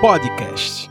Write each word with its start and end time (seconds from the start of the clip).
Podcast. 0.00 0.90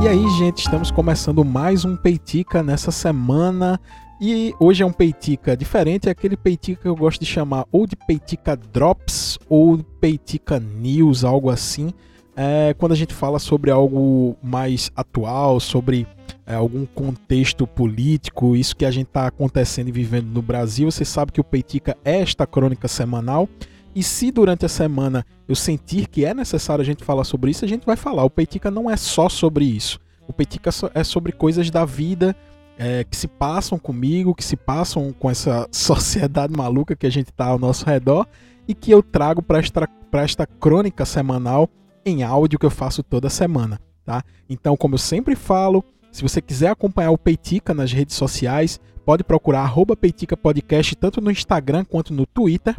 E 0.00 0.08
aí, 0.08 0.28
gente, 0.38 0.58
estamos 0.58 0.90
começando 0.90 1.44
mais 1.44 1.84
um 1.84 1.96
Peitica 1.96 2.62
nessa 2.62 2.90
semana. 2.90 3.80
E 4.20 4.54
hoje 4.60 4.82
é 4.82 4.86
um 4.86 4.92
Peitica 4.92 5.56
diferente, 5.56 6.08
é 6.08 6.12
aquele 6.12 6.36
Peitica 6.36 6.82
que 6.82 6.88
eu 6.88 6.94
gosto 6.94 7.20
de 7.20 7.26
chamar 7.26 7.64
ou 7.72 7.86
de 7.86 7.96
Peitica 7.96 8.56
Drops 8.56 9.38
ou 9.48 9.78
Peitica 10.00 10.60
News, 10.60 11.24
algo 11.24 11.50
assim. 11.50 11.92
É 12.36 12.72
quando 12.74 12.92
a 12.92 12.96
gente 12.96 13.12
fala 13.12 13.38
sobre 13.38 13.70
algo 13.70 14.36
mais 14.42 14.92
atual, 14.94 15.58
sobre 15.58 16.06
é, 16.46 16.54
algum 16.54 16.86
contexto 16.86 17.66
político, 17.66 18.54
isso 18.54 18.76
que 18.76 18.84
a 18.84 18.90
gente 18.90 19.08
está 19.08 19.26
acontecendo 19.26 19.88
e 19.88 19.92
vivendo 19.92 20.28
no 20.28 20.42
Brasil. 20.42 20.90
Você 20.90 21.04
sabe 21.04 21.32
que 21.32 21.40
o 21.40 21.44
Peitica 21.44 21.96
é 22.04 22.20
esta 22.20 22.46
crônica 22.46 22.86
semanal. 22.86 23.48
E 23.94 24.02
se 24.02 24.30
durante 24.30 24.64
a 24.64 24.68
semana 24.68 25.24
eu 25.48 25.54
sentir 25.54 26.06
que 26.06 26.24
é 26.24 26.32
necessário 26.32 26.82
a 26.82 26.84
gente 26.84 27.04
falar 27.04 27.24
sobre 27.24 27.50
isso, 27.50 27.64
a 27.64 27.68
gente 27.68 27.84
vai 27.84 27.96
falar. 27.96 28.24
O 28.24 28.30
Peitica 28.30 28.70
não 28.70 28.90
é 28.90 28.96
só 28.96 29.28
sobre 29.28 29.64
isso. 29.64 29.98
O 30.28 30.32
Peitica 30.32 30.70
é 30.94 31.02
sobre 31.02 31.32
coisas 31.32 31.70
da 31.70 31.84
vida 31.84 32.36
é, 32.78 33.04
que 33.04 33.16
se 33.16 33.28
passam 33.28 33.78
comigo, 33.78 34.34
que 34.34 34.44
se 34.44 34.56
passam 34.56 35.12
com 35.12 35.28
essa 35.28 35.68
sociedade 35.72 36.56
maluca 36.56 36.96
que 36.96 37.06
a 37.06 37.10
gente 37.10 37.30
está 37.30 37.46
ao 37.46 37.58
nosso 37.58 37.84
redor 37.84 38.26
e 38.66 38.74
que 38.74 38.90
eu 38.90 39.02
trago 39.02 39.42
para 39.42 39.58
esta, 39.58 39.88
esta 40.12 40.46
crônica 40.46 41.04
semanal 41.04 41.68
em 42.06 42.22
áudio 42.22 42.58
que 42.58 42.66
eu 42.66 42.70
faço 42.70 43.02
toda 43.02 43.28
semana. 43.28 43.78
Tá? 44.04 44.22
Então, 44.48 44.76
como 44.76 44.94
eu 44.94 44.98
sempre 44.98 45.34
falo, 45.34 45.84
se 46.10 46.22
você 46.22 46.40
quiser 46.40 46.70
acompanhar 46.70 47.10
o 47.10 47.18
Peitica 47.18 47.74
nas 47.74 47.92
redes 47.92 48.16
sociais, 48.16 48.80
pode 49.04 49.24
procurar 49.24 49.60
arroba 49.60 49.96
Peitica 49.96 50.36
Podcast 50.36 50.96
tanto 50.96 51.20
no 51.20 51.30
Instagram 51.30 51.84
quanto 51.84 52.14
no 52.14 52.24
Twitter. 52.24 52.76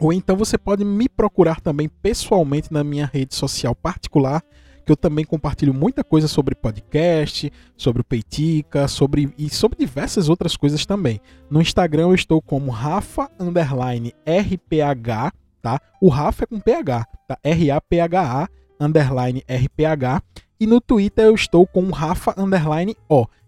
Ou 0.00 0.12
então 0.12 0.36
você 0.36 0.56
pode 0.56 0.84
me 0.84 1.08
procurar 1.08 1.60
também 1.60 1.88
pessoalmente 1.88 2.72
na 2.72 2.84
minha 2.84 3.10
rede 3.12 3.34
social 3.34 3.74
particular, 3.74 4.42
que 4.86 4.92
eu 4.92 4.96
também 4.96 5.24
compartilho 5.24 5.74
muita 5.74 6.02
coisa 6.02 6.28
sobre 6.28 6.54
podcast, 6.54 7.52
sobre 7.76 8.00
o 8.00 8.04
Peitica, 8.04 8.88
sobre 8.88 9.34
e 9.36 9.50
sobre 9.50 9.78
diversas 9.78 10.28
outras 10.28 10.56
coisas 10.56 10.86
também. 10.86 11.20
No 11.50 11.60
Instagram 11.60 12.04
eu 12.04 12.14
estou 12.14 12.40
como 12.40 12.70
Rafa 12.70 13.28
underline 13.38 14.14
RPH, 14.24 15.34
tá? 15.60 15.80
O 16.00 16.08
Rafa 16.08 16.44
é 16.44 16.46
com 16.46 16.60
PH, 16.60 17.04
tá? 17.26 17.38
R 17.42 17.70
A 17.70 17.80
P 17.80 18.00
H 18.00 18.22
A 18.22 18.48
underline 18.82 19.44
RPH 19.46 20.22
e 20.60 20.66
no 20.66 20.80
Twitter 20.80 21.26
eu 21.26 21.34
estou 21.34 21.66
com 21.66 21.90
Rafa 21.90 22.34
underline. 22.38 22.96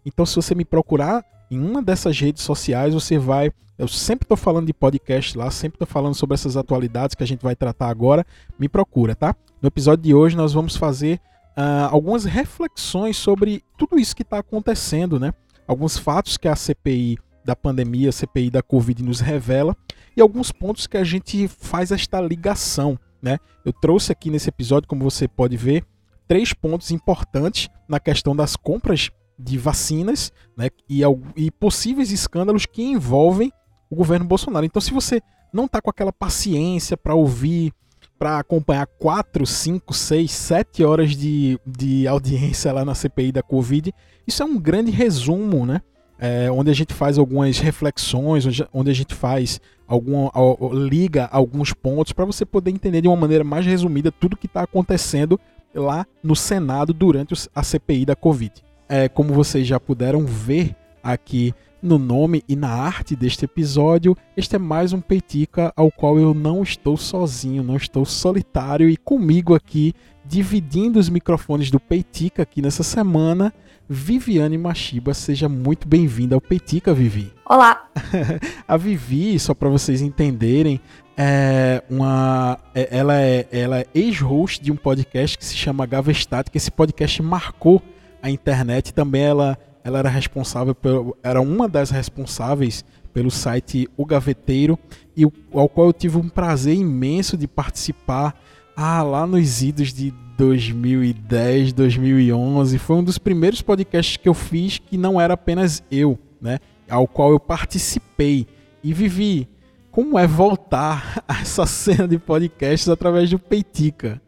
Então 0.05 0.27
se 0.27 0.37
você 0.37 0.55
me 0.55 0.65
procurar 0.65 1.25
em 1.51 1.59
uma 1.59 1.83
dessas 1.83 2.19
redes 2.19 2.43
sociais, 2.43 2.95
você 2.95 3.19
vai. 3.19 3.51
Eu 3.79 3.89
sempre 3.89 4.25
estou 4.25 4.37
falando 4.37 4.67
de 4.67 4.75
podcast 4.75 5.37
lá, 5.37 5.51
sempre 5.51 5.77
estou 5.77 5.87
falando 5.87 6.15
sobre 6.15 6.35
essas 6.35 6.57
atualidades 6.57 7.15
que 7.15 7.23
a 7.23 7.27
gente 7.27 7.43
vai 7.43 7.57
tratar 7.57 7.89
agora. 7.89 8.27
Me 8.59 8.69
procura, 8.69 9.15
tá? 9.15 9.35
No 9.61 9.67
episódio 9.69 10.05
de 10.05 10.15
hoje 10.15 10.37
nós 10.37 10.53
vamos 10.53 10.77
fazer 10.77 11.21
uh, 11.57 11.89
algumas 11.91 12.25
reflexões 12.25 13.17
sobre 13.17 13.65
tudo 13.77 13.99
isso 13.99 14.15
que 14.15 14.23
está 14.23 14.39
acontecendo, 14.39 15.19
né? 15.19 15.33
Alguns 15.67 15.97
fatos 15.97 16.37
que 16.37 16.47
a 16.47 16.55
CPI 16.55 17.19
da 17.45 17.57
pandemia, 17.57 18.11
a 18.11 18.13
CPI 18.13 18.51
da 18.51 18.63
Covid 18.63 19.03
nos 19.03 19.21
revela 19.21 19.77
e 20.17 20.21
alguns 20.21 20.53
pontos 20.53 20.87
que 20.87 20.97
a 20.97 21.05
gente 21.05 21.49
faz 21.49 21.91
esta 21.91 22.21
ligação, 22.21 22.99
né? 23.21 23.39
Eu 23.65 23.73
trouxe 23.73 24.13
aqui 24.13 24.31
nesse 24.31 24.49
episódio, 24.49 24.89
como 24.89 25.03
você 25.03 25.27
pode 25.27 25.57
ver, 25.57 25.85
três 26.29 26.53
pontos 26.53 26.91
importantes 26.91 27.69
na 27.89 27.99
questão 27.99 28.37
das 28.37 28.57
compras 28.57 29.11
de 29.43 29.59
vacinas 29.59 30.33
né, 30.57 30.69
e, 30.89 31.03
e 31.37 31.51
possíveis 31.51 32.13
escândalos 32.13 32.67
que 32.67 32.83
envolvem 32.83 33.53
o 33.91 33.97
governo 33.97 34.27
Bolsonaro. 34.27 34.65
Então, 34.65 34.81
se 34.81 34.93
você 34.93 35.21
não 35.53 35.65
está 35.65 35.81
com 35.81 35.91
aquela 35.91 36.13
paciência 36.13 36.97
para 36.97 37.15
ouvir, 37.15 37.73
para 38.19 38.39
acompanhar 38.39 38.87
4, 38.87 39.47
5, 39.47 39.95
6, 39.95 40.31
7 40.31 40.85
horas 40.85 41.17
de, 41.17 41.59
de 41.67 42.07
audiência 42.07 42.73
lá 42.73 42.85
na 42.85 42.95
CPI 42.95 43.33
da 43.33 43.43
Covid, 43.43 43.93
isso 44.27 44.43
é 44.43 44.47
um 44.47 44.59
grande 44.59 44.91
resumo, 44.91 45.67
né? 45.67 45.81
É, 46.23 46.51
onde 46.51 46.71
a 46.71 46.75
gente 46.75 46.93
faz 46.93 47.17
algumas 47.17 47.59
reflexões, 47.59 48.45
onde 48.75 48.91
a 48.91 48.95
gente 48.95 49.15
faz 49.15 49.59
algum, 49.89 50.29
liga 50.71 51.27
alguns 51.33 51.73
pontos 51.73 52.13
para 52.13 52.27
você 52.27 52.45
poder 52.45 52.71
entender 52.71 53.01
de 53.01 53.09
uma 53.09 53.17
maneira 53.17 53.43
mais 53.43 53.65
resumida 53.65 54.13
tudo 54.13 54.37
que 54.37 54.47
está 54.47 54.63
acontecendo 54.63 55.41
lá 55.75 56.07
no 56.23 56.37
Senado 56.37 56.93
durante 56.93 57.33
a 57.55 57.63
CPI 57.63 58.05
da 58.05 58.15
Covid 58.15 58.70
é, 58.91 59.09
como 59.09 59.33
vocês 59.33 59.67
já 59.67 59.79
puderam 59.79 60.27
ver 60.27 60.75
aqui 61.01 61.55
no 61.81 61.97
nome 61.97 62.43
e 62.49 62.57
na 62.57 62.69
arte 62.69 63.15
deste 63.15 63.45
episódio, 63.45 64.17
este 64.37 64.57
é 64.57 64.59
mais 64.59 64.93
um 64.93 65.01
Peitica 65.01 65.73
ao 65.77 65.91
qual 65.91 66.19
eu 66.19 66.35
não 66.35 66.63
estou 66.63 66.97
sozinho, 66.97 67.63
não 67.63 67.77
estou 67.77 68.05
solitário 68.05 68.91
e 68.91 68.97
comigo 68.97 69.55
aqui, 69.55 69.95
dividindo 70.27 70.99
os 70.99 71.09
microfones 71.09 71.71
do 71.71 71.79
Peitica 71.79 72.43
aqui 72.43 72.61
nessa 72.61 72.83
semana, 72.83 73.55
Viviane 73.89 74.59
Machiba, 74.59 75.15
seja 75.15 75.49
muito 75.49 75.89
bem-vinda 75.89 76.35
ao 76.35 76.41
Peitica, 76.41 76.93
Vivi. 76.93 77.33
Olá! 77.47 77.89
a 78.67 78.77
Vivi, 78.77 79.39
só 79.39 79.55
para 79.55 79.69
vocês 79.69 80.03
entenderem, 80.03 80.81
é 81.17 81.83
uma, 81.89 82.59
é, 82.75 82.89
ela 82.91 83.21
é, 83.21 83.47
ela 83.51 83.79
é 83.79 83.87
ex-host 83.95 84.63
de 84.63 84.73
um 84.73 84.77
podcast 84.77 85.39
que 85.39 85.45
se 85.45 85.57
chama 85.57 85.87
Gavestat, 85.87 86.51
que 86.51 86.59
esse 86.59 86.71
podcast 86.71 87.23
marcou 87.23 87.83
a 88.23 88.31
internet 88.31 88.93
também 88.93 89.23
ela, 89.23 89.59
ela 89.83 89.99
era 89.99 90.09
responsável 90.09 90.75
pelo, 90.75 91.17
era 91.23 91.41
uma 91.41 91.69
das 91.69 91.91
responsáveis 91.91 92.85
pelo 93.13 93.31
site 93.31 93.89
O 93.97 94.05
Gaveteiro 94.05 94.79
e 95.17 95.27
o, 95.27 95.33
ao 95.53 95.69
qual 95.69 95.89
eu 95.89 95.93
tive 95.93 96.17
um 96.17 96.29
prazer 96.29 96.75
imenso 96.75 97.37
de 97.37 97.49
participar 97.49 98.35
ah, 98.77 99.03
lá 99.03 99.27
nos 99.27 99.63
idos 99.63 99.93
de 99.93 100.13
2010, 100.39 101.73
2011. 101.75 102.79
Foi 102.79 102.97
um 102.97 103.05
dos 103.05 103.19
primeiros 103.19 103.61
podcasts 103.61 104.17
que 104.17 104.29
eu 104.29 104.33
fiz 104.33 104.79
que 104.79 104.97
não 104.97 105.21
era 105.21 105.35
apenas 105.35 105.83
eu, 105.91 106.19
né? 106.41 106.59
Ao 106.89 107.07
qual 107.07 107.31
eu 107.31 107.39
participei 107.39 108.47
e 108.83 108.95
vivi. 108.95 109.49
Como 109.91 110.19
é 110.19 110.27
voltar 110.27 111.23
a 111.29 111.41
essa 111.41 111.67
cena 111.67 112.09
de 112.09 112.19
podcasts 112.19 112.89
através 112.89 113.29
do 113.29 113.39
Peitica? 113.39 114.21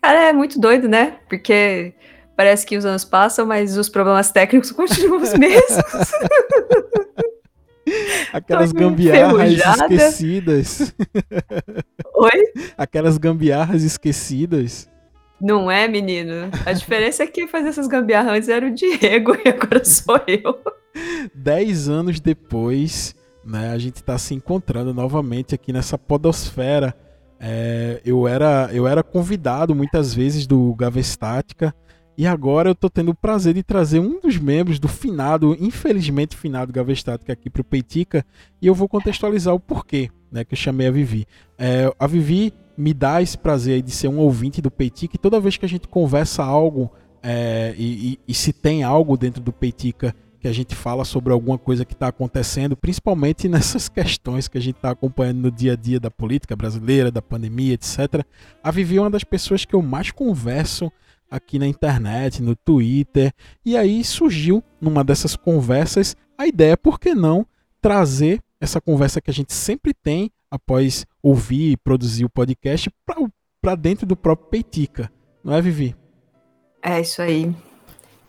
Cara, 0.00 0.28
é 0.28 0.32
muito 0.32 0.60
doido, 0.60 0.88
né? 0.88 1.18
Porque 1.28 1.94
Parece 2.36 2.66
que 2.66 2.76
os 2.76 2.84
anos 2.84 3.04
passam, 3.04 3.46
mas 3.46 3.78
os 3.78 3.88
problemas 3.88 4.30
técnicos 4.30 4.70
continuam 4.72 5.22
os 5.22 5.32
mesmos. 5.34 6.12
Aquelas 8.32 8.72
gambiarras 8.72 9.52
esquecidas. 9.52 10.94
Oi? 12.14 12.44
Aquelas 12.76 13.16
gambiarras 13.16 13.82
esquecidas. 13.84 14.90
Não 15.40 15.70
é, 15.70 15.86
menino? 15.86 16.50
A 16.64 16.72
diferença 16.72 17.22
é 17.22 17.26
que 17.26 17.46
fazia 17.46 17.68
essas 17.68 17.86
gambiarras 17.86 18.36
antes 18.36 18.48
era 18.48 18.66
o 18.66 18.70
Diego 18.70 19.36
e 19.44 19.48
agora 19.48 19.84
sou 19.84 20.20
eu. 20.26 20.58
Dez 21.34 21.88
anos 21.88 22.18
depois, 22.20 23.14
né, 23.44 23.70
a 23.70 23.78
gente 23.78 23.96
está 23.96 24.18
se 24.18 24.34
encontrando 24.34 24.92
novamente 24.92 25.54
aqui 25.54 25.72
nessa 25.72 25.96
podosfera. 25.96 26.94
É, 27.38 28.00
eu, 28.04 28.26
era, 28.26 28.68
eu 28.72 28.88
era 28.88 29.02
convidado 29.02 29.74
muitas 29.74 30.12
vezes 30.12 30.46
do 30.46 30.74
Gavestática 30.74 31.74
e 32.16 32.26
agora 32.26 32.70
eu 32.70 32.74
tô 32.74 32.88
tendo 32.88 33.10
o 33.10 33.14
prazer 33.14 33.54
de 33.54 33.62
trazer 33.62 34.00
um 34.00 34.20
dos 34.20 34.38
membros 34.38 34.78
do 34.78 34.88
finado, 34.88 35.56
infelizmente 35.60 36.36
finado 36.36 36.72
Gavestática 36.72 37.32
aqui 37.32 37.50
pro 37.50 37.62
Peitica, 37.62 38.24
e 38.60 38.66
eu 38.66 38.74
vou 38.74 38.88
contextualizar 38.88 39.54
o 39.54 39.60
porquê, 39.60 40.10
né, 40.32 40.44
que 40.44 40.54
eu 40.54 40.58
chamei 40.58 40.86
a 40.86 40.90
Vivi. 40.90 41.26
É, 41.58 41.92
a 41.98 42.06
Vivi 42.06 42.52
me 42.76 42.94
dá 42.94 43.20
esse 43.20 43.36
prazer 43.36 43.82
de 43.82 43.90
ser 43.90 44.08
um 44.08 44.18
ouvinte 44.18 44.62
do 44.62 44.70
Peitica 44.70 45.16
e 45.16 45.18
toda 45.18 45.40
vez 45.40 45.56
que 45.56 45.64
a 45.64 45.68
gente 45.68 45.88
conversa 45.88 46.42
algo 46.42 46.90
é, 47.22 47.74
e, 47.76 48.12
e, 48.12 48.18
e, 48.28 48.34
se 48.34 48.52
tem 48.52 48.82
algo 48.82 49.16
dentro 49.16 49.42
do 49.42 49.52
Peitica 49.52 50.14
que 50.38 50.46
a 50.46 50.52
gente 50.52 50.76
fala 50.76 51.04
sobre 51.04 51.32
alguma 51.32 51.58
coisa 51.58 51.84
que 51.84 51.92
está 51.92 52.08
acontecendo, 52.08 52.76
principalmente 52.76 53.48
nessas 53.48 53.88
questões 53.88 54.46
que 54.48 54.56
a 54.56 54.60
gente 54.60 54.76
está 54.76 54.90
acompanhando 54.90 55.38
no 55.38 55.50
dia 55.50 55.72
a 55.72 55.76
dia 55.76 55.98
da 55.98 56.10
política 56.10 56.54
brasileira, 56.54 57.10
da 57.10 57.20
pandemia, 57.20 57.74
etc. 57.74 58.24
A 58.62 58.70
Vivi 58.70 58.96
é 58.96 59.00
uma 59.00 59.10
das 59.10 59.24
pessoas 59.24 59.64
que 59.64 59.74
eu 59.74 59.82
mais 59.82 60.10
converso 60.10 60.90
aqui 61.30 61.58
na 61.58 61.66
internet, 61.66 62.42
no 62.42 62.54
Twitter. 62.54 63.32
E 63.64 63.76
aí 63.76 64.02
surgiu, 64.04 64.62
numa 64.80 65.04
dessas 65.04 65.36
conversas, 65.36 66.16
a 66.36 66.46
ideia, 66.46 66.76
por 66.76 66.98
que 66.98 67.14
não 67.14 67.46
trazer 67.80 68.40
essa 68.60 68.80
conversa 68.80 69.20
que 69.20 69.30
a 69.30 69.34
gente 69.34 69.52
sempre 69.52 69.92
tem 69.94 70.30
após 70.50 71.06
ouvir 71.22 71.72
e 71.72 71.76
produzir 71.76 72.24
o 72.24 72.30
podcast 72.30 72.90
para 73.60 73.74
dentro 73.74 74.06
do 74.06 74.16
próprio 74.16 74.48
Peitica. 74.48 75.10
Não 75.42 75.54
é, 75.54 75.60
Vivi? 75.60 75.94
É 76.82 77.00
isso 77.00 77.20
aí. 77.20 77.54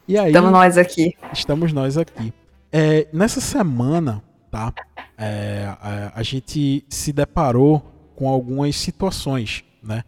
E 0.08 0.18
aí 0.18 0.28
estamos 0.28 0.52
nós 0.52 0.78
aqui. 0.78 1.16
Estamos 1.34 1.74
nós 1.74 1.98
aqui. 1.98 2.34
É, 2.72 3.08
nessa 3.14 3.40
semana, 3.40 4.24
tá? 4.52 4.74
É, 5.18 5.66
a, 5.80 6.12
a 6.16 6.24
gente 6.24 6.86
se 6.90 7.12
deparou 7.12 7.94
com 8.16 8.28
algumas 8.28 8.76
situações, 8.76 9.64
né? 9.82 10.04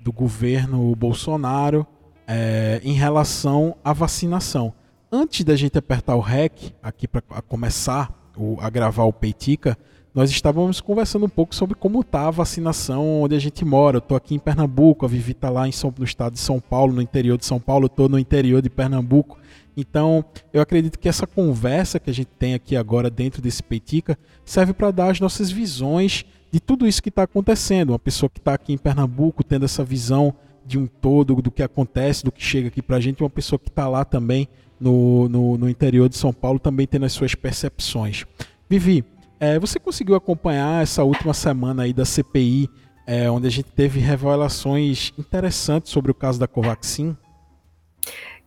Do 0.00 0.12
governo 0.12 0.94
Bolsonaro 0.94 1.86
é, 2.26 2.80
em 2.84 2.92
relação 2.92 3.76
à 3.84 3.92
vacinação. 3.92 4.72
Antes 5.10 5.44
da 5.44 5.54
gente 5.54 5.78
apertar 5.78 6.16
o 6.16 6.20
REC 6.20 6.74
aqui 6.82 7.06
para 7.06 7.22
começar 7.48 8.12
o, 8.36 8.56
a 8.60 8.68
gravar 8.68 9.04
o 9.04 9.12
Peitica, 9.12 9.78
nós 10.14 10.30
estávamos 10.30 10.80
conversando 10.80 11.26
um 11.26 11.28
pouco 11.28 11.54
sobre 11.54 11.74
como 11.74 12.00
está 12.00 12.28
a 12.28 12.30
vacinação 12.30 13.22
onde 13.22 13.34
a 13.34 13.38
gente 13.38 13.64
mora. 13.64 13.96
Eu 13.96 13.98
estou 13.98 14.16
aqui 14.16 14.34
em 14.34 14.38
Pernambuco, 14.38 15.04
a 15.04 15.08
Vivi 15.08 15.32
está 15.32 15.50
lá 15.50 15.66
em 15.66 15.72
São, 15.72 15.92
no 15.98 16.04
estado 16.04 16.34
de 16.34 16.38
São 16.38 16.60
Paulo, 16.60 16.92
no 16.92 17.02
interior 17.02 17.36
de 17.36 17.44
São 17.44 17.58
Paulo, 17.58 17.86
estou 17.86 18.08
no 18.08 18.18
interior 18.18 18.62
de 18.62 18.70
Pernambuco. 18.70 19.38
Então, 19.76 20.24
eu 20.52 20.62
acredito 20.62 21.00
que 21.00 21.08
essa 21.08 21.26
conversa 21.26 21.98
que 21.98 22.08
a 22.08 22.14
gente 22.14 22.30
tem 22.38 22.54
aqui 22.54 22.76
agora 22.76 23.10
dentro 23.10 23.42
desse 23.42 23.60
Peitica 23.62 24.16
serve 24.44 24.72
para 24.72 24.92
dar 24.92 25.10
as 25.10 25.18
nossas 25.18 25.50
visões 25.50 26.24
de 26.50 26.60
tudo 26.60 26.86
isso 26.86 27.02
que 27.02 27.08
está 27.08 27.24
acontecendo. 27.24 27.90
Uma 27.90 27.98
pessoa 27.98 28.30
que 28.30 28.38
está 28.38 28.54
aqui 28.54 28.72
em 28.72 28.78
Pernambuco 28.78 29.42
tendo 29.42 29.64
essa 29.64 29.82
visão 29.82 30.32
de 30.64 30.78
um 30.78 30.86
todo 30.86 31.34
do 31.42 31.50
que 31.50 31.62
acontece, 31.62 32.24
do 32.24 32.32
que 32.32 32.42
chega 32.42 32.68
aqui 32.68 32.80
para 32.80 32.96
a 32.96 33.00
gente, 33.00 33.22
uma 33.22 33.30
pessoa 33.30 33.58
que 33.58 33.68
está 33.68 33.88
lá 33.88 34.04
também 34.04 34.48
no, 34.80 35.28
no, 35.28 35.58
no, 35.58 35.68
interior 35.68 36.08
de 36.08 36.16
São 36.16 36.32
Paulo 36.32 36.58
também 36.58 36.86
tendo 36.86 37.06
as 37.06 37.12
suas 37.12 37.34
percepções. 37.34 38.24
Vivi, 38.68 39.04
é, 39.38 39.58
você 39.58 39.78
conseguiu 39.78 40.14
acompanhar 40.14 40.82
essa 40.82 41.04
última 41.04 41.34
semana 41.34 41.84
aí 41.84 41.92
da 41.92 42.04
CPI, 42.04 42.68
é, 43.06 43.30
onde 43.30 43.46
a 43.46 43.50
gente 43.50 43.70
teve 43.70 44.00
revelações 44.00 45.12
interessantes 45.18 45.92
sobre 45.92 46.10
o 46.10 46.14
caso 46.14 46.40
da 46.40 46.48
Covaxin? 46.48 47.16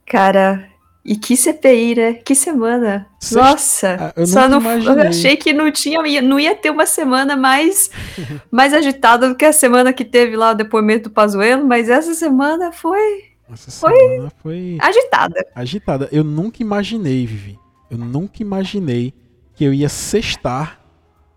Cara, 0.06 0.68
e 1.08 1.16
que 1.16 1.38
CPI, 1.38 1.96
né? 1.96 2.14
Que 2.16 2.36
semana. 2.36 3.08
Sexta... 3.18 3.42
Nossa, 3.42 4.14
eu 4.18 4.28
só 4.28 4.50
não 4.50 4.60
eu 4.70 5.02
achei 5.08 5.38
que 5.38 5.54
não 5.54 5.72
tinha, 5.72 6.22
não 6.22 6.38
ia 6.38 6.54
ter 6.54 6.70
uma 6.70 6.86
semana 6.86 7.38
mais 7.38 7.90
mais 8.52 8.74
agitada 8.74 9.30
do 9.30 9.36
que 9.36 9.46
a 9.46 9.54
semana 9.54 9.94
que 9.94 10.04
teve 10.04 10.36
lá 10.36 10.52
o 10.52 10.56
depoimento 10.56 11.08
do 11.08 11.14
Pazuello, 11.14 11.66
mas 11.66 11.88
essa 11.88 12.14
semana 12.14 12.74
foi 12.74 13.24
essa 13.50 13.72
foi, 13.72 13.98
semana 13.98 14.32
foi 14.44 14.78
agitada. 14.82 15.48
Agitada. 15.56 16.10
Eu 16.12 16.26
nunca 16.26 16.62
imaginei, 16.62 17.26
Vivi. 17.26 17.58
Eu 17.90 17.98
nunca 17.98 18.42
imaginei 18.42 19.14
que 19.56 19.64
eu 19.64 19.74
ia 19.74 19.88
sextar 19.88 20.82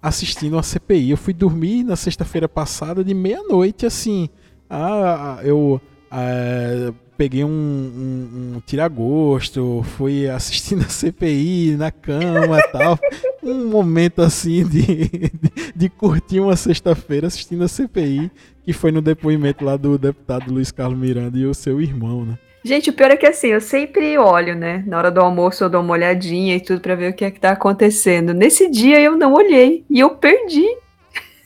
assistindo 0.02 0.58
a 0.58 0.64
CPI. 0.64 1.10
Eu 1.10 1.16
fui 1.16 1.32
dormir 1.32 1.84
na 1.84 1.94
sexta-feira 1.94 2.48
passada 2.48 3.04
de 3.04 3.14
meia-noite, 3.14 3.86
assim. 3.86 4.28
Ah, 4.68 5.38
eu 5.44 5.80
ah, 6.10 6.92
peguei 7.20 7.44
um, 7.44 7.48
um, 7.50 8.54
um 8.56 8.62
tiragosto, 8.64 9.84
fui 9.98 10.26
assistindo 10.26 10.80
a 10.86 10.88
CPI 10.88 11.76
na 11.76 11.90
cama 11.90 12.58
e 12.58 12.62
tal. 12.72 12.98
Um 13.42 13.66
momento 13.66 14.22
assim 14.22 14.66
de, 14.66 14.86
de, 15.10 15.72
de 15.76 15.88
curtir 15.90 16.40
uma 16.40 16.56
sexta-feira 16.56 17.26
assistindo 17.26 17.62
a 17.62 17.68
CPI, 17.68 18.30
que 18.64 18.72
foi 18.72 18.90
no 18.90 19.02
depoimento 19.02 19.62
lá 19.66 19.76
do 19.76 19.98
deputado 19.98 20.50
Luiz 20.50 20.72
Carlos 20.72 20.98
Miranda 20.98 21.36
e 21.36 21.44
o 21.44 21.52
seu 21.52 21.78
irmão, 21.78 22.24
né? 22.24 22.38
Gente, 22.64 22.88
o 22.88 22.92
pior 22.94 23.10
é 23.10 23.16
que 23.18 23.26
assim, 23.26 23.48
eu 23.48 23.60
sempre 23.60 24.16
olho, 24.16 24.54
né? 24.54 24.82
Na 24.86 24.96
hora 24.96 25.10
do 25.10 25.20
almoço 25.20 25.62
eu 25.62 25.68
dou 25.68 25.82
uma 25.82 25.92
olhadinha 25.92 26.56
e 26.56 26.60
tudo 26.60 26.80
para 26.80 26.94
ver 26.94 27.10
o 27.10 27.14
que 27.14 27.26
é 27.26 27.30
que 27.30 27.38
tá 27.38 27.50
acontecendo. 27.50 28.32
Nesse 28.32 28.70
dia 28.70 28.98
eu 28.98 29.14
não 29.14 29.34
olhei 29.34 29.84
e 29.90 30.00
eu 30.00 30.08
perdi. 30.08 30.66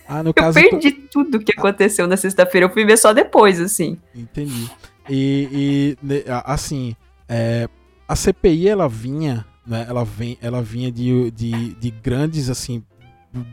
Ah, 0.06 0.22
no 0.22 0.28
eu 0.28 0.34
caso, 0.34 0.54
perdi 0.54 0.92
tu... 0.92 1.24
tudo 1.24 1.40
que 1.40 1.52
aconteceu 1.58 2.06
na 2.06 2.16
sexta-feira. 2.16 2.66
Eu 2.66 2.70
fui 2.70 2.84
ver 2.84 2.96
só 2.96 3.12
depois, 3.12 3.60
assim. 3.60 3.98
Entendi. 4.14 4.70
E, 5.08 5.96
e 6.02 6.24
assim, 6.44 6.96
é, 7.28 7.68
a 8.08 8.16
CPI 8.16 8.68
ela 8.68 8.88
vinha, 8.88 9.44
né, 9.66 9.86
ela, 9.88 10.04
vem, 10.04 10.38
ela 10.40 10.62
vinha 10.62 10.90
de, 10.90 11.30
de, 11.30 11.74
de 11.74 11.90
grandes 11.90 12.48
assim 12.48 12.82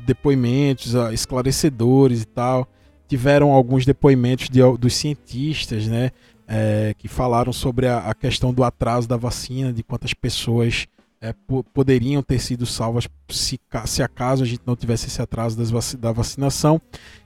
depoimentos 0.06 0.94
esclarecedores 1.12 2.22
e 2.22 2.26
tal. 2.26 2.68
Tiveram 3.08 3.52
alguns 3.52 3.86
depoimentos 3.86 4.50
de, 4.50 4.62
dos 4.78 4.94
cientistas, 4.96 5.88
né, 5.88 6.12
é, 6.48 6.94
que 6.98 7.08
falaram 7.08 7.52
sobre 7.52 7.88
a, 7.88 8.00
a, 8.00 8.14
questão 8.14 8.54
do 8.54 8.64
atraso 8.64 9.08
da 9.08 9.18
vacina, 9.18 9.74
de 9.74 9.84
quantas 9.84 10.14
pessoas 10.14 10.88
é, 11.22 11.34
poderiam 11.74 12.24
ter 12.24 12.40
sido 12.40 12.66
salvas 12.66 13.08
se, 13.30 13.60
se 13.86 14.04
acaso 14.04 14.44
a 14.44 14.46
gente 14.46 14.62
não 14.66 14.76
tivesse 14.76 15.08
esse 15.08 15.22
atraso 15.22 15.58
das 15.58 15.70
vac 15.72 15.96
da 15.98 16.12
vacinação. 16.12 16.82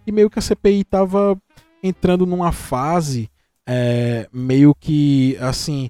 E 0.05 0.11
meio 0.11 0.29
que 0.29 0.39
a 0.39 0.41
CPI 0.41 0.81
estava 0.81 1.37
entrando 1.83 2.25
numa 2.25 2.51
fase 2.51 3.29
é, 3.67 4.27
meio 4.31 4.75
que 4.75 5.37
assim 5.39 5.89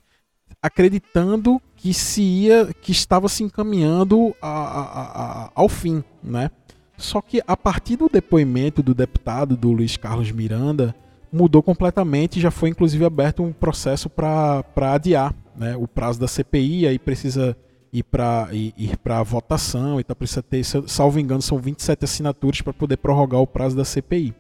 acreditando 0.61 1.61
que 1.75 1.93
se 1.93 2.23
ia, 2.23 2.73
que 2.81 2.91
estava 2.91 3.29
se 3.29 3.43
encaminhando 3.43 4.35
a, 4.41 4.49
a, 4.49 5.43
a, 5.45 5.51
ao 5.53 5.69
fim, 5.69 6.03
né? 6.23 6.49
Só 6.97 7.21
que 7.21 7.41
a 7.45 7.55
partir 7.55 7.97
do 7.97 8.09
depoimento 8.09 8.81
do 8.81 8.93
deputado 8.93 9.55
do 9.55 9.71
Luiz 9.71 9.95
Carlos 9.95 10.31
Miranda 10.31 10.95
mudou 11.31 11.61
completamente, 11.61 12.39
já 12.39 12.49
foi 12.49 12.69
inclusive 12.69 13.05
aberto 13.05 13.43
um 13.43 13.53
processo 13.53 14.09
para 14.09 14.63
adiar, 14.77 15.35
né? 15.55 15.75
O 15.75 15.87
prazo 15.87 16.19
da 16.19 16.27
CPI 16.27 16.87
aí 16.87 16.97
precisa 16.97 17.55
ir 17.93 18.03
para 18.03 18.49
ir, 18.51 18.97
para 18.97 19.21
votação 19.21 19.99
e 19.99 20.03
tá 20.03 20.15
precisa 20.15 20.41
ter, 20.41 20.63
salvo 20.63 21.19
engano, 21.19 21.41
são 21.41 21.59
27 21.59 22.05
assinaturas 22.05 22.61
para 22.61 22.73
poder 22.73 22.97
prorrogar 22.97 23.39
o 23.39 23.47
prazo 23.47 23.75
da 23.75 23.85
CPI. 23.85 24.33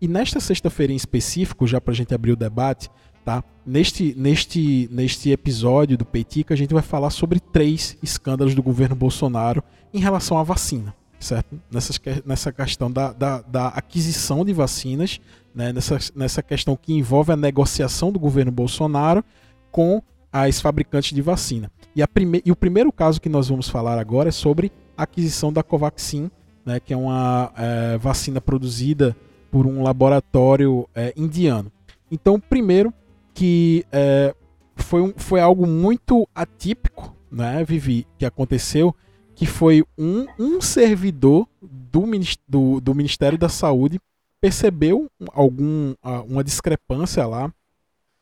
E 0.00 0.08
nesta 0.08 0.40
sexta-feira 0.40 0.92
em 0.92 0.96
específico, 0.96 1.66
já 1.66 1.80
para 1.80 1.92
a 1.92 1.96
gente 1.96 2.14
abrir 2.14 2.32
o 2.32 2.36
debate, 2.36 2.90
tá? 3.24 3.42
Neste, 3.64 4.14
neste, 4.16 4.88
neste 4.92 5.30
episódio 5.30 5.96
do 5.96 6.04
Peitica, 6.04 6.52
a 6.52 6.56
gente 6.56 6.74
vai 6.74 6.82
falar 6.82 7.10
sobre 7.10 7.40
três 7.40 7.96
escândalos 8.02 8.54
do 8.54 8.62
governo 8.62 8.94
Bolsonaro 8.94 9.62
em 9.92 9.98
relação 9.98 10.36
à 10.38 10.42
vacina, 10.42 10.94
certo? 11.18 11.58
Nessa, 11.70 11.92
nessa 12.24 12.52
questão 12.52 12.90
da, 12.90 13.12
da, 13.12 13.40
da 13.40 13.68
aquisição 13.68 14.44
de 14.44 14.52
vacinas, 14.52 15.20
né? 15.54 15.72
nessa, 15.72 15.98
nessa 16.14 16.42
questão 16.42 16.76
que 16.76 16.92
envolve 16.92 17.32
a 17.32 17.36
negociação 17.36 18.12
do 18.12 18.18
governo 18.18 18.52
Bolsonaro 18.52 19.24
com 19.70 20.02
as 20.30 20.60
fabricantes 20.60 21.14
de 21.14 21.22
vacina. 21.22 21.70
E, 21.94 22.02
a 22.02 22.08
prime 22.08 22.42
e 22.44 22.50
o 22.50 22.56
primeiro 22.56 22.92
caso 22.92 23.20
que 23.20 23.28
nós 23.28 23.48
vamos 23.48 23.68
falar 23.68 23.98
agora 23.98 24.28
é 24.28 24.32
sobre 24.32 24.70
a 24.96 25.04
aquisição 25.04 25.52
da 25.52 25.62
Covaxin, 25.62 26.30
né? 26.66 26.80
que 26.80 26.92
é 26.92 26.96
uma 26.96 27.52
é, 27.56 27.96
vacina 27.98 28.40
produzida 28.40 29.16
por 29.54 29.68
um 29.68 29.84
laboratório 29.84 30.88
é, 30.92 31.14
indiano. 31.16 31.70
Então, 32.10 32.40
primeiro 32.40 32.92
que 33.32 33.86
é, 33.92 34.34
foi, 34.74 35.00
um, 35.00 35.12
foi 35.16 35.38
algo 35.38 35.64
muito 35.64 36.28
atípico, 36.34 37.16
né, 37.30 37.62
Vivi, 37.62 38.04
que 38.18 38.26
aconteceu, 38.26 38.92
que 39.32 39.46
foi 39.46 39.84
um, 39.96 40.26
um 40.40 40.60
servidor 40.60 41.46
do, 41.62 42.04
do, 42.48 42.80
do 42.80 42.94
Ministério 42.96 43.38
da 43.38 43.48
Saúde 43.48 44.00
percebeu 44.40 45.08
algum, 45.32 45.94
uma 46.28 46.42
discrepância 46.42 47.24
lá 47.24 47.48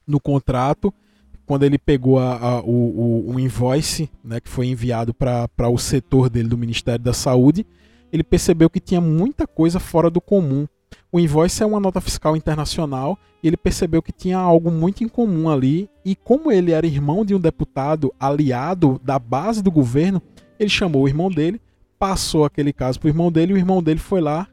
no 0.06 0.20
contrato 0.20 0.92
quando 1.46 1.62
ele 1.62 1.78
pegou 1.78 2.18
a, 2.18 2.36
a, 2.36 2.60
o, 2.60 3.32
o, 3.32 3.40
invoice 3.40 4.10
né, 4.22 4.38
que 4.38 4.50
foi 4.50 4.66
enviado 4.66 5.14
para 5.14 5.48
o 5.70 5.78
setor 5.78 6.28
dele 6.28 6.48
do 6.48 6.58
Ministério 6.58 7.02
da 7.02 7.14
Saúde, 7.14 7.66
ele 8.12 8.22
percebeu 8.22 8.68
que 8.68 8.78
tinha 8.78 9.00
muita 9.00 9.46
coisa 9.46 9.80
fora 9.80 10.10
do 10.10 10.20
comum 10.20 10.68
o 11.12 11.20
invoice 11.20 11.62
é 11.62 11.66
uma 11.66 11.78
nota 11.78 12.00
fiscal 12.00 12.36
internacional 12.36 13.18
e 13.42 13.46
ele 13.46 13.56
percebeu 13.56 14.02
que 14.02 14.10
tinha 14.10 14.38
algo 14.38 14.70
muito 14.70 15.04
em 15.04 15.08
comum 15.08 15.48
ali. 15.48 15.88
E 16.04 16.16
como 16.16 16.50
ele 16.50 16.72
era 16.72 16.86
irmão 16.86 17.24
de 17.24 17.34
um 17.34 17.40
deputado 17.40 18.12
aliado 18.18 19.00
da 19.04 19.18
base 19.18 19.62
do 19.62 19.70
governo, 19.70 20.22
ele 20.58 20.70
chamou 20.70 21.02
o 21.02 21.08
irmão 21.08 21.30
dele, 21.30 21.60
passou 21.98 22.44
aquele 22.44 22.72
caso 22.72 22.98
para 22.98 23.08
o 23.08 23.10
irmão 23.10 23.30
dele 23.30 23.52
e 23.52 23.54
o 23.54 23.58
irmão 23.58 23.82
dele 23.82 24.00
foi 24.00 24.20
lá 24.20 24.48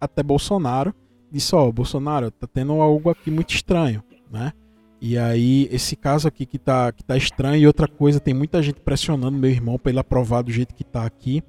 até 0.00 0.22
Bolsonaro 0.22 0.94
disse: 1.34 1.54
Ó, 1.54 1.66
oh, 1.66 1.72
Bolsonaro, 1.72 2.30
tá 2.30 2.46
tendo 2.46 2.72
algo 2.74 3.10
aqui 3.10 3.30
muito 3.30 3.52
estranho, 3.54 4.02
né? 4.30 4.52
E 5.00 5.18
aí, 5.18 5.68
esse 5.70 5.96
caso 5.96 6.28
aqui 6.28 6.46
que 6.46 6.58
tá, 6.58 6.90
que 6.92 7.04
tá 7.04 7.16
estranho, 7.16 7.60
e 7.60 7.66
outra 7.66 7.86
coisa, 7.86 8.20
tem 8.20 8.32
muita 8.32 8.62
gente 8.62 8.80
pressionando 8.80 9.36
meu 9.36 9.50
irmão 9.50 9.78
para 9.78 9.90
ele 9.90 9.98
aprovar 9.98 10.42
do 10.42 10.50
jeito 10.50 10.74
que 10.74 10.84
tá 10.84 11.04
aqui. 11.04 11.42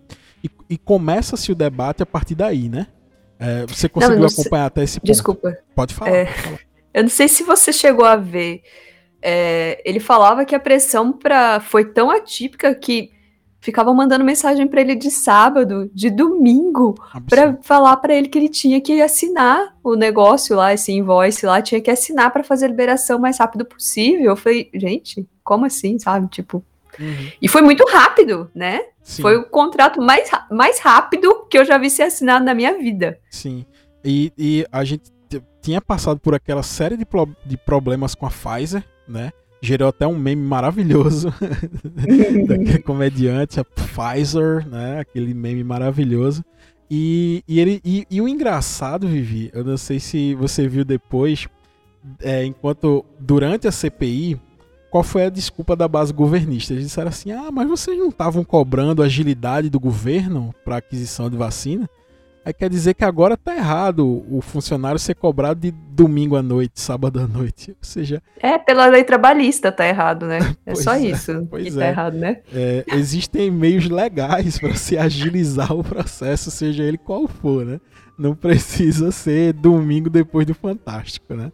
E, 0.43 0.49
e 0.71 0.77
começa-se 0.77 1.51
o 1.51 1.55
debate 1.55 2.03
a 2.03 2.05
partir 2.05 2.35
daí, 2.35 2.67
né? 2.67 2.87
É, 3.39 3.65
você 3.65 3.89
conseguiu 3.89 4.15
não, 4.17 4.27
não 4.27 4.33
acompanhar 4.33 4.65
até 4.65 4.83
esse 4.83 4.99
ponto? 4.99 5.07
Desculpa. 5.07 5.57
Pode 5.75 5.93
falar, 5.93 6.11
é... 6.11 6.25
pode 6.25 6.41
falar. 6.41 6.59
Eu 6.93 7.03
não 7.03 7.09
sei 7.09 7.27
se 7.27 7.43
você 7.43 7.73
chegou 7.73 8.05
a 8.05 8.15
ver. 8.15 8.61
É, 9.21 9.81
ele 9.83 9.99
falava 9.99 10.45
que 10.45 10.55
a 10.55 10.59
pressão 10.59 11.11
pra, 11.11 11.59
foi 11.59 11.83
tão 11.83 12.09
atípica 12.09 12.73
que 12.73 13.11
ficava 13.59 13.91
mandando 13.93 14.23
mensagem 14.23 14.67
para 14.67 14.79
ele 14.79 14.93
de 14.93 15.09
sábado, 15.09 15.89
de 15.91 16.11
domingo, 16.11 16.93
para 17.27 17.57
falar 17.63 17.97
para 17.97 18.13
ele 18.13 18.29
que 18.29 18.37
ele 18.37 18.47
tinha 18.47 18.79
que 18.79 19.01
assinar 19.01 19.75
o 19.83 19.95
negócio 19.95 20.55
lá, 20.55 20.71
esse 20.71 20.91
invoice 20.91 21.47
lá, 21.47 21.61
tinha 21.63 21.81
que 21.81 21.89
assinar 21.89 22.31
para 22.31 22.43
fazer 22.43 22.65
a 22.65 22.69
liberação 22.69 23.17
o 23.17 23.21
mais 23.21 23.39
rápido 23.39 23.65
possível. 23.65 24.25
Eu 24.27 24.35
falei, 24.35 24.69
gente, 24.75 25.27
como 25.43 25.65
assim, 25.65 25.97
sabe? 25.97 26.27
Tipo, 26.27 26.63
Uhum. 26.99 27.31
E 27.41 27.47
foi 27.47 27.61
muito 27.61 27.85
rápido, 27.85 28.49
né? 28.53 28.81
Sim. 29.01 29.21
Foi 29.21 29.37
o 29.37 29.45
contrato 29.45 30.01
mais, 30.01 30.29
mais 30.51 30.79
rápido 30.79 31.45
que 31.49 31.57
eu 31.57 31.65
já 31.65 31.77
vi 31.77 31.89
ser 31.89 32.03
assinado 32.03 32.43
na 32.43 32.53
minha 32.53 32.77
vida. 32.77 33.19
Sim. 33.29 33.65
E, 34.03 34.31
e 34.37 34.65
a 34.71 34.83
gente 34.83 35.11
tinha 35.61 35.81
passado 35.81 36.19
por 36.19 36.35
aquela 36.35 36.63
série 36.63 36.95
de, 36.95 37.05
pro, 37.05 37.27
de 37.45 37.57
problemas 37.57 38.13
com 38.13 38.25
a 38.25 38.29
Pfizer, 38.29 38.83
né? 39.07 39.31
Gerou 39.61 39.87
até 39.87 40.05
um 40.05 40.17
meme 40.17 40.43
maravilhoso 40.43 41.33
daquele 42.47 42.79
comediante, 42.83 43.59
a 43.59 43.63
Pfizer, 43.63 44.67
né? 44.67 44.99
Aquele 44.99 45.33
meme 45.33 45.63
maravilhoso. 45.63 46.43
E, 46.89 47.43
e, 47.47 47.59
ele, 47.59 47.81
e, 47.83 48.05
e, 48.11 48.21
o 48.21 48.27
engraçado, 48.27 49.07
Vivi, 49.07 49.49
eu 49.53 49.63
não 49.63 49.75
sei 49.75 49.99
se 49.99 50.35
você 50.35 50.67
viu 50.67 50.85
depois, 50.85 51.47
é, 52.21 52.45
enquanto 52.45 53.03
durante 53.19 53.67
a 53.67 53.71
CPI, 53.71 54.39
qual 54.95 55.03
foi 55.03 55.25
a 55.25 55.29
desculpa 55.29 55.75
da 55.75 55.89
base 55.89 56.13
governista. 56.13 56.71
Eles 56.71 56.85
disseram 56.85 57.09
assim: 57.09 57.29
ah, 57.29 57.49
mas 57.51 57.67
vocês 57.67 57.97
não 57.97 58.07
estavam 58.07 58.45
cobrando 58.45 59.03
agilidade 59.03 59.69
do 59.69 59.77
governo 59.77 60.55
para 60.63 60.77
aquisição 60.77 61.29
de 61.29 61.35
vacina? 61.35 61.89
Aí 62.45 62.53
quer 62.53 62.69
dizer 62.69 62.93
que 62.93 63.03
agora 63.03 63.35
tá 63.35 63.53
errado 63.53 64.23
o 64.31 64.39
funcionário 64.39 64.97
ser 64.97 65.15
cobrado 65.15 65.59
de 65.59 65.71
domingo 65.71 66.37
à 66.37 66.41
noite, 66.41 66.79
sábado 66.79 67.19
à 67.19 67.27
noite. 67.27 67.71
Ou 67.71 67.77
seja. 67.81 68.23
É, 68.39 68.57
pela 68.57 68.85
lei 68.85 69.03
trabalhista 69.03 69.69
tá 69.69 69.85
errado, 69.85 70.27
né? 70.27 70.39
É 70.65 70.73
só 70.75 70.93
é, 70.93 71.07
isso 71.07 71.45
que 71.45 71.71
tá 71.73 71.85
é. 71.85 71.89
errado, 71.89 72.13
né? 72.13 72.37
É, 72.53 72.85
existem 72.93 73.51
meios 73.51 73.89
legais 73.89 74.57
para 74.57 74.75
se 74.75 74.97
agilizar 74.97 75.73
o 75.73 75.83
processo, 75.83 76.49
seja 76.49 76.83
ele 76.83 76.97
qual 76.97 77.27
for, 77.27 77.65
né? 77.65 77.81
Não 78.17 78.33
precisa 78.33 79.11
ser 79.11 79.51
domingo 79.51 80.09
depois 80.09 80.47
do 80.47 80.53
Fantástico, 80.53 81.33
né? 81.33 81.51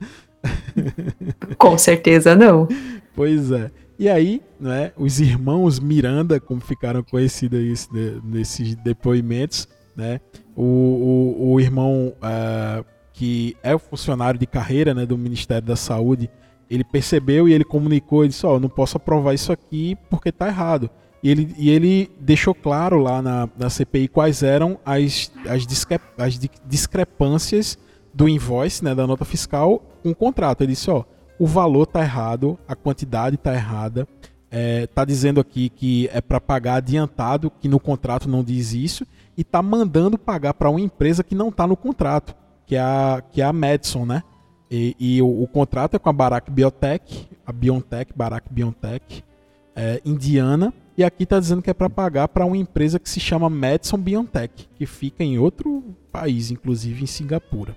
Com 1.58 1.76
certeza 1.78 2.36
não. 2.36 2.68
Pois 3.16 3.52
é. 3.52 3.72
E 4.00 4.10
aí, 4.10 4.42
né, 4.60 4.92
os 4.98 5.20
irmãos 5.20 5.80
Miranda, 5.80 6.40
como 6.40 6.60
ficaram 6.60 7.04
conhecidos 7.04 7.88
nesses 8.24 8.76
depoimentos, 8.76 9.68
né, 9.96 10.20
o, 10.56 11.36
o, 11.38 11.54
o 11.54 11.60
irmão 11.60 12.14
uh, 12.18 12.84
que 13.14 13.56
é 13.62 13.76
o 13.76 13.80
funcionário 13.80 14.40
de 14.40 14.48
carreira 14.48 14.94
né, 14.94 15.06
do 15.06 15.18
Ministério 15.18 15.68
da 15.68 15.76
Saúde, 15.76 16.30
ele 16.70 16.84
percebeu 16.84 17.48
e 17.48 17.54
ele 17.54 17.64
comunicou, 17.64 18.24
ele 18.24 18.30
disse, 18.30 18.46
ó, 18.46 18.56
oh, 18.56 18.60
não 18.60 18.70
posso 18.70 18.98
aprovar 18.98 19.36
isso 19.36 19.52
aqui 19.52 19.96
porque 20.10 20.30
está 20.30 20.48
errado. 20.48 20.90
E 21.22 21.30
ele, 21.30 21.54
e 21.58 21.70
ele 21.70 22.10
deixou 22.20 22.56
claro 22.56 22.98
lá 22.98 23.22
na, 23.22 23.48
na 23.56 23.70
CPI 23.70 24.08
quais 24.08 24.42
eram 24.42 24.80
as, 24.84 25.32
as, 25.48 25.68
as 26.18 26.40
discrepâncias 26.66 27.78
do 28.14 28.28
invoice, 28.28 28.84
né, 28.84 28.96
da 28.96 29.06
nota 29.06 29.26
fiscal, 29.26 29.84
com 30.02 30.10
o 30.10 30.16
contrato. 30.16 30.62
Ele 30.62 30.72
disse, 30.72 30.90
ó, 30.90 31.04
o 31.40 31.46
valor 31.46 31.84
está 31.84 32.02
errado, 32.02 32.58
a 32.68 32.76
quantidade 32.76 33.36
está 33.36 33.54
errada, 33.54 34.08
é, 34.52 34.86
tá 34.88 35.06
dizendo 35.06 35.40
aqui 35.40 35.70
que 35.70 36.10
é 36.12 36.20
para 36.20 36.42
pagar 36.42 36.76
adiantado, 36.76 37.50
que 37.50 37.70
no 37.70 37.80
contrato 37.80 38.28
não 38.28 38.44
diz 38.44 38.74
isso, 38.74 39.08
e 39.38 39.44
tá 39.44 39.62
mandando 39.62 40.18
pagar 40.18 40.54
para 40.54 40.70
uma 40.70 40.82
empresa 40.82 41.24
que 41.24 41.34
não 41.34 41.50
está 41.50 41.66
no 41.66 41.78
contrato, 41.78 42.36
que 42.66 42.76
é 42.76 42.82
a, 42.82 43.24
que 43.32 43.42
é 43.42 43.46
a 43.46 43.54
Madison, 43.54 44.06
né? 44.06 44.24
E, 44.70 44.96
e 45.00 45.22
o, 45.22 45.44
o, 45.44 45.48
contrato 45.48 45.96
é 45.96 46.00
com 46.00 46.10
a 46.10 46.14
Barack 46.14 46.50
Biotech, 46.52 47.28
a 47.46 47.52
Biontech, 47.52 48.14
Barack 48.16 48.48
Biontech, 48.52 49.24
é, 49.76 50.02
indiana, 50.06 50.74
e 50.98 51.04
aqui 51.04 51.24
está 51.24 51.40
dizendo 51.40 51.62
que 51.62 51.70
é 51.70 51.74
para 51.74 51.90
pagar 51.90 52.28
para 52.28 52.46
uma 52.46 52.58
empresa 52.58 53.00
que 53.00 53.10
se 53.10 53.20
chama 53.20 53.50
Madison 53.50 53.98
Biontech, 53.98 54.70
que 54.76 54.86
fica 54.86 55.24
em 55.24 55.38
outro 55.38 55.84
país, 56.12 56.52
inclusive 56.52 57.04
em 57.04 57.08
Singapura. 57.08 57.76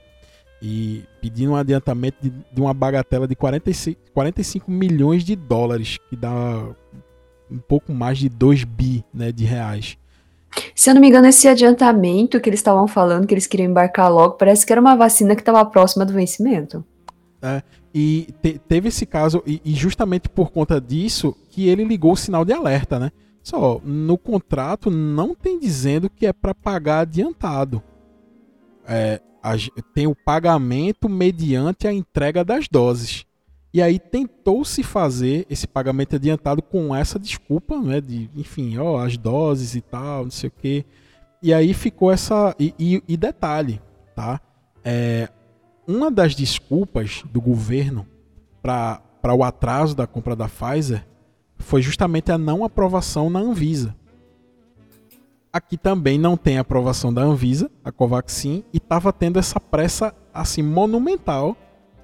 E 0.66 1.04
pedindo 1.20 1.52
um 1.52 1.56
adiantamento 1.56 2.16
de, 2.22 2.30
de 2.30 2.58
uma 2.58 2.72
bagatela 2.72 3.28
de 3.28 3.36
46, 3.36 3.98
45 4.14 4.70
milhões 4.70 5.22
de 5.22 5.36
dólares, 5.36 5.98
que 6.08 6.16
dá 6.16 6.74
um 7.50 7.58
pouco 7.58 7.92
mais 7.92 8.16
de 8.16 8.30
2 8.30 8.64
bi 8.64 9.04
né, 9.12 9.30
de 9.30 9.44
reais. 9.44 9.98
Se 10.74 10.88
eu 10.88 10.94
não 10.94 11.02
me 11.02 11.08
engano, 11.08 11.26
esse 11.26 11.46
adiantamento 11.46 12.40
que 12.40 12.48
eles 12.48 12.60
estavam 12.60 12.88
falando, 12.88 13.26
que 13.26 13.34
eles 13.34 13.46
queriam 13.46 13.68
embarcar 13.68 14.10
logo, 14.10 14.36
parece 14.36 14.64
que 14.64 14.72
era 14.72 14.80
uma 14.80 14.96
vacina 14.96 15.34
que 15.34 15.42
estava 15.42 15.62
próxima 15.66 16.02
do 16.06 16.14
vencimento. 16.14 16.82
É, 17.42 17.62
e 17.92 18.28
te, 18.40 18.58
teve 18.58 18.88
esse 18.88 19.04
caso, 19.04 19.42
e, 19.46 19.60
e, 19.62 19.74
justamente 19.74 20.30
por 20.30 20.50
conta 20.50 20.80
disso, 20.80 21.36
que 21.50 21.68
ele 21.68 21.84
ligou 21.84 22.12
o 22.12 22.16
sinal 22.16 22.42
de 22.42 22.54
alerta, 22.54 22.98
né? 22.98 23.12
Só, 23.42 23.82
no 23.84 24.16
contrato 24.16 24.90
não 24.90 25.34
tem 25.34 25.58
dizendo 25.58 26.08
que 26.08 26.24
é 26.26 26.32
para 26.32 26.54
pagar 26.54 27.00
adiantado. 27.00 27.82
É, 28.88 29.20
tem 29.94 30.06
o 30.06 30.14
pagamento 30.14 31.08
mediante 31.08 31.86
a 31.86 31.92
entrega 31.92 32.44
das 32.44 32.68
doses. 32.68 33.26
E 33.72 33.82
aí 33.82 33.98
tentou-se 33.98 34.82
fazer 34.82 35.46
esse 35.50 35.66
pagamento 35.66 36.14
adiantado 36.14 36.62
com 36.62 36.94
essa 36.94 37.18
desculpa, 37.18 37.80
né? 37.80 38.00
De, 38.00 38.30
enfim, 38.36 38.78
ó, 38.78 39.04
as 39.04 39.16
doses 39.16 39.74
e 39.74 39.80
tal, 39.80 40.24
não 40.24 40.30
sei 40.30 40.48
o 40.48 40.52
quê. 40.52 40.84
E 41.42 41.52
aí 41.52 41.74
ficou 41.74 42.10
essa. 42.10 42.54
E, 42.58 42.72
e, 42.78 43.02
e 43.08 43.16
detalhe, 43.16 43.80
tá? 44.14 44.40
É, 44.84 45.28
uma 45.86 46.10
das 46.10 46.34
desculpas 46.34 47.22
do 47.32 47.40
governo 47.40 48.06
para 48.62 49.34
o 49.34 49.42
atraso 49.42 49.94
da 49.94 50.06
compra 50.06 50.36
da 50.36 50.48
Pfizer 50.48 51.04
foi 51.58 51.82
justamente 51.82 52.30
a 52.30 52.38
não 52.38 52.64
aprovação 52.64 53.28
na 53.28 53.40
Anvisa. 53.40 53.94
Aqui 55.54 55.76
também 55.76 56.18
não 56.18 56.36
tem 56.36 56.58
aprovação 56.58 57.14
da 57.14 57.22
Anvisa, 57.22 57.70
a 57.84 57.92
Covaxin, 57.92 58.64
e 58.72 58.78
estava 58.78 59.12
tendo 59.12 59.38
essa 59.38 59.60
pressa 59.60 60.12
assim 60.34 60.64
monumental 60.64 61.56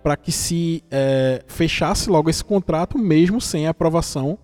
para 0.04 0.16
que 0.16 0.30
se 0.30 0.84
é, 0.88 1.42
fechasse 1.48 2.08
logo 2.08 2.30
esse 2.30 2.44
contrato, 2.44 2.96
mesmo 2.96 3.40
sem 3.40 3.66
a 3.66 3.70
aprovação 3.70 4.38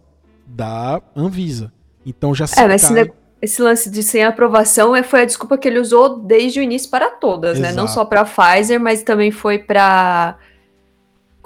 da 0.44 1.00
Anvisa. 1.14 1.72
Então 2.04 2.34
já 2.34 2.48
se. 2.48 2.58
É, 2.58 2.66
mas 2.66 2.88
cai... 2.88 3.12
esse, 3.40 3.62
lance 3.62 3.88
de 3.92 4.02
sem 4.02 4.24
aprovação 4.24 4.96
é, 4.96 5.04
foi 5.04 5.22
a 5.22 5.24
desculpa 5.24 5.56
que 5.56 5.68
ele 5.68 5.78
usou 5.78 6.18
desde 6.18 6.58
o 6.58 6.62
início 6.64 6.90
para 6.90 7.08
todas, 7.08 7.58
Exato. 7.58 7.74
né? 7.76 7.80
Não 7.80 7.86
só 7.86 8.04
para 8.04 8.22
a 8.22 8.24
Pfizer, 8.24 8.80
mas 8.80 9.04
também 9.04 9.30
foi 9.30 9.60
para 9.60 10.36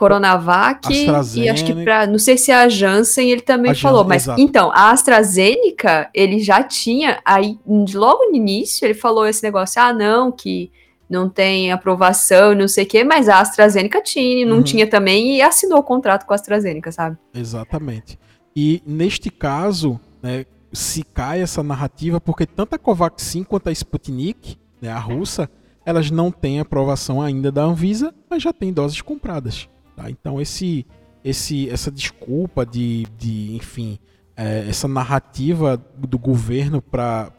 Coronavac 0.01 0.89
e 1.37 1.47
acho 1.51 1.63
que 1.63 1.85
para, 1.85 2.07
não 2.07 2.19
sei 2.19 2.39
se 2.39 2.51
a 2.51 2.67
Janssen 2.71 3.31
ele 3.31 3.43
também 3.43 3.73
a 3.73 3.75
falou, 3.75 4.03
mas 4.03 4.23
exato. 4.23 4.41
então, 4.41 4.71
a 4.73 4.93
AstraZeneca, 4.93 6.09
ele 6.15 6.39
já 6.39 6.63
tinha 6.63 7.21
aí 7.23 7.59
logo 7.67 8.31
no 8.31 8.35
início, 8.35 8.87
ele 8.87 8.95
falou 8.95 9.27
esse 9.27 9.43
negócio, 9.43 9.79
ah, 9.79 9.93
não, 9.93 10.33
que 10.33 10.73
não 11.07 11.29
tem 11.29 11.71
aprovação, 11.71 12.55
não 12.55 12.67
sei 12.67 12.85
o 12.85 12.87
quê, 12.87 13.05
mas 13.05 13.29
a 13.29 13.41
AstraZeneca 13.41 14.03
tinha, 14.03 14.47
não 14.47 14.57
uhum. 14.57 14.63
tinha 14.63 14.87
também 14.87 15.37
e 15.37 15.43
assinou 15.43 15.81
o 15.81 15.83
contrato 15.83 16.25
com 16.25 16.33
a 16.33 16.37
AstraZeneca, 16.37 16.91
sabe? 16.91 17.19
Exatamente. 17.35 18.19
E 18.57 18.83
neste 18.87 19.29
caso, 19.29 20.01
né, 20.23 20.47
se 20.73 21.03
cai 21.03 21.43
essa 21.43 21.63
narrativa 21.63 22.19
porque 22.19 22.47
tanto 22.47 22.75
a 22.75 22.79
Covaxin 22.79 23.45
quanto 23.45 23.69
a 23.69 23.73
Sputnik, 23.73 24.57
né, 24.81 24.89
a 24.89 24.99
russa, 24.99 25.51
elas 25.85 26.11
não 26.11 26.31
têm 26.31 26.59
aprovação 26.59 27.21
ainda 27.21 27.53
da 27.53 27.65
Anvisa, 27.65 28.15
mas 28.31 28.43
já 28.43 28.51
têm 28.51 28.73
doses 28.73 29.03
compradas. 29.03 29.69
Tá? 30.01 30.11
Então 30.11 30.41
esse, 30.41 30.87
esse, 31.23 31.69
essa 31.69 31.91
desculpa 31.91 32.65
de, 32.65 33.07
de 33.19 33.55
enfim, 33.55 33.99
é, 34.35 34.67
essa 34.69 34.89
narrativa 34.89 35.77
do 35.99 36.19
governo 36.19 36.81
pra, 36.81 37.31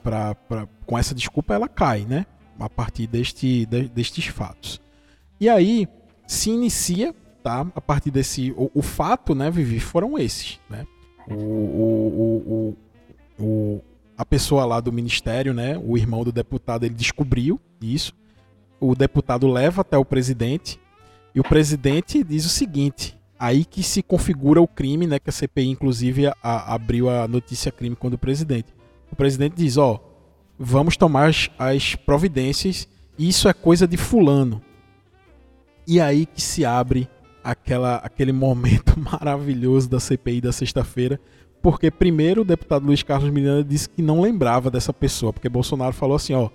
com 0.85 0.97
essa 0.97 1.15
desculpa 1.15 1.55
ela 1.55 1.67
cai, 1.67 2.05
né? 2.05 2.25
a 2.59 2.69
partir 2.69 3.07
deste, 3.07 3.65
de, 3.65 3.87
destes 3.89 4.27
fatos. 4.27 4.79
E 5.39 5.49
aí 5.49 5.87
se 6.27 6.51
inicia, 6.51 7.15
tá? 7.43 7.65
A 7.75 7.81
partir 7.81 8.11
desse. 8.11 8.51
O, 8.51 8.69
o 8.75 8.81
fato, 8.81 9.33
né, 9.33 9.49
Vivi, 9.49 9.79
foram 9.79 10.17
esses, 10.17 10.59
né? 10.69 10.85
O, 11.27 11.33
o, 11.33 12.75
o, 13.39 13.43
o, 13.43 13.81
a 14.15 14.25
pessoa 14.25 14.65
lá 14.65 14.79
do 14.79 14.91
ministério, 14.91 15.53
né? 15.53 15.75
O 15.83 15.97
irmão 15.97 16.23
do 16.23 16.31
deputado, 16.31 16.85
ele 16.85 16.93
descobriu 16.93 17.59
isso. 17.81 18.13
O 18.79 18.95
deputado 18.95 19.47
leva 19.47 19.81
até 19.81 19.97
o 19.97 20.05
presidente 20.05 20.79
e 21.33 21.39
o 21.39 21.43
presidente 21.43 22.23
diz 22.23 22.45
o 22.45 22.49
seguinte: 22.49 23.17
aí 23.39 23.65
que 23.65 23.81
se 23.81 24.03
configura 24.03 24.61
o 24.61 24.67
crime, 24.67 25.07
né? 25.07 25.19
Que 25.19 25.29
a 25.29 25.33
CPI, 25.33 25.69
inclusive, 25.69 26.27
a, 26.27 26.35
a, 26.43 26.73
abriu 26.73 27.09
a 27.09 27.27
notícia 27.27 27.71
crime 27.71 27.95
quando 27.95 28.15
o 28.15 28.19
presidente. 28.19 28.73
O 29.11 29.15
presidente 29.15 29.55
diz: 29.55 29.77
ó, 29.77 29.99
vamos 30.59 30.95
tomar 30.95 31.29
as, 31.29 31.49
as 31.57 31.95
providências, 31.95 32.87
isso 33.17 33.49
é 33.49 33.53
coisa 33.53 33.87
de 33.87 33.97
fulano. 33.97 34.61
E 35.87 35.99
aí 35.99 36.25
que 36.25 36.41
se 36.41 36.63
abre 36.63 37.09
aquela, 37.43 37.95
aquele 37.97 38.31
momento 38.31 38.93
maravilhoso 38.99 39.89
da 39.89 39.99
CPI 39.99 40.41
da 40.41 40.51
sexta-feira, 40.51 41.19
porque 41.61 41.89
primeiro 41.89 42.41
o 42.41 42.45
deputado 42.45 42.85
Luiz 42.85 43.01
Carlos 43.03 43.31
Miranda 43.31 43.63
disse 43.63 43.89
que 43.89 44.01
não 44.01 44.21
lembrava 44.21 44.69
dessa 44.69 44.93
pessoa, 44.93 45.33
porque 45.33 45.49
Bolsonaro 45.49 45.93
falou 45.93 46.15
assim, 46.15 46.33
ó, 46.33 46.49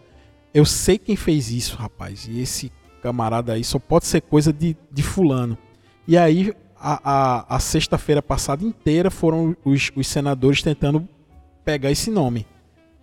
eu 0.55 0.65
sei 0.65 0.99
quem 0.99 1.17
fez 1.17 1.51
isso, 1.51 1.77
rapaz, 1.77 2.27
e 2.31 2.41
esse 2.41 2.73
camarada 3.03 3.53
aí 3.53 3.65
só 3.65 3.79
pode 3.79 4.07
ser 4.07 4.21
coisa 4.23 4.53
de, 4.53 4.77
de 4.91 5.03
fulano. 5.03 5.57
E 6.07 6.17
aí 6.17 6.53
a, 6.79 7.01
a, 7.49 7.57
a 7.57 7.59
sexta-feira 7.59 8.23
passada 8.23 8.65
inteira 8.65 9.11
foram 9.11 9.57
os, 9.65 9.91
os 9.97 10.07
senadores 10.07 10.63
tentando 10.63 11.07
pegar 11.65 11.91
esse 11.91 12.11
nome. 12.11 12.47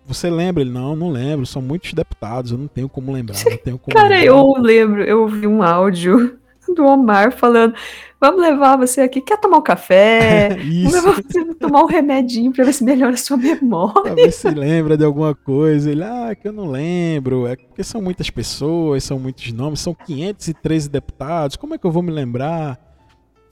Você 0.06 0.28
lembra? 0.28 0.62
Ele, 0.62 0.70
não, 0.70 0.94
não 0.94 1.10
lembro, 1.10 1.46
são 1.46 1.62
muitos 1.62 1.92
deputados, 1.92 2.50
eu 2.52 2.58
não 2.58 2.66
tenho 2.66 2.88
como 2.88 3.12
lembrar. 3.12 3.36
Tenho 3.64 3.78
como 3.78 3.96
Cara, 3.96 4.16
lembrar. 4.16 4.24
eu 4.24 4.54
lembro, 4.58 5.02
eu 5.02 5.22
ouvi 5.22 5.46
um 5.46 5.62
áudio 5.62 6.38
do 6.74 6.84
Omar 6.84 7.32
falando: 7.32 7.74
vamos 8.20 8.40
levar 8.40 8.76
você 8.76 9.02
aqui, 9.02 9.20
quer 9.20 9.38
tomar 9.38 9.58
um 9.58 9.62
café? 9.62 10.56
Isso. 10.58 10.90
Vamos 11.00 11.16
levar 11.16 11.22
você 11.22 11.54
tomar 11.54 11.82
um 11.82 11.86
remedinho 11.86 12.52
pra 12.52 12.64
ver 12.64 12.72
se 12.72 12.82
melhora 12.82 13.14
a 13.14 13.18
sua 13.18 13.36
memória. 13.36 14.02
pra 14.02 14.14
ver 14.14 14.32
se 14.32 14.48
lembra 14.48 14.96
de 14.96 15.04
alguma 15.04 15.34
coisa. 15.34 15.90
Ele, 15.90 16.02
ah, 16.02 16.34
que 16.34 16.48
eu 16.48 16.52
não 16.52 16.70
lembro, 16.70 17.46
é 17.46 17.56
porque 17.56 17.84
são 17.84 18.00
muitas 18.02 18.30
pessoas, 18.30 19.04
são 19.04 19.18
muitos 19.18 19.52
nomes, 19.52 19.80
são 19.80 19.94
513 19.94 20.88
deputados, 20.88 21.56
como 21.56 21.74
é 21.74 21.78
que 21.78 21.86
eu 21.86 21.92
vou 21.92 22.02
me 22.02 22.10
lembrar? 22.10 22.78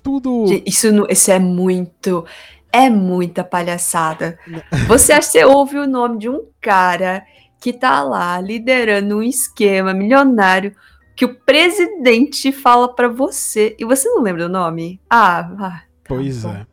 Tudo. 0.02 0.46
Isso, 0.66 0.88
isso 1.08 1.30
é 1.30 1.38
muito 1.38 2.24
é 2.72 2.88
muita 2.88 3.44
palhaçada. 3.44 4.38
Você 4.88 5.12
acha 5.12 5.26
que 5.30 5.38
você 5.38 5.44
ouve 5.44 5.76
o 5.78 5.86
nome 5.86 6.18
de 6.18 6.28
um 6.28 6.42
cara 6.60 7.22
que 7.60 7.72
tá 7.72 8.02
lá 8.02 8.40
liderando 8.40 9.18
um 9.18 9.22
esquema 9.22 9.92
milionário 9.92 10.74
que 11.14 11.24
o 11.24 11.34
presidente 11.34 12.52
fala 12.52 12.92
para 12.94 13.08
você 13.08 13.76
e 13.78 13.84
você 13.84 14.08
não 14.08 14.22
lembra 14.22 14.46
o 14.46 14.48
nome? 14.48 15.00
Ah, 15.08 15.38
ah 15.58 15.82
tá 16.02 16.14
pois 16.14 16.42
bom. 16.42 16.50
é. 16.52 16.66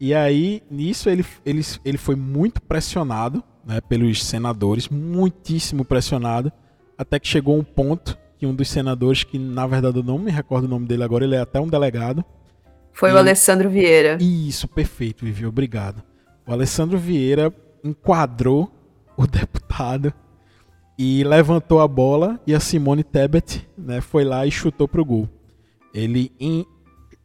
E 0.00 0.14
aí, 0.14 0.62
nisso, 0.70 1.10
ele, 1.10 1.24
ele, 1.44 1.62
ele 1.84 1.98
foi 1.98 2.16
muito 2.16 2.62
pressionado 2.62 3.44
né, 3.64 3.80
pelos 3.80 4.24
senadores, 4.24 4.88
muitíssimo 4.88 5.84
pressionado. 5.84 6.50
até 6.96 7.18
que 7.18 7.28
chegou 7.28 7.58
um 7.58 7.64
ponto 7.64 8.18
que 8.38 8.46
um 8.46 8.54
dos 8.54 8.70
senadores, 8.70 9.22
que 9.22 9.38
na 9.38 9.66
verdade 9.66 9.98
eu 9.98 10.02
não 10.02 10.18
me 10.18 10.30
recordo 10.30 10.64
o 10.64 10.68
nome 10.68 10.86
dele 10.86 11.04
agora, 11.04 11.24
ele 11.24 11.34
é 11.34 11.40
até 11.40 11.60
um 11.60 11.68
delegado. 11.68 12.24
Foi 12.90 13.10
e... 13.10 13.12
o 13.12 13.18
Alessandro 13.18 13.68
Vieira. 13.68 14.16
Isso, 14.18 14.66
perfeito, 14.66 15.26
Vivi, 15.26 15.44
obrigado. 15.44 16.02
O 16.46 16.52
Alessandro 16.52 16.96
Vieira 16.96 17.52
enquadrou 17.84 18.72
o 19.16 19.26
deputado 19.28 20.12
e 21.02 21.24
levantou 21.24 21.80
a 21.80 21.88
bola 21.88 22.38
e 22.46 22.54
a 22.54 22.60
Simone 22.60 23.02
Tebet 23.02 23.66
né, 23.74 24.02
foi 24.02 24.22
lá 24.22 24.46
e 24.46 24.50
chutou 24.50 24.86
pro 24.86 25.02
gol. 25.02 25.26
Ele, 25.94 26.30
em, 26.38 26.66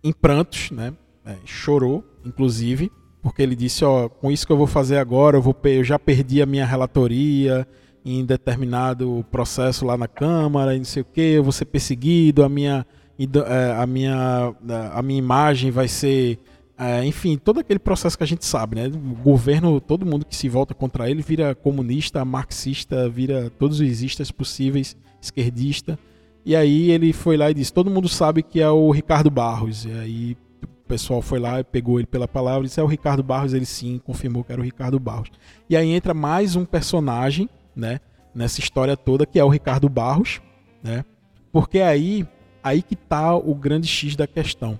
em 0.01 0.13
prantos, 0.13 0.71
né, 0.71 0.93
é, 1.25 1.35
chorou, 1.43 2.01
inclusive, 2.23 2.89
porque 3.21 3.41
ele 3.41 3.53
disse, 3.53 3.83
ó, 3.83 4.07
com 4.07 4.31
isso 4.31 4.47
que 4.47 4.53
eu 4.53 4.55
vou 4.55 4.65
fazer 4.65 4.95
agora, 4.95 5.35
eu, 5.35 5.41
vou, 5.41 5.53
eu 5.65 5.83
já 5.83 5.99
perdi 5.99 6.41
a 6.41 6.45
minha 6.45 6.65
relatoria, 6.65 7.67
em 8.05 8.23
determinado 8.23 9.25
processo 9.29 9.85
lá 9.85 9.97
na 9.97 10.07
Câmara, 10.07 10.73
e 10.73 10.77
não 10.77 10.85
sei 10.85 11.01
o 11.01 11.05
que, 11.05 11.19
eu 11.19 11.43
vou 11.43 11.51
ser 11.51 11.65
perseguido, 11.65 12.45
a 12.45 12.47
minha, 12.47 12.85
é, 13.19 13.73
a 13.77 13.85
minha, 13.85 14.55
a 14.93 15.01
minha 15.01 15.19
imagem 15.19 15.69
vai 15.69 15.89
ser. 15.89 16.39
É, 16.77 17.05
enfim, 17.05 17.37
todo 17.37 17.61
aquele 17.61 17.79
processo 17.79 18.17
que 18.17 18.23
a 18.23 18.27
gente 18.27 18.43
sabe, 18.45 18.75
né? 18.75 18.87
O 18.87 19.15
governo, 19.23 19.79
todo 19.79 20.05
mundo 20.05 20.25
que 20.25 20.35
se 20.35 20.49
volta 20.49 20.73
contra 20.73 21.09
ele 21.09 21.21
vira 21.21 21.55
comunista, 21.55 22.25
marxista, 22.25 23.07
vira 23.07 23.49
todos 23.49 23.79
os 23.79 24.03
istas 24.03 24.29
possíveis, 24.29 24.97
esquerdista. 25.21 25.97
E 26.45 26.55
aí 26.55 26.91
ele 26.91 27.13
foi 27.13 27.37
lá 27.37 27.49
e 27.49 27.53
disse: 27.53 27.73
todo 27.73 27.89
mundo 27.89 28.09
sabe 28.09 28.43
que 28.43 28.59
é 28.61 28.69
o 28.69 28.91
Ricardo 28.91 29.31
Barros. 29.31 29.85
E 29.85 29.91
aí 29.91 30.37
o 30.61 30.67
pessoal 30.87 31.21
foi 31.21 31.39
lá 31.39 31.61
e 31.61 31.63
pegou 31.63 31.97
ele 31.97 32.07
pela 32.07 32.27
palavra 32.27 32.65
e 32.65 32.67
disse: 32.67 32.79
é 32.79 32.83
o 32.83 32.87
Ricardo 32.87 33.23
Barros. 33.23 33.53
Ele 33.53 33.65
sim 33.65 33.99
confirmou 34.03 34.43
que 34.43 34.51
era 34.51 34.59
o 34.59 34.63
Ricardo 34.63 34.99
Barros. 34.99 35.31
E 35.69 35.77
aí 35.77 35.89
entra 35.89 36.13
mais 36.13 36.57
um 36.57 36.65
personagem 36.65 37.49
né, 37.73 38.01
nessa 38.33 38.59
história 38.59 38.97
toda, 38.97 39.25
que 39.25 39.39
é 39.39 39.43
o 39.43 39.49
Ricardo 39.49 39.87
Barros, 39.87 40.41
né? 40.83 41.05
Porque 41.53 41.79
aí, 41.79 42.27
aí 42.61 42.81
que 42.81 42.97
tá 42.97 43.33
o 43.33 43.55
grande 43.55 43.87
X 43.87 44.13
da 44.15 44.27
questão. 44.27 44.77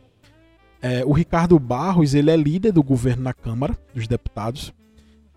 É, 0.88 1.04
o 1.04 1.14
Ricardo 1.14 1.58
Barros, 1.58 2.14
ele 2.14 2.30
é 2.30 2.38
líder 2.38 2.72
do 2.72 2.84
governo 2.84 3.24
na 3.24 3.34
Câmara 3.34 3.76
dos 3.92 4.08
Deputados, 4.08 4.72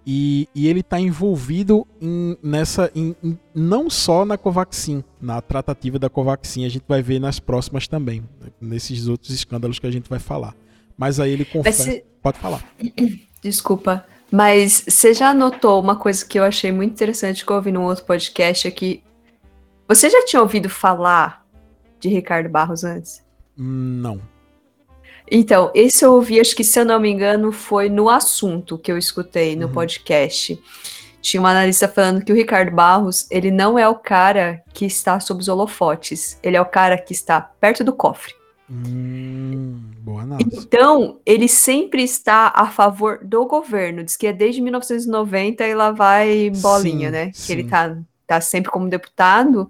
e, 0.07 0.47
e 0.55 0.69
ele 0.69 0.81
está 0.81 1.00
envolvido 1.00 1.87
em, 2.02 2.37
nessa, 2.43 2.93
em, 2.95 3.17
em, 3.25 3.38
não 3.55 3.88
só 3.88 4.26
na 4.26 4.37
Covaxin, 4.37 5.02
na 5.19 5.40
tratativa 5.40 5.99
da 5.99 6.11
Covaxin, 6.11 6.67
a 6.67 6.69
gente 6.69 6.85
vai 6.87 7.00
ver 7.00 7.19
nas 7.19 7.40
próximas 7.40 7.88
também, 7.88 8.23
nesses 8.61 9.09
outros 9.09 9.31
escândalos 9.31 9.78
que 9.78 9.87
a 9.87 9.90
gente 9.90 10.11
vai 10.11 10.19
falar. 10.19 10.55
Mas 10.99 11.19
aí 11.19 11.33
ele 11.33 11.47
confessa. 11.47 11.83
Se... 11.83 12.05
Pode 12.23 12.38
falar. 12.38 12.62
Desculpa. 13.40 14.05
Mas 14.31 14.85
você 14.87 15.14
já 15.14 15.33
notou 15.33 15.81
uma 15.81 15.97
coisa 15.97 16.26
que 16.26 16.38
eu 16.38 16.45
achei 16.45 16.71
muito 16.71 16.93
interessante 16.93 17.43
que 17.43 17.50
eu 17.50 17.57
ouvi 17.57 17.73
num 17.73 17.85
outro 17.85 18.05
podcast 18.05 18.69
aqui. 18.69 19.02
Você 19.88 20.11
já 20.11 20.26
tinha 20.26 20.43
ouvido 20.43 20.69
falar 20.69 21.43
de 21.99 22.11
Ricardo 22.11 22.50
Barros 22.50 22.85
antes? 22.85 23.25
Não. 23.57 24.21
Então, 25.30 25.70
esse 25.75 26.04
eu 26.04 26.12
ouvi, 26.12 26.40
acho 26.40 26.54
que 26.54 26.64
se 26.64 26.78
eu 26.78 26.85
não 26.85 27.00
me 27.00 27.11
engano, 27.11 27.52
foi 27.52 27.88
no 27.88 28.08
assunto 28.08 28.78
que 28.78 28.90
eu 28.90 28.99
escutei 28.99 29.56
no 29.56 29.66
uhum. 29.66 29.73
podcast. 29.73 30.61
Tinha 31.20 31.40
uma 31.40 31.50
analista 31.50 31.88
falando 31.88 32.25
que 32.25 32.32
o 32.32 32.35
Ricardo 32.35 32.70
Barros, 32.70 33.26
ele 33.30 33.50
não 33.50 33.78
é 33.78 33.88
o 33.88 33.94
cara 33.94 34.62
que 34.73 34.87
está 34.87 35.18
sob 35.20 35.40
os 35.40 35.49
holofotes. 35.49 36.38
Ele 36.42 36.56
é 36.56 36.61
o 36.61 36.66
cara 36.66 36.97
que 36.97 37.12
está 37.12 37.40
perto 37.40 37.82
do 37.82 37.92
cofre. 37.92 38.35
Hum, 38.70 39.80
boa 40.00 40.25
então, 40.40 41.18
ele 41.25 41.49
sempre 41.49 42.02
está 42.02 42.52
a 42.54 42.66
favor 42.66 43.18
do 43.23 43.47
governo. 43.47 44.04
Diz 44.04 44.16
que 44.16 44.26
é 44.26 44.32
desde 44.32 44.61
1990 44.61 45.66
e 45.66 45.75
lá 45.75 45.90
vai 45.90 46.50
bolinha, 46.50 47.08
sim, 47.08 47.12
né? 47.12 47.30
Sim. 47.32 47.47
Que 47.47 47.52
ele 47.52 47.64
tá, 47.64 47.97
tá 48.26 48.40
sempre 48.40 48.70
como 48.70 48.88
deputado 48.88 49.68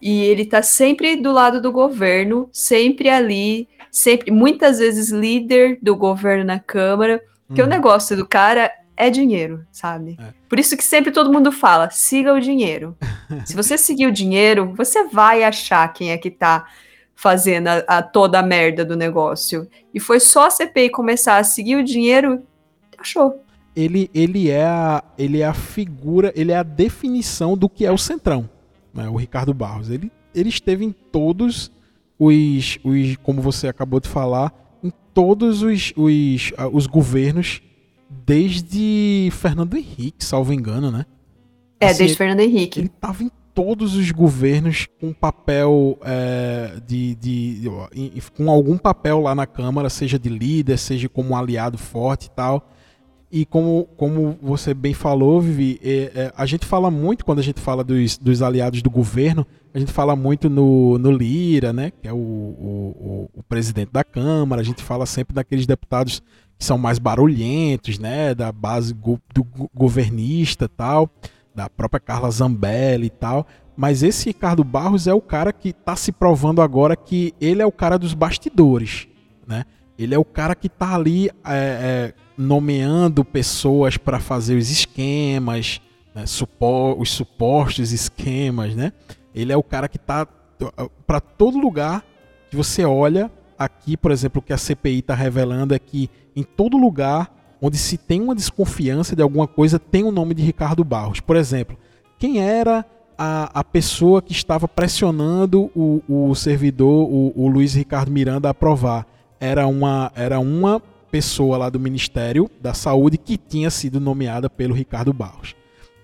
e 0.00 0.22
ele 0.22 0.46
tá 0.46 0.62
sempre 0.62 1.16
do 1.16 1.32
lado 1.32 1.60
do 1.60 1.70
governo, 1.70 2.48
sempre 2.52 3.08
ali, 3.08 3.68
sempre, 3.90 4.30
muitas 4.30 4.78
vezes 4.78 5.10
líder 5.10 5.78
do 5.82 5.96
governo 5.96 6.44
na 6.44 6.58
Câmara. 6.58 7.20
Que 7.52 7.60
o 7.60 7.64
uhum. 7.64 7.70
negócio 7.70 8.16
do 8.16 8.24
cara 8.24 8.70
é 8.96 9.10
dinheiro, 9.10 9.64
sabe? 9.72 10.16
É. 10.20 10.32
Por 10.48 10.60
isso 10.60 10.76
que 10.76 10.84
sempre 10.84 11.10
todo 11.10 11.32
mundo 11.32 11.50
fala: 11.50 11.90
siga 11.90 12.32
o 12.32 12.40
dinheiro. 12.40 12.96
Se 13.44 13.56
você 13.56 13.78
seguir 13.78 14.06
o 14.06 14.12
dinheiro, 14.12 14.72
você 14.76 15.04
vai 15.08 15.42
achar 15.42 15.92
quem 15.92 16.12
é 16.12 16.18
que 16.18 16.30
tá 16.30 16.66
fazendo 17.14 17.68
a, 17.68 17.78
a, 17.86 18.02
toda 18.02 18.38
a 18.38 18.42
merda 18.42 18.84
do 18.84 18.96
negócio. 18.96 19.68
E 19.92 19.98
foi 19.98 20.20
só 20.20 20.46
a 20.46 20.50
CPI 20.50 20.90
começar 20.90 21.38
a 21.38 21.44
seguir 21.44 21.76
o 21.76 21.84
dinheiro, 21.84 22.42
achou. 22.98 23.42
Ele, 23.74 24.10
ele, 24.14 24.50
é 24.50 24.64
a, 24.64 25.02
ele 25.18 25.40
é 25.40 25.46
a 25.46 25.54
figura, 25.54 26.32
ele 26.34 26.52
é 26.52 26.56
a 26.56 26.62
definição 26.62 27.56
do 27.56 27.68
que 27.68 27.86
é 27.86 27.92
o 27.92 27.98
Centrão, 27.98 28.48
né? 28.92 29.08
o 29.08 29.16
Ricardo 29.16 29.54
Barros. 29.54 29.90
Ele, 29.90 30.10
ele 30.34 30.48
esteve 30.48 30.84
em 30.84 30.92
todos 30.92 31.70
os, 32.20 32.78
os, 32.84 33.16
como 33.16 33.40
você 33.40 33.66
acabou 33.66 33.98
de 33.98 34.08
falar, 34.08 34.52
em 34.84 34.92
todos 35.14 35.62
os, 35.62 35.94
os, 35.96 36.52
os 36.70 36.86
governos, 36.86 37.62
desde 38.10 39.30
Fernando 39.32 39.74
Henrique, 39.74 40.22
salvo 40.22 40.52
engano, 40.52 40.90
né? 40.90 41.06
É, 41.80 41.86
assim, 41.86 42.00
desde 42.00 42.16
Fernando 42.18 42.40
Henrique. 42.40 42.80
Ele 42.80 42.88
estava 42.88 43.24
em 43.24 43.30
todos 43.54 43.96
os 43.96 44.10
governos 44.10 44.86
com 45.00 45.14
papel 45.14 45.98
é, 46.04 46.78
de, 46.86 47.14
de, 47.14 47.60
de, 47.60 47.70
com 48.36 48.50
algum 48.50 48.76
papel 48.76 49.20
lá 49.20 49.34
na 49.34 49.46
Câmara, 49.46 49.88
seja 49.88 50.18
de 50.18 50.28
líder, 50.28 50.76
seja 50.76 51.08
como 51.08 51.30
um 51.30 51.36
aliado 51.36 51.78
forte 51.78 52.26
e 52.26 52.30
tal. 52.30 52.70
E 53.32 53.46
como, 53.46 53.88
como 53.96 54.36
você 54.42 54.74
bem 54.74 54.92
falou, 54.92 55.40
Vivi, 55.40 55.80
é, 55.82 56.12
é, 56.14 56.32
a 56.36 56.44
gente 56.44 56.66
fala 56.66 56.90
muito 56.90 57.24
quando 57.24 57.38
a 57.38 57.42
gente 57.42 57.60
fala 57.60 57.82
dos, 57.82 58.18
dos 58.18 58.42
aliados 58.42 58.82
do 58.82 58.90
governo, 58.90 59.46
a 59.72 59.78
gente 59.78 59.92
fala 59.92 60.16
muito 60.16 60.50
no, 60.50 60.98
no 60.98 61.10
Lira, 61.10 61.72
né, 61.72 61.90
que 61.90 62.08
é 62.08 62.12
o, 62.12 62.16
o, 62.16 63.30
o 63.34 63.42
presidente 63.42 63.90
da 63.92 64.02
Câmara, 64.02 64.60
a 64.60 64.64
gente 64.64 64.82
fala 64.82 65.06
sempre 65.06 65.34
daqueles 65.34 65.66
deputados 65.66 66.22
que 66.58 66.64
são 66.64 66.76
mais 66.76 66.98
barulhentos, 66.98 67.98
né, 67.98 68.34
da 68.34 68.50
base 68.52 68.92
go, 68.92 69.20
do 69.32 69.46
governista 69.74 70.68
tal 70.68 71.10
da 71.54 71.68
própria 71.68 72.00
Carla 72.00 72.30
Zambelli 72.30 73.06
e 73.06 73.10
tal. 73.10 73.46
Mas 73.76 74.02
esse 74.02 74.26
Ricardo 74.28 74.62
Barros 74.62 75.06
é 75.06 75.14
o 75.14 75.20
cara 75.20 75.52
que 75.52 75.70
está 75.70 75.96
se 75.96 76.12
provando 76.12 76.60
agora 76.60 76.96
que 76.96 77.34
ele 77.40 77.62
é 77.62 77.66
o 77.66 77.72
cara 77.72 77.98
dos 77.98 78.14
bastidores, 78.14 79.08
né? 79.46 79.64
Ele 79.98 80.14
é 80.14 80.18
o 80.18 80.24
cara 80.24 80.54
que 80.54 80.66
está 80.66 80.94
ali 80.94 81.28
é, 81.28 81.32
é, 81.44 82.14
nomeando 82.36 83.24
pessoas 83.24 83.96
para 83.96 84.18
fazer 84.18 84.56
os 84.56 84.70
esquemas, 84.70 85.80
né? 86.14 86.24
Os 86.98 87.10
supostos 87.10 87.92
esquemas, 87.92 88.74
né? 88.74 88.92
Ele 89.40 89.52
é 89.52 89.56
o 89.56 89.62
cara 89.62 89.88
que 89.88 89.96
está 89.96 90.26
para 91.06 91.20
todo 91.20 91.58
lugar 91.58 92.04
que 92.50 92.56
você 92.56 92.84
olha 92.84 93.30
aqui, 93.58 93.96
por 93.96 94.10
exemplo, 94.10 94.40
o 94.40 94.42
que 94.42 94.52
a 94.52 94.58
CPI 94.58 95.00
está 95.00 95.14
revelando 95.14 95.74
é 95.74 95.78
que 95.78 96.10
em 96.34 96.42
todo 96.42 96.76
lugar 96.76 97.30
onde 97.60 97.76
se 97.76 97.98
tem 97.98 98.20
uma 98.20 98.34
desconfiança 98.34 99.14
de 99.14 99.22
alguma 99.22 99.46
coisa, 99.46 99.78
tem 99.78 100.02
o 100.02 100.10
nome 100.10 100.34
de 100.34 100.42
Ricardo 100.42 100.82
Barros. 100.82 101.20
Por 101.20 101.36
exemplo, 101.36 101.76
quem 102.18 102.40
era 102.40 102.84
a, 103.18 103.60
a 103.60 103.62
pessoa 103.62 104.22
que 104.22 104.32
estava 104.32 104.66
pressionando 104.66 105.70
o, 105.76 106.02
o 106.08 106.34
servidor, 106.34 107.08
o, 107.10 107.32
o 107.36 107.48
Luiz 107.48 107.74
Ricardo 107.74 108.10
Miranda, 108.10 108.48
a 108.48 108.52
aprovar? 108.52 109.06
Era 109.38 109.66
uma, 109.66 110.10
era 110.14 110.40
uma 110.40 110.80
pessoa 111.10 111.58
lá 111.58 111.68
do 111.68 111.78
Ministério 111.78 112.50
da 112.60 112.72
Saúde 112.72 113.18
que 113.18 113.36
tinha 113.36 113.70
sido 113.70 114.00
nomeada 114.00 114.48
pelo 114.48 114.74
Ricardo 114.74 115.12
Barros. 115.12 115.54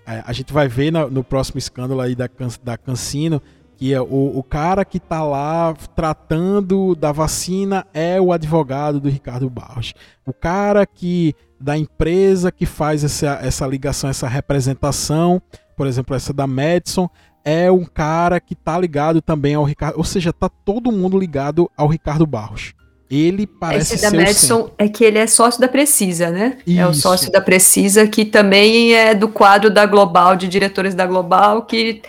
É, 0.07 0.23
a 0.25 0.31
gente 0.31 0.53
vai 0.53 0.67
ver 0.67 0.91
no, 0.91 1.09
no 1.09 1.23
próximo 1.23 1.57
escândalo 1.57 1.99
aí 2.01 2.15
da, 2.15 2.29
da 2.63 2.77
Cancino 2.77 3.41
que 3.77 3.93
é 3.93 4.01
o, 4.01 4.31
o 4.35 4.43
cara 4.43 4.83
que 4.83 4.97
está 4.97 5.23
lá 5.23 5.73
tratando 5.95 6.95
da 6.95 7.11
vacina 7.11 7.85
é 7.93 8.19
o 8.19 8.33
advogado 8.33 8.99
do 8.99 9.07
Ricardo 9.07 9.47
Barros. 9.49 9.93
O 10.25 10.33
cara 10.33 10.85
que 10.85 11.35
da 11.59 11.77
empresa 11.77 12.51
que 12.51 12.65
faz 12.65 13.03
essa, 13.03 13.39
essa 13.41 13.67
ligação, 13.67 14.09
essa 14.09 14.27
representação, 14.27 15.39
por 15.75 15.85
exemplo, 15.85 16.15
essa 16.15 16.33
da 16.33 16.47
Madison, 16.47 17.07
é 17.45 17.71
um 17.71 17.85
cara 17.85 18.39
que 18.39 18.53
está 18.53 18.77
ligado 18.79 19.21
também 19.21 19.53
ao 19.53 19.63
Ricardo. 19.63 19.97
Ou 19.97 20.03
seja, 20.03 20.33
tá 20.33 20.49
todo 20.49 20.91
mundo 20.91 21.17
ligado 21.17 21.69
ao 21.77 21.87
Ricardo 21.87 22.25
Barros. 22.25 22.73
Ele 23.09 23.47
parece 23.47 23.95
Esse 23.95 24.11
da 24.11 24.17
Madison 24.17 24.69
é 24.77 24.89
que 24.89 25.03
ele 25.03 25.17
é 25.17 25.27
sócio 25.27 25.61
da 25.61 25.67
Precisa, 25.67 26.29
né? 26.29 26.57
Isso. 26.67 26.79
É 26.79 26.87
o 26.87 26.93
sócio 26.93 27.31
da 27.31 27.39
Precisa, 27.39 28.05
que 28.05 28.25
também 28.25 28.93
é 28.93 29.15
do 29.15 29.29
quadro 29.29 29.69
da 29.69 29.85
Global, 29.85 30.35
de 30.35 30.47
diretores 30.47 30.93
da 30.93 31.05
Global, 31.05 31.61
que 31.63 32.01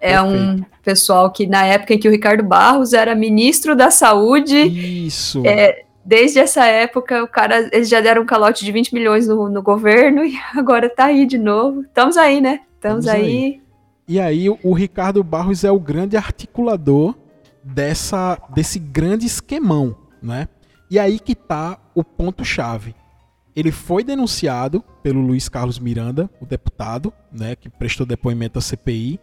é 0.00 0.12
Perfeito. 0.12 0.42
um 0.42 0.64
pessoal 0.82 1.30
que 1.32 1.46
na 1.46 1.64
época 1.66 1.94
em 1.94 1.98
que 1.98 2.06
o 2.06 2.10
Ricardo 2.10 2.44
Barros 2.44 2.92
era 2.92 3.14
ministro 3.14 3.74
da 3.74 3.90
Saúde. 3.90 4.56
Isso. 4.56 5.42
É, 5.44 5.82
desde 6.04 6.38
essa 6.38 6.66
época, 6.66 7.24
o 7.24 7.26
cara, 7.26 7.68
eles 7.72 7.88
já 7.88 8.00
deram 8.00 8.22
um 8.22 8.26
calote 8.26 8.64
de 8.64 8.70
20 8.70 8.94
milhões 8.94 9.26
no, 9.26 9.48
no 9.48 9.62
governo 9.62 10.22
e 10.26 10.38
agora 10.54 10.88
tá 10.88 11.06
aí 11.06 11.26
de 11.26 11.38
novo. 11.38 11.82
Estamos 11.82 12.16
aí, 12.16 12.40
né? 12.40 12.60
Estamos 12.76 13.08
aí. 13.08 13.22
aí. 13.22 13.60
E 14.06 14.20
aí 14.20 14.48
o 14.50 14.72
Ricardo 14.74 15.24
Barros 15.24 15.64
é 15.64 15.70
o 15.70 15.80
grande 15.80 16.16
articulador 16.16 17.14
dessa 17.62 18.38
desse 18.54 18.78
grande 18.78 19.24
esquemão, 19.24 19.96
né? 20.24 20.48
E 20.90 20.98
aí 20.98 21.18
que 21.18 21.34
tá 21.34 21.78
o 21.94 22.02
ponto 22.02 22.44
chave. 22.44 22.94
Ele 23.54 23.70
foi 23.70 24.02
denunciado 24.02 24.82
pelo 25.02 25.20
Luiz 25.20 25.48
Carlos 25.48 25.78
Miranda, 25.78 26.28
o 26.40 26.46
deputado, 26.46 27.12
né, 27.30 27.54
que 27.54 27.68
prestou 27.68 28.04
depoimento 28.04 28.58
à 28.58 28.62
CPI, 28.62 29.20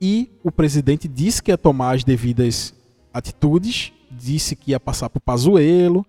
e 0.00 0.30
o 0.42 0.50
presidente 0.50 1.06
disse 1.06 1.42
que 1.42 1.50
ia 1.50 1.58
tomar 1.58 1.94
as 1.94 2.02
devidas 2.02 2.74
atitudes, 3.14 3.92
disse 4.10 4.56
que 4.56 4.72
ia 4.72 4.80
passar 4.80 5.08
por 5.08 5.20
Pazuello, 5.20 6.04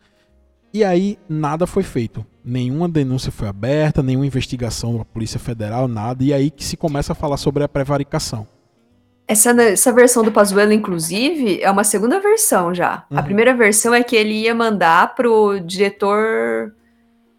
e 0.73 0.83
aí 0.83 1.17
nada 1.29 1.67
foi 1.67 1.83
feito. 1.83 2.25
Nenhuma 2.43 2.89
denúncia 2.89 3.31
foi 3.31 3.47
aberta, 3.47 4.01
nenhuma 4.01 4.25
investigação 4.25 4.97
da 4.97 5.05
Polícia 5.05 5.39
Federal, 5.39 5.87
nada, 5.87 6.23
e 6.23 6.33
aí 6.33 6.49
que 6.49 6.63
se 6.63 6.75
começa 6.75 7.11
a 7.11 7.15
falar 7.15 7.37
sobre 7.37 7.63
a 7.63 7.69
prevaricação. 7.69 8.47
Essa, 9.27 9.51
essa 9.61 9.91
versão 9.91 10.23
do 10.23 10.31
Pazuello, 10.31 10.71
inclusive, 10.71 11.61
é 11.61 11.69
uma 11.69 11.83
segunda 11.83 12.19
versão 12.19 12.73
já. 12.73 13.05
Uhum. 13.11 13.19
A 13.19 13.23
primeira 13.23 13.53
versão 13.53 13.93
é 13.93 14.01
que 14.01 14.15
ele 14.15 14.33
ia 14.33 14.55
mandar 14.55 15.15
pro 15.15 15.59
diretor 15.59 16.73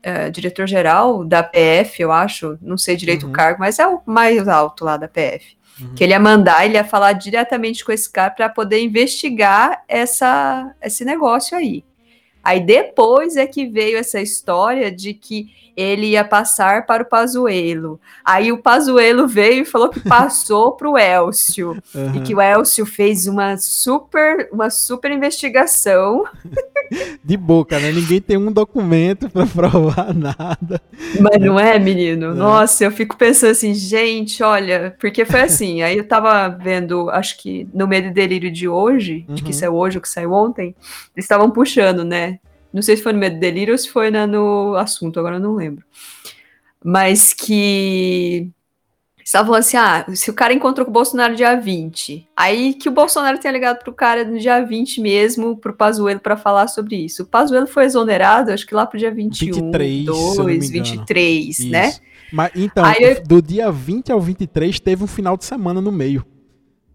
uh, 0.04 0.30
diretor-geral 0.30 1.24
da 1.24 1.42
PF, 1.42 2.02
eu 2.02 2.12
acho, 2.12 2.58
não 2.60 2.76
sei 2.76 2.94
direito 2.94 3.24
uhum. 3.24 3.30
o 3.30 3.32
cargo, 3.32 3.60
mas 3.60 3.78
é 3.78 3.86
o 3.86 4.00
mais 4.04 4.46
alto 4.46 4.84
lá 4.84 4.96
da 4.96 5.08
PF. 5.08 5.56
Uhum. 5.80 5.94
Que 5.94 6.04
ele 6.04 6.12
ia 6.12 6.20
mandar, 6.20 6.64
ele 6.66 6.74
ia 6.74 6.84
falar 6.84 7.12
diretamente 7.12 7.84
com 7.84 7.92
esse 7.92 8.10
cara 8.10 8.30
para 8.30 8.48
poder 8.48 8.82
investigar 8.82 9.82
essa, 9.88 10.74
esse 10.82 11.04
negócio 11.04 11.56
aí. 11.56 11.84
Aí 12.42 12.60
depois 12.60 13.36
é 13.36 13.46
que 13.46 13.66
veio 13.66 13.98
essa 13.98 14.20
história 14.20 14.90
de 14.90 15.14
que 15.14 15.67
ele 15.78 16.06
ia 16.08 16.24
passar 16.24 16.84
para 16.86 17.04
o 17.04 17.06
Pazuelo. 17.06 18.00
Aí 18.24 18.50
o 18.50 18.58
Pazuelo 18.58 19.28
veio 19.28 19.62
e 19.62 19.64
falou 19.64 19.88
que 19.88 20.00
passou 20.00 20.72
para 20.76 20.90
o 20.90 20.98
Elcio 20.98 21.80
uhum. 21.94 22.16
e 22.16 22.20
que 22.20 22.34
o 22.34 22.40
Elcio 22.40 22.84
fez 22.84 23.28
uma 23.28 23.56
super 23.56 24.48
uma 24.52 24.70
super 24.70 25.12
investigação. 25.12 26.24
De 27.22 27.36
boca, 27.36 27.78
né? 27.78 27.92
Ninguém 27.92 28.20
tem 28.20 28.36
um 28.36 28.50
documento 28.50 29.30
para 29.30 29.46
provar 29.54 30.12
nada. 30.12 30.80
Mas 31.20 31.40
não 31.40 31.60
é, 31.60 31.78
menino? 31.78 32.32
É. 32.32 32.34
Nossa, 32.34 32.84
eu 32.84 32.90
fico 32.90 33.16
pensando 33.16 33.50
assim, 33.50 33.72
gente, 33.72 34.42
olha, 34.42 34.96
porque 34.98 35.24
foi 35.24 35.42
assim. 35.42 35.82
Aí 35.82 35.96
eu 35.96 36.08
tava 36.08 36.48
vendo, 36.48 37.08
acho 37.10 37.38
que 37.38 37.68
no 37.72 37.86
meio 37.86 38.08
do 38.08 38.14
delírio 38.14 38.50
de 38.50 38.66
hoje, 38.66 39.24
uhum. 39.28 39.34
de 39.36 39.42
que 39.42 39.50
uhum. 39.50 39.52
saiu 39.52 39.74
hoje 39.74 39.98
ou 39.98 40.02
que 40.02 40.08
saiu 40.08 40.32
ontem, 40.32 40.74
eles 41.14 41.24
estavam 41.24 41.50
puxando, 41.50 42.04
né? 42.04 42.40
Não 42.72 42.82
sei 42.82 42.96
se 42.96 43.02
foi 43.02 43.12
no 43.12 43.18
Medo 43.18 43.38
Delírio 43.38 43.72
ou 43.72 43.78
se 43.78 43.88
foi 43.88 44.10
na, 44.10 44.26
no 44.26 44.74
assunto, 44.76 45.18
agora 45.18 45.36
eu 45.36 45.40
não 45.40 45.54
lembro. 45.54 45.84
Mas 46.84 47.32
que 47.32 48.50
estavam 49.24 49.54
assim: 49.54 49.76
ah, 49.76 50.06
se 50.14 50.30
o 50.30 50.34
cara 50.34 50.52
encontrou 50.52 50.84
com 50.84 50.90
o 50.90 50.94
Bolsonaro 50.94 51.36
dia 51.36 51.54
20, 51.54 52.28
aí 52.36 52.74
que 52.74 52.88
o 52.88 52.92
Bolsonaro 52.92 53.38
tenha 53.38 53.52
ligado 53.52 53.82
pro 53.82 53.92
cara 53.92 54.24
no 54.24 54.38
dia 54.38 54.64
20 54.64 55.00
mesmo, 55.00 55.56
pro 55.56 55.74
Pazuello, 55.74 56.20
para 56.20 56.36
falar 56.36 56.68
sobre 56.68 56.96
isso. 56.96 57.22
O 57.22 57.26
Pazuello 57.26 57.66
foi 57.66 57.84
exonerado, 57.84 58.52
acho 58.52 58.66
que 58.66 58.74
lá 58.74 58.86
pro 58.86 58.98
dia 58.98 59.10
21, 59.10 59.54
23, 59.54 60.04
2, 60.04 60.70
23, 60.70 61.58
isso. 61.58 61.68
né? 61.68 61.94
Mas 62.32 62.52
então, 62.54 62.84
aí, 62.84 63.20
do 63.20 63.40
dia 63.40 63.70
20 63.70 64.12
ao 64.12 64.20
23 64.20 64.80
teve 64.80 65.02
um 65.02 65.06
final 65.06 65.36
de 65.36 65.44
semana 65.44 65.80
no 65.80 65.92
meio. 65.92 66.24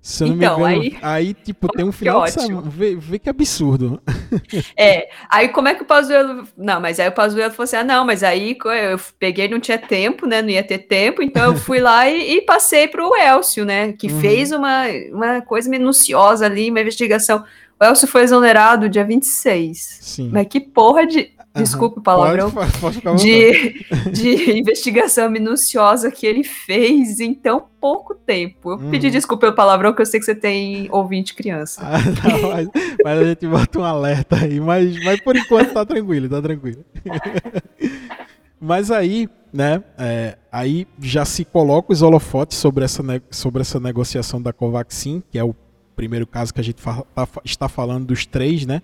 Se 0.04 0.26
eu 0.26 0.28
não 0.28 0.36
então, 0.36 0.60
me 0.60 0.76
engano, 0.76 0.82
aí, 0.82 0.98
aí 1.02 1.34
tipo, 1.34 1.70
tem 1.70 1.86
um 1.86 1.92
final 1.94 2.26
de 2.26 2.32
semana. 2.32 2.70
Vê, 2.70 2.94
vê, 2.94 3.18
que 3.18 3.30
absurdo. 3.30 4.02
É, 4.76 5.10
aí 5.30 5.50
como 5.50 5.68
é 5.68 5.76
que 5.76 5.84
o 5.84 5.86
Pazuello... 5.86 6.46
Não, 6.58 6.82
mas 6.82 7.00
aí 7.00 7.08
o 7.08 7.12
Pazuello 7.12 7.52
falou 7.52 7.64
assim, 7.64 7.76
ah, 7.78 7.84
não, 7.84 8.06
mas 8.06 8.24
aí 8.24 8.58
eu 8.92 9.00
peguei, 9.18 9.48
não 9.48 9.60
tinha 9.60 9.78
tempo, 9.78 10.26
né, 10.26 10.42
não 10.42 10.50
ia 10.50 10.64
ter 10.64 10.80
tempo, 10.80 11.22
então 11.22 11.46
eu 11.46 11.56
fui 11.56 11.80
lá 11.80 12.10
e, 12.10 12.38
e 12.38 12.42
passei 12.42 12.88
pro 12.88 13.16
Elcio, 13.16 13.64
né, 13.64 13.94
que 13.94 14.08
uhum. 14.08 14.20
fez 14.20 14.52
uma, 14.52 14.86
uma 15.12 15.42
coisa 15.42 15.70
minuciosa 15.70 16.46
ali, 16.46 16.70
uma 16.70 16.82
investigação. 16.82 17.46
O 17.80 17.86
Elcio 17.86 18.08
foi 18.08 18.24
exonerado 18.24 18.90
dia 18.90 19.06
26. 19.06 20.00
Sim. 20.02 20.30
Mas 20.34 20.48
que 20.48 20.60
porra 20.60 21.06
de 21.06 21.32
desculpe 21.56 22.00
o 22.00 22.02
palavrão, 22.02 22.50
pode, 22.50 22.72
pode 22.80 23.02
de, 23.22 23.86
de 24.12 24.60
investigação 24.60 25.30
minuciosa 25.30 26.10
que 26.10 26.26
ele 26.26 26.44
fez 26.44 27.20
em 27.20 27.34
tão 27.34 27.64
pouco 27.80 28.16
tempo. 28.16 28.72
Eu 28.72 28.78
pedi 28.90 29.08
uhum. 29.08 29.14
desculpa 29.14 29.42
pelo 29.42 29.56
palavrão, 29.56 29.94
que 29.94 30.02
eu 30.02 30.06
sei 30.06 30.20
que 30.20 30.26
você 30.26 30.34
tem 30.34 30.88
ouvinte 30.92 31.36
criança. 31.36 31.82
Ah, 31.84 32.00
não, 32.00 32.50
mas, 32.50 32.70
mas, 33.04 33.20
a 33.20 33.24
gente 33.26 33.48
bota 33.48 33.80
um 33.80 33.84
alerta 33.84 34.38
aí, 34.38 34.60
mas, 34.60 35.04
mas 35.04 35.22
por 35.22 35.36
enquanto 35.36 35.74
tá 35.74 35.86
tranquilo, 35.86 36.28
tá 36.28 36.42
tranquilo. 36.42 36.84
mas 38.60 38.90
aí, 38.90 39.30
né, 39.52 39.84
é, 39.98 40.38
aí 40.52 40.88
já 41.00 41.24
se 41.24 41.46
coloca 41.46 41.94
os 41.94 42.02
holofotes 42.02 42.58
sobre 42.58 42.84
essa, 42.84 43.04
sobre 43.30 43.62
essa 43.62 43.80
negociação 43.80 44.42
da 44.42 44.52
Covaxin, 44.52 45.22
que 45.30 45.38
é 45.38 45.44
o 45.44 45.56
primeiro 45.96 46.26
caso 46.26 46.52
que 46.52 46.60
a 46.60 46.64
gente 46.64 46.82
fa 46.82 47.04
tá, 47.14 47.28
está 47.46 47.70
falando 47.70 48.08
dos 48.08 48.26
três, 48.26 48.66
né, 48.66 48.82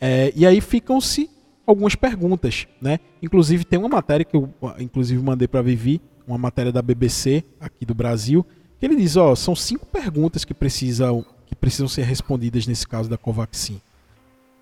é, 0.00 0.32
e 0.34 0.44
aí 0.44 0.60
ficam-se 0.60 1.37
algumas 1.68 1.94
perguntas, 1.94 2.66
né? 2.80 2.98
Inclusive 3.22 3.64
tem 3.64 3.78
uma 3.78 3.88
matéria 3.88 4.24
que 4.24 4.34
eu 4.34 4.48
inclusive 4.78 5.22
mandei 5.22 5.46
para 5.46 5.60
Vivi, 5.60 6.00
uma 6.26 6.38
matéria 6.38 6.72
da 6.72 6.80
BBC 6.80 7.44
aqui 7.60 7.84
do 7.84 7.94
Brasil, 7.94 8.44
que 8.80 8.86
ele 8.86 8.96
diz, 8.96 9.16
ó, 9.16 9.34
são 9.34 9.54
cinco 9.54 9.84
perguntas 9.84 10.44
que 10.44 10.54
precisam 10.54 11.24
que 11.46 11.54
precisam 11.54 11.88
ser 11.88 12.02
respondidas 12.02 12.66
nesse 12.66 12.86
caso 12.86 13.08
da 13.08 13.16
Covaxin. 13.16 13.80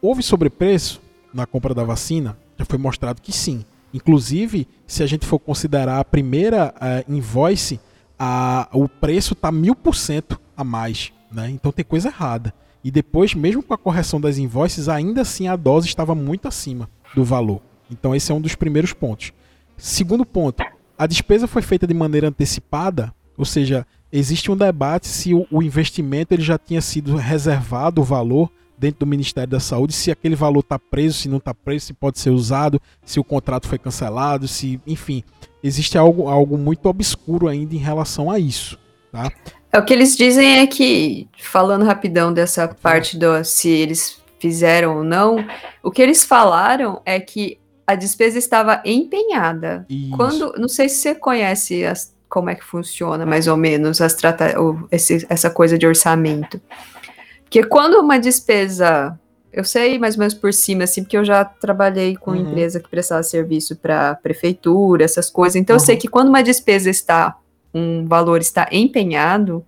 Houve 0.00 0.22
sobrepreço 0.22 1.00
na 1.32 1.46
compra 1.46 1.74
da 1.74 1.82
vacina? 1.82 2.36
Já 2.58 2.64
foi 2.64 2.78
mostrado 2.78 3.20
que 3.20 3.32
sim. 3.32 3.64
Inclusive, 3.92 4.68
se 4.86 5.02
a 5.02 5.06
gente 5.06 5.26
for 5.26 5.38
considerar 5.38 5.98
a 5.98 6.04
primeira 6.04 6.72
uh, 6.76 7.12
invoice, 7.12 7.80
a, 8.18 8.68
o 8.72 8.88
preço 8.88 9.32
está 9.32 9.50
mil 9.50 9.74
por 9.74 9.96
cento 9.96 10.40
a 10.56 10.62
mais. 10.62 11.12
Né? 11.30 11.50
Então 11.50 11.72
tem 11.72 11.84
coisa 11.84 12.08
errada. 12.08 12.54
E 12.86 12.90
depois, 12.92 13.34
mesmo 13.34 13.64
com 13.64 13.74
a 13.74 13.78
correção 13.78 14.20
das 14.20 14.38
invoices, 14.38 14.88
ainda 14.88 15.22
assim 15.22 15.48
a 15.48 15.56
dose 15.56 15.88
estava 15.88 16.14
muito 16.14 16.46
acima 16.46 16.88
do 17.16 17.24
valor. 17.24 17.60
Então 17.90 18.14
esse 18.14 18.30
é 18.30 18.34
um 18.36 18.40
dos 18.40 18.54
primeiros 18.54 18.92
pontos. 18.92 19.32
Segundo 19.76 20.24
ponto, 20.24 20.62
a 20.96 21.04
despesa 21.04 21.48
foi 21.48 21.62
feita 21.62 21.84
de 21.84 21.92
maneira 21.92 22.28
antecipada, 22.28 23.12
ou 23.36 23.44
seja, 23.44 23.84
existe 24.12 24.52
um 24.52 24.56
debate 24.56 25.08
se 25.08 25.34
o, 25.34 25.60
investimento 25.60 26.32
ele 26.32 26.44
já 26.44 26.56
tinha 26.56 26.80
sido 26.80 27.16
reservado 27.16 28.02
o 28.02 28.04
valor 28.04 28.48
dentro 28.78 29.00
do 29.00 29.06
Ministério 29.06 29.50
da 29.50 29.58
Saúde, 29.58 29.92
se 29.92 30.12
aquele 30.12 30.36
valor 30.36 30.60
está 30.60 30.78
preso, 30.78 31.18
se 31.18 31.28
não 31.28 31.38
está 31.38 31.52
preso, 31.52 31.86
se 31.86 31.92
pode 31.92 32.20
ser 32.20 32.30
usado, 32.30 32.80
se 33.04 33.18
o 33.18 33.24
contrato 33.24 33.66
foi 33.66 33.78
cancelado, 33.80 34.46
se, 34.46 34.80
enfim, 34.86 35.24
existe 35.60 35.98
algo, 35.98 36.28
algo 36.28 36.56
muito 36.56 36.88
obscuro 36.88 37.48
ainda 37.48 37.74
em 37.74 37.78
relação 37.78 38.30
a 38.30 38.38
isso, 38.38 38.78
tá? 39.16 39.32
É 39.72 39.78
o 39.78 39.84
que 39.84 39.92
eles 39.92 40.16
dizem 40.16 40.60
é 40.60 40.66
que, 40.66 41.28
falando 41.38 41.84
rapidão 41.84 42.32
dessa 42.32 42.66
parte 42.66 43.18
do 43.18 43.44
se 43.44 43.68
eles 43.68 44.22
fizeram 44.38 44.98
ou 44.98 45.04
não, 45.04 45.44
o 45.82 45.90
que 45.90 46.00
eles 46.00 46.24
falaram 46.24 47.02
é 47.04 47.18
que 47.20 47.58
a 47.86 47.94
despesa 47.94 48.38
estava 48.38 48.82
empenhada. 48.84 49.86
Isso. 49.88 50.16
Quando, 50.16 50.52
não 50.58 50.68
sei 50.68 50.88
se 50.88 50.96
você 50.96 51.14
conhece 51.14 51.84
as, 51.84 52.14
como 52.28 52.50
é 52.50 52.54
que 52.54 52.64
funciona 52.64 53.24
mais 53.24 53.46
ou 53.46 53.56
menos 53.56 54.00
as 54.00 54.14
trata, 54.14 54.54
esse, 54.90 55.26
essa 55.28 55.48
coisa 55.48 55.78
de 55.78 55.86
orçamento. 55.86 56.60
Porque 57.44 57.62
quando 57.62 58.00
uma 58.00 58.18
despesa, 58.18 59.18
eu 59.52 59.62
sei 59.62 59.98
mais 59.98 60.16
ou 60.16 60.20
menos 60.20 60.34
por 60.34 60.52
cima, 60.52 60.84
assim, 60.84 61.02
porque 61.02 61.16
eu 61.16 61.24
já 61.24 61.44
trabalhei 61.44 62.16
com 62.16 62.32
uhum. 62.32 62.38
empresa 62.38 62.80
que 62.80 62.88
prestava 62.88 63.22
serviço 63.22 63.76
para 63.76 64.16
prefeitura, 64.16 65.04
essas 65.04 65.30
coisas. 65.30 65.54
Então 65.54 65.74
uhum. 65.74 65.80
eu 65.80 65.86
sei 65.86 65.96
que 65.96 66.08
quando 66.08 66.28
uma 66.28 66.42
despesa 66.42 66.90
está, 66.90 67.36
um 67.76 68.06
valor 68.06 68.40
está 68.40 68.66
empenhado, 68.72 69.64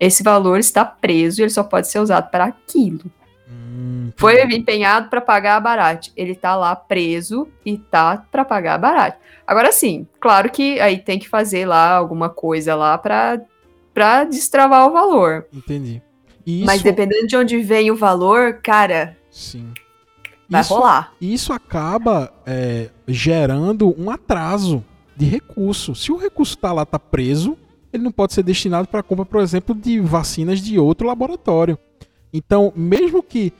esse 0.00 0.22
valor 0.22 0.58
está 0.58 0.84
preso 0.84 1.40
e 1.40 1.42
ele 1.42 1.50
só 1.50 1.62
pode 1.62 1.88
ser 1.88 1.98
usado 1.98 2.30
para 2.30 2.44
aquilo. 2.44 3.10
Hum, 3.48 4.10
Foi 4.16 4.40
empenhado 4.54 5.10
para 5.10 5.20
pagar 5.20 5.56
a 5.56 5.60
Barate. 5.60 6.12
Ele 6.16 6.34
tá 6.34 6.56
lá 6.56 6.74
preso 6.74 7.46
e 7.64 7.76
tá 7.76 8.24
para 8.30 8.44
pagar 8.44 8.74
a 8.74 8.78
Barate. 8.78 9.18
Agora 9.46 9.70
sim, 9.70 10.06
claro 10.18 10.50
que 10.50 10.80
aí 10.80 10.98
tem 10.98 11.18
que 11.18 11.28
fazer 11.28 11.66
lá 11.66 11.90
alguma 11.90 12.28
coisa 12.30 12.74
lá 12.74 12.96
para 12.96 13.40
para 13.92 14.24
destravar 14.24 14.86
o 14.86 14.92
valor. 14.92 15.46
Entendi. 15.52 16.02
Isso... 16.46 16.66
Mas 16.66 16.82
dependendo 16.82 17.26
de 17.26 17.36
onde 17.36 17.58
vem 17.58 17.90
o 17.90 17.96
valor, 17.96 18.60
cara. 18.62 19.16
Sim. 19.30 19.72
Vai 20.48 20.60
isso, 20.60 20.74
rolar. 20.74 21.12
Isso 21.18 21.52
acaba 21.52 22.32
é, 22.46 22.90
gerando 23.08 23.94
um 23.98 24.10
atraso 24.10 24.84
de 25.16 25.24
recurso. 25.24 25.94
Se 25.94 26.12
o 26.12 26.16
recurso 26.16 26.54
está 26.54 26.72
lá, 26.72 26.84
tá 26.84 26.98
preso, 26.98 27.56
ele 27.92 28.02
não 28.02 28.12
pode 28.12 28.34
ser 28.34 28.42
destinado 28.42 28.88
para 28.88 29.02
compra, 29.02 29.24
por 29.24 29.40
exemplo, 29.40 29.74
de 29.74 30.00
vacinas 30.00 30.60
de 30.60 30.78
outro 30.78 31.06
laboratório. 31.06 31.78
Então, 32.32 32.72
mesmo 32.76 33.22
que 33.22 33.52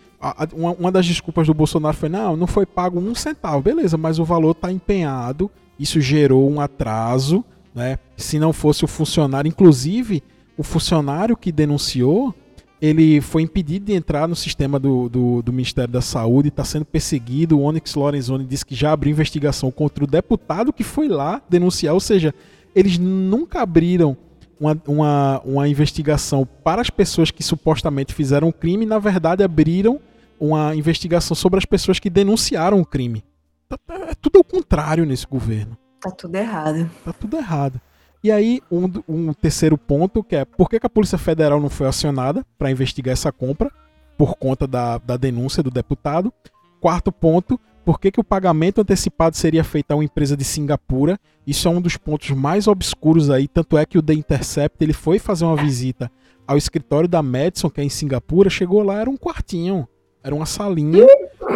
uma, 0.52 0.90
das 0.90 1.06
desculpas 1.06 1.46
do 1.46 1.54
Bolsonaro 1.54 1.96
foi 1.96 2.08
não, 2.08 2.36
não 2.36 2.46
foi 2.46 2.66
pago 2.66 2.98
um 2.98 3.14
centavo, 3.14 3.62
beleza, 3.62 3.96
mas 3.96 4.18
o 4.18 4.24
valor 4.24 4.52
está 4.52 4.72
empenhado, 4.72 5.50
isso 5.78 6.00
gerou 6.00 6.50
um 6.50 6.60
atraso, 6.60 7.44
né? 7.74 7.98
Se 8.16 8.38
não 8.38 8.52
fosse 8.52 8.84
o 8.84 8.88
funcionário, 8.88 9.48
inclusive 9.48 10.22
o 10.56 10.62
funcionário 10.62 11.36
que 11.36 11.52
denunciou, 11.52 12.34
ele 12.80 13.20
foi 13.20 13.42
impedido 13.42 13.86
de 13.86 13.92
entrar 13.92 14.28
no 14.28 14.36
sistema 14.36 14.78
do, 14.78 15.08
do, 15.08 15.42
do 15.42 15.52
Ministério 15.52 15.92
da 15.92 16.00
Saúde, 16.00 16.48
está 16.48 16.64
sendo 16.64 16.84
perseguido. 16.84 17.58
O 17.58 17.62
Onyx 17.62 17.94
Lorenzoni 17.94 18.44
disse 18.44 18.66
que 18.66 18.74
já 18.74 18.92
abriu 18.92 19.12
investigação 19.12 19.70
contra 19.70 20.04
o 20.04 20.06
deputado 20.06 20.72
que 20.72 20.84
foi 20.84 21.08
lá 21.08 21.40
denunciar, 21.48 21.94
ou 21.94 22.00
seja, 22.00 22.34
eles 22.74 22.98
nunca 22.98 23.62
abriram 23.62 24.16
uma, 24.60 24.80
uma, 24.86 25.42
uma 25.44 25.68
investigação 25.68 26.46
para 26.64 26.82
as 26.82 26.90
pessoas 26.90 27.30
que 27.30 27.42
supostamente 27.42 28.14
fizeram 28.14 28.48
o 28.48 28.52
crime 28.52 28.86
na 28.86 28.98
verdade, 28.98 29.42
abriram 29.42 30.00
uma 30.38 30.74
investigação 30.74 31.34
sobre 31.34 31.58
as 31.58 31.64
pessoas 31.64 31.98
que 31.98 32.10
denunciaram 32.10 32.80
o 32.80 32.84
crime. 32.84 33.24
Tá, 33.68 33.78
tá, 33.78 33.94
é 34.10 34.14
tudo 34.14 34.38
ao 34.38 34.44
contrário 34.44 35.06
nesse 35.06 35.26
governo. 35.26 35.76
Tá 36.00 36.10
tudo 36.10 36.36
errado. 36.36 36.90
Tá 37.04 37.12
tudo 37.12 37.36
errado. 37.36 37.80
E 38.26 38.32
aí, 38.32 38.60
um, 38.68 38.90
um 39.08 39.32
terceiro 39.32 39.78
ponto, 39.78 40.20
que 40.20 40.34
é 40.34 40.44
por 40.44 40.68
que, 40.68 40.80
que 40.80 40.86
a 40.86 40.90
Polícia 40.90 41.16
Federal 41.16 41.60
não 41.60 41.70
foi 41.70 41.86
acionada 41.86 42.44
para 42.58 42.72
investigar 42.72 43.12
essa 43.12 43.30
compra, 43.30 43.70
por 44.18 44.34
conta 44.34 44.66
da, 44.66 44.98
da 44.98 45.16
denúncia 45.16 45.62
do 45.62 45.70
deputado. 45.70 46.32
Quarto 46.80 47.12
ponto, 47.12 47.56
por 47.84 48.00
que, 48.00 48.10
que 48.10 48.18
o 48.18 48.24
pagamento 48.24 48.80
antecipado 48.80 49.36
seria 49.36 49.62
feito 49.62 49.92
a 49.92 49.94
uma 49.94 50.02
empresa 50.02 50.36
de 50.36 50.42
Singapura? 50.42 51.20
Isso 51.46 51.68
é 51.68 51.70
um 51.70 51.80
dos 51.80 51.96
pontos 51.96 52.30
mais 52.30 52.66
obscuros 52.66 53.30
aí, 53.30 53.46
tanto 53.46 53.78
é 53.78 53.86
que 53.86 53.96
o 53.96 54.02
The 54.02 54.14
Intercept 54.14 54.82
ele 54.82 54.92
foi 54.92 55.20
fazer 55.20 55.44
uma 55.44 55.54
visita 55.54 56.10
ao 56.48 56.58
escritório 56.58 57.08
da 57.08 57.22
Madison, 57.22 57.70
que 57.70 57.80
é 57.80 57.84
em 57.84 57.88
Singapura, 57.88 58.50
chegou 58.50 58.82
lá, 58.82 58.98
era 58.98 59.08
um 59.08 59.16
quartinho, 59.16 59.86
era 60.20 60.34
uma 60.34 60.46
salinha. 60.46 61.06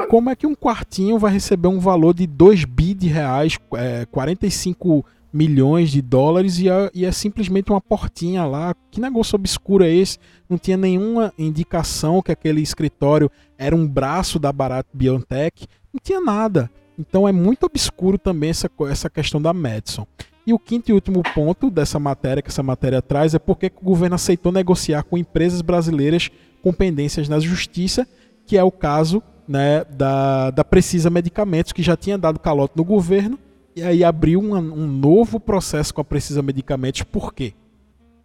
Como 0.08 0.30
é 0.30 0.36
que 0.36 0.46
um 0.46 0.54
quartinho 0.54 1.18
vai 1.18 1.32
receber 1.32 1.66
um 1.66 1.80
valor 1.80 2.14
de 2.14 2.28
2 2.28 2.64
bi 2.64 2.94
de 2.94 3.08
reais, 3.08 3.58
é, 3.74 4.06
45 4.06 5.04
milhões 5.32 5.90
de 5.90 6.02
dólares 6.02 6.58
e 6.58 6.68
é, 6.68 6.90
e 6.92 7.04
é, 7.04 7.12
simplesmente 7.12 7.70
uma 7.70 7.80
portinha 7.80 8.44
lá. 8.44 8.74
Que 8.90 9.00
negócio 9.00 9.36
obscuro 9.36 9.84
é 9.84 9.90
esse? 9.90 10.18
Não 10.48 10.58
tinha 10.58 10.76
nenhuma 10.76 11.32
indicação 11.38 12.20
que 12.22 12.32
aquele 12.32 12.60
escritório 12.60 13.30
era 13.56 13.74
um 13.74 13.86
braço 13.86 14.38
da 14.38 14.52
Barato 14.52 14.88
Biotech. 14.92 15.66
Não 15.92 16.00
tinha 16.02 16.20
nada. 16.20 16.70
Então 16.98 17.26
é 17.26 17.32
muito 17.32 17.64
obscuro 17.64 18.18
também 18.18 18.50
essa, 18.50 18.70
essa 18.88 19.08
questão 19.08 19.40
da 19.40 19.52
Madison. 19.52 20.06
E 20.46 20.52
o 20.52 20.58
quinto 20.58 20.90
e 20.90 20.94
último 20.94 21.22
ponto 21.34 21.70
dessa 21.70 21.98
matéria, 21.98 22.42
que 22.42 22.48
essa 22.48 22.62
matéria 22.62 23.00
traz, 23.00 23.34
é 23.34 23.38
porque 23.38 23.70
o 23.80 23.84
governo 23.84 24.16
aceitou 24.16 24.50
negociar 24.50 25.02
com 25.04 25.16
empresas 25.16 25.62
brasileiras 25.62 26.30
com 26.62 26.72
pendências 26.72 27.28
na 27.28 27.38
justiça, 27.38 28.06
que 28.46 28.58
é 28.58 28.64
o 28.64 28.70
caso 28.70 29.22
né, 29.46 29.84
da, 29.84 30.50
da 30.50 30.64
Precisa 30.64 31.08
Medicamentos, 31.08 31.72
que 31.72 31.82
já 31.82 31.96
tinha 31.96 32.18
dado 32.18 32.38
calote 32.38 32.74
no 32.76 32.84
governo 32.84 33.38
e 33.80 33.82
aí 33.82 34.04
abriu 34.04 34.40
um, 34.40 34.54
um 34.54 34.86
novo 34.86 35.40
processo 35.40 35.94
com 35.94 36.02
a 36.02 36.04
Precisa 36.04 36.42
Medicamentos. 36.42 37.02
Por 37.02 37.32
quê? 37.32 37.54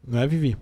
Não 0.06 0.20
é, 0.20 0.28
Vivi? 0.28 0.58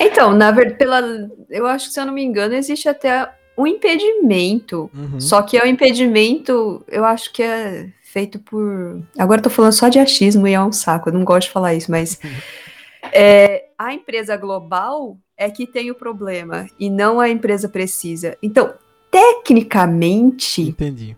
Então, 0.00 0.32
na 0.32 0.50
verdade, 0.50 0.78
pela, 0.78 1.02
eu 1.50 1.66
acho 1.66 1.88
que, 1.88 1.92
se 1.92 2.00
eu 2.00 2.06
não 2.06 2.14
me 2.14 2.22
engano, 2.22 2.54
existe 2.54 2.88
até 2.88 3.30
um 3.56 3.66
impedimento. 3.66 4.90
Uhum. 4.94 5.20
Só 5.20 5.42
que 5.42 5.58
é 5.58 5.64
um 5.64 5.66
impedimento, 5.66 6.82
eu 6.88 7.04
acho 7.04 7.30
que 7.30 7.42
é 7.42 7.90
feito 8.02 8.38
por. 8.38 9.02
Agora 9.18 9.40
eu 9.40 9.44
tô 9.44 9.50
falando 9.50 9.72
só 9.72 9.88
de 9.88 9.98
achismo 9.98 10.48
e 10.48 10.54
é 10.54 10.60
um 10.60 10.72
saco, 10.72 11.10
eu 11.10 11.12
não 11.12 11.24
gosto 11.24 11.48
de 11.48 11.52
falar 11.52 11.74
isso, 11.74 11.90
mas. 11.90 12.18
é, 13.12 13.66
a 13.78 13.92
empresa 13.92 14.34
global 14.36 15.18
é 15.36 15.50
que 15.50 15.66
tem 15.66 15.90
o 15.90 15.94
problema 15.94 16.66
e 16.80 16.88
não 16.88 17.20
a 17.20 17.28
empresa 17.28 17.68
precisa. 17.68 18.36
Então, 18.42 18.72
tecnicamente. 19.10 20.62
Entendi. 20.62 21.16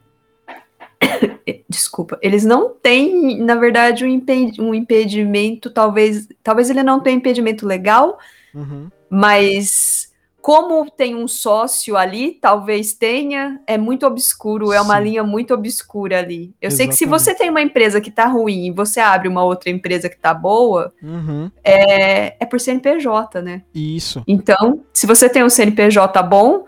Desculpa, 1.69 2.19
eles 2.23 2.45
não 2.45 2.71
têm, 2.71 3.39
na 3.39 3.55
verdade, 3.55 4.05
um, 4.05 4.09
imped 4.09 4.61
um 4.61 4.75
impedimento, 4.75 5.71
talvez, 5.71 6.29
talvez 6.43 6.71
ele 6.71 6.83
não 6.83 7.01
tenha 7.01 7.17
impedimento 7.17 7.67
legal, 7.67 8.19
uhum. 8.55 8.89
mas 9.09 10.09
como 10.49 10.91
tem 10.91 11.15
um 11.15 11.29
sócio 11.29 11.95
ali, 11.95 12.33
talvez 12.33 12.95
tenha, 12.95 13.61
é 13.67 13.77
muito 13.77 14.07
obscuro, 14.07 14.69
Sim. 14.69 14.77
é 14.77 14.81
uma 14.81 14.99
linha 14.99 15.23
muito 15.23 15.53
obscura 15.53 16.21
ali. 16.21 16.55
Eu 16.61 16.69
Exatamente. 16.69 16.77
sei 16.77 16.89
que 16.89 16.95
se 16.95 17.05
você 17.05 17.35
tem 17.35 17.51
uma 17.51 17.61
empresa 17.61 18.01
que 18.01 18.11
tá 18.11 18.27
ruim 18.27 18.67
e 18.67 18.71
você 18.71 18.99
abre 18.99 19.29
uma 19.29 19.45
outra 19.45 19.69
empresa 19.69 20.09
que 20.09 20.17
tá 20.17 20.33
boa, 20.33 20.91
uhum. 21.03 21.51
é, 21.63 22.37
é 22.41 22.47
por 22.47 22.59
CNPJ, 22.59 23.43
né? 23.43 23.63
Isso. 23.75 24.23
Então, 24.27 24.81
se 24.93 25.07
você 25.07 25.29
tem 25.29 25.45
um 25.45 25.51
CNPJ 25.51 26.23
bom, 26.23 26.65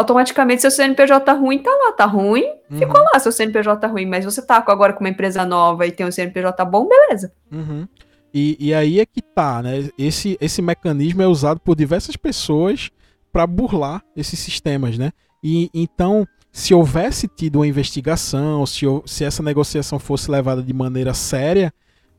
automaticamente 0.00 0.62
seu 0.62 0.70
CNPJ 0.70 1.20
tá 1.20 1.32
ruim, 1.32 1.58
tá 1.58 1.70
lá, 1.70 1.92
tá 1.92 2.06
ruim, 2.06 2.44
uhum. 2.70 2.78
ficou 2.78 3.00
lá 3.00 3.18
seu 3.18 3.30
CNPJ 3.30 3.80
tá 3.80 3.86
ruim, 3.86 4.06
mas 4.06 4.24
você 4.24 4.40
tá 4.44 4.62
agora 4.66 4.92
com 4.92 5.00
uma 5.00 5.10
empresa 5.10 5.44
nova 5.44 5.86
e 5.86 5.92
tem 5.92 6.06
um 6.06 6.10
CNPJ 6.10 6.64
bom, 6.64 6.88
beleza. 6.88 7.32
Uhum. 7.52 7.86
E, 8.32 8.56
e 8.58 8.74
aí 8.74 9.00
é 9.00 9.06
que 9.06 9.20
tá, 9.20 9.62
né? 9.62 9.88
Esse, 9.98 10.38
esse 10.40 10.62
mecanismo 10.62 11.20
é 11.22 11.26
usado 11.26 11.60
por 11.60 11.76
diversas 11.76 12.16
pessoas 12.16 12.90
para 13.32 13.46
burlar 13.46 14.02
esses 14.16 14.38
sistemas, 14.38 14.96
né? 14.96 15.12
E 15.42 15.68
então, 15.74 16.26
se 16.50 16.72
houvesse 16.72 17.28
tido 17.28 17.56
uma 17.56 17.66
investigação, 17.66 18.64
se, 18.66 18.86
se 19.04 19.24
essa 19.24 19.42
negociação 19.42 19.98
fosse 19.98 20.30
levada 20.30 20.62
de 20.62 20.72
maneira 20.72 21.12
séria, 21.12 21.72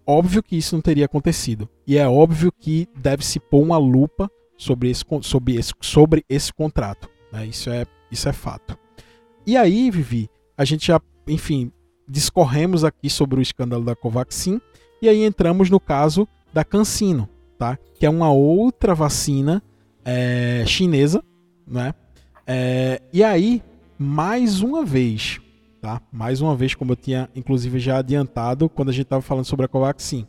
óbvio 0.05 0.43
que 0.43 0.57
isso 0.57 0.75
não 0.75 0.81
teria 0.81 1.05
acontecido. 1.05 1.67
E 1.87 1.97
é 1.97 2.07
óbvio 2.07 2.51
que 2.51 2.87
deve 2.97 3.25
se 3.25 3.39
pôr 3.39 3.61
uma 3.61 3.77
lupa 3.77 4.29
sobre 4.57 4.89
esse, 4.89 5.03
sobre 5.21 5.55
esse, 5.55 5.73
sobre 5.81 6.23
esse 6.29 6.53
contrato. 6.53 7.09
Né? 7.31 7.45
Isso, 7.47 7.69
é, 7.69 7.85
isso 8.11 8.27
é 8.27 8.33
fato. 8.33 8.77
E 9.45 9.57
aí, 9.57 9.89
Vivi, 9.89 10.29
a 10.57 10.65
gente 10.65 10.87
já, 10.87 10.99
enfim, 11.27 11.71
discorremos 12.07 12.83
aqui 12.83 13.09
sobre 13.09 13.39
o 13.39 13.41
escândalo 13.41 13.83
da 13.83 13.95
Covaxin 13.95 14.59
e 15.01 15.09
aí 15.09 15.23
entramos 15.23 15.69
no 15.69 15.79
caso 15.79 16.27
da 16.53 16.63
Cancino, 16.63 17.27
tá? 17.57 17.77
que 17.97 18.05
é 18.05 18.09
uma 18.09 18.31
outra 18.31 18.93
vacina 18.93 19.63
é, 20.05 20.63
chinesa. 20.67 21.23
Né? 21.65 21.93
É, 22.45 23.01
e 23.11 23.23
aí, 23.23 23.63
mais 23.97 24.61
uma 24.61 24.83
vez, 24.83 25.39
tá? 25.81 26.01
mais 26.11 26.41
uma 26.41 26.55
vez, 26.55 26.75
como 26.75 26.91
eu 26.91 26.95
tinha 26.95 27.29
inclusive 27.35 27.79
já 27.79 27.97
adiantado 27.97 28.69
quando 28.69 28.89
a 28.89 28.91
gente 28.91 29.03
estava 29.03 29.21
falando 29.21 29.45
sobre 29.45 29.65
a 29.65 29.69
Covaxin, 29.69 30.27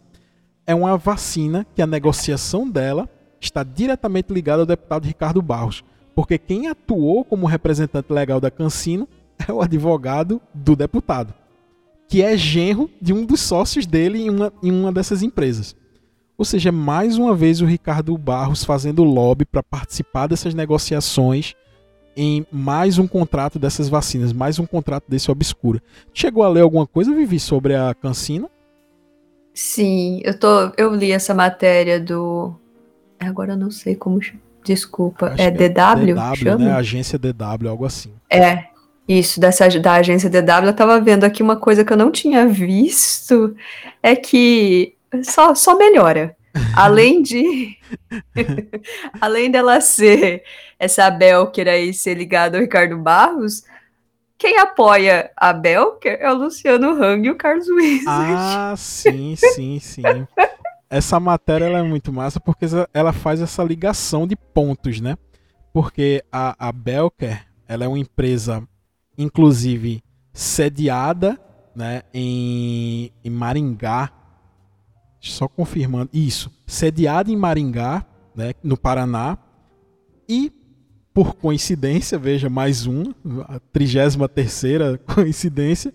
é 0.67 0.75
uma 0.75 0.97
vacina 0.97 1.67
que 1.75 1.83
a 1.83 1.87
negociação 1.87 2.69
dela 2.71 3.09
está 3.41 3.65
diretamente 3.65 4.33
ligada 4.33 4.63
ao 4.63 4.67
deputado 4.67 5.05
Ricardo 5.05 5.43
Barros. 5.43 5.83
Porque 6.15 6.39
quem 6.39 6.69
atuou 6.69 7.25
como 7.25 7.47
representante 7.47 8.13
legal 8.13 8.41
da 8.41 8.51
Cancino 8.51 9.09
é 9.49 9.53
o 9.53 9.63
advogado 9.63 10.41
do 10.53 10.77
deputado, 10.77 11.35
que 12.09 12.23
é 12.23 12.37
genro 12.37 12.91
de 13.01 13.13
um 13.13 13.25
dos 13.25 13.41
sócios 13.41 13.87
dele 13.87 14.23
em 14.23 14.31
uma, 14.31 14.53
em 14.63 14.71
uma 14.71 14.93
dessas 14.93 15.23
empresas. 15.23 15.75
Ou 16.37 16.45
seja, 16.45 16.73
mais 16.73 17.19
uma 17.19 17.35
vez 17.35 17.61
o 17.61 17.67
Ricardo 17.67 18.17
Barros 18.17 18.65
fazendo 18.65 19.05
lobby 19.05 19.45
para 19.45 19.63
participar 19.63 20.27
dessas 20.27 20.55
negociações 20.55 21.55
em 22.17 22.47
mais 22.51 22.99
um 22.99 23.07
contrato 23.07 23.59
dessas 23.59 23.89
vacinas, 23.89 24.33
mais 24.33 24.59
um 24.59 24.67
contrato 24.67 25.05
desse 25.09 25.31
obscuro. 25.31 25.81
Chegou 26.13 26.43
a 26.43 26.49
ler 26.49 26.61
alguma 26.61 26.87
coisa, 26.87 27.15
Vivi, 27.15 27.39
sobre 27.39 27.75
a 27.75 27.95
Cancino? 27.95 28.51
Sim, 29.55 30.21
eu, 30.25 30.39
tô, 30.39 30.73
eu 30.77 30.95
li 30.95 31.13
essa 31.13 31.35
matéria 31.35 32.01
do. 32.01 32.55
Agora 33.21 33.53
eu 33.53 33.57
não 33.57 33.71
sei 33.71 33.95
como 33.95 34.19
Desculpa, 34.65 35.35
é 35.37 35.51
DW? 35.51 36.15
DW, 36.15 36.37
chama? 36.37 36.65
né? 36.65 36.73
Agência 36.73 37.19
DW, 37.19 37.69
algo 37.69 37.85
assim. 37.85 38.13
É, 38.31 38.65
isso, 39.09 39.41
dessa, 39.41 39.69
da 39.81 39.95
agência 39.95 40.31
DW, 40.31 40.67
eu 40.67 40.73
tava 40.73 41.01
vendo 41.01 41.25
aqui 41.25 41.43
uma 41.43 41.57
coisa 41.57 41.85
que 41.85 41.93
eu 41.93 41.97
não 41.97 42.11
tinha 42.11 42.47
visto, 42.47 43.57
é 44.03 44.15
que 44.15 44.95
só, 45.23 45.55
só 45.55 45.77
melhora. 45.77 46.37
Além 46.77 47.23
de. 47.23 47.77
além 49.21 49.51
dela 49.51 49.81
ser 49.81 50.43
essa 50.79 51.11
Belker 51.11 51.67
aí 51.67 51.95
ser 51.95 52.15
ligada 52.15 52.59
ao 52.59 52.63
Ricardo 52.63 52.97
Barros, 52.99 53.65
quem 54.37 54.59
apoia 54.59 55.31
a 55.37 55.53
Belker 55.53 56.19
é 56.21 56.31
o 56.31 56.35
Luciano 56.35 56.91
Hang 56.91 57.27
e 57.27 57.31
o 57.31 57.37
Carlos 57.37 57.69
Wizard. 57.69 58.05
Ah, 58.07 58.75
sim, 58.77 59.35
sim, 59.37 59.79
sim 59.79 60.03
essa 60.93 61.19
matéria 61.19 61.65
é 61.65 61.83
muito 61.83 62.13
massa 62.13 62.39
porque 62.39 62.67
ela 62.93 63.15
faz 63.15 63.41
essa 63.41 63.65
ligação 63.65 64.27
de 64.27 64.37
pontos, 64.37 65.01
né? 65.01 65.17
Porque 65.73 66.23
a, 66.31 66.69
a 66.69 66.71
Belker, 66.71 67.47
ela 67.67 67.87
é 67.87 67.89
uma 67.89 67.99
empresa, 67.99 68.63
inclusive, 69.17 70.05
sediada 70.35 71.41
né, 71.75 72.03
em, 72.13 73.11
em 73.25 73.31
Maringá. 73.31 74.13
Só 75.19 75.49
confirmando. 75.49 76.11
Isso. 76.13 76.53
Sediada 76.67 77.31
em 77.31 77.37
Maringá, 77.37 78.05
né, 78.37 78.53
no 78.63 78.77
Paraná. 78.77 79.39
E, 80.29 80.53
por 81.15 81.37
coincidência, 81.37 82.19
veja, 82.19 82.51
mais 82.51 82.87
um, 82.87 83.05
a 83.49 83.59
33 83.73 84.19
coincidência, 85.15 85.95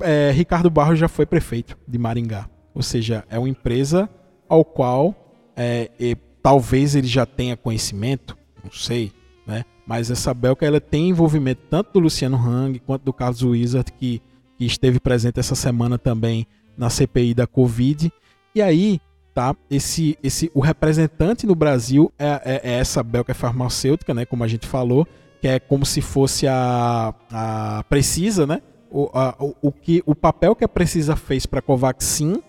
é, 0.00 0.30
Ricardo 0.30 0.68
Barros 0.68 0.98
já 0.98 1.08
foi 1.08 1.24
prefeito 1.24 1.78
de 1.88 1.96
Maringá. 1.96 2.50
Ou 2.74 2.82
seja, 2.82 3.24
é 3.28 3.38
uma 3.38 3.48
empresa 3.48 4.08
ao 4.48 4.64
qual 4.64 5.14
é, 5.56 5.90
e, 5.98 6.16
talvez 6.42 6.94
ele 6.94 7.06
já 7.06 7.26
tenha 7.26 7.56
conhecimento, 7.56 8.36
não 8.62 8.72
sei, 8.72 9.12
né? 9.46 9.64
Mas 9.86 10.10
essa 10.10 10.32
Belka 10.32 10.64
ela 10.64 10.80
tem 10.80 11.08
envolvimento 11.08 11.62
tanto 11.68 11.92
do 11.94 12.00
Luciano 12.00 12.36
Hang 12.36 12.78
quanto 12.80 13.02
do 13.02 13.12
Carlos 13.12 13.42
Wizard, 13.42 13.90
que, 13.92 14.22
que 14.56 14.64
esteve 14.64 15.00
presente 15.00 15.40
essa 15.40 15.54
semana 15.54 15.98
também 15.98 16.46
na 16.76 16.88
CPI 16.88 17.34
da 17.34 17.46
Covid. 17.46 18.12
E 18.54 18.62
aí, 18.62 19.00
tá? 19.34 19.54
Esse, 19.68 20.16
esse, 20.22 20.50
o 20.54 20.60
representante 20.60 21.46
no 21.46 21.54
Brasil 21.54 22.12
é, 22.18 22.40
é, 22.44 22.60
é 22.62 22.72
essa 22.78 23.02
Belka 23.02 23.34
farmacêutica, 23.34 24.14
né? 24.14 24.24
Como 24.24 24.44
a 24.44 24.48
gente 24.48 24.66
falou, 24.66 25.06
que 25.40 25.48
é 25.48 25.58
como 25.58 25.84
se 25.84 26.00
fosse 26.00 26.46
a, 26.46 27.14
a 27.30 27.84
Precisa, 27.88 28.46
né? 28.46 28.62
O, 28.90 29.10
a, 29.12 29.34
o, 29.38 29.54
o, 29.62 29.72
que, 29.72 30.02
o 30.06 30.14
papel 30.14 30.54
que 30.54 30.64
a 30.64 30.68
Precisa 30.68 31.16
fez 31.16 31.46
para 31.46 31.58
a 31.58 31.62
Covaxin 31.62 32.40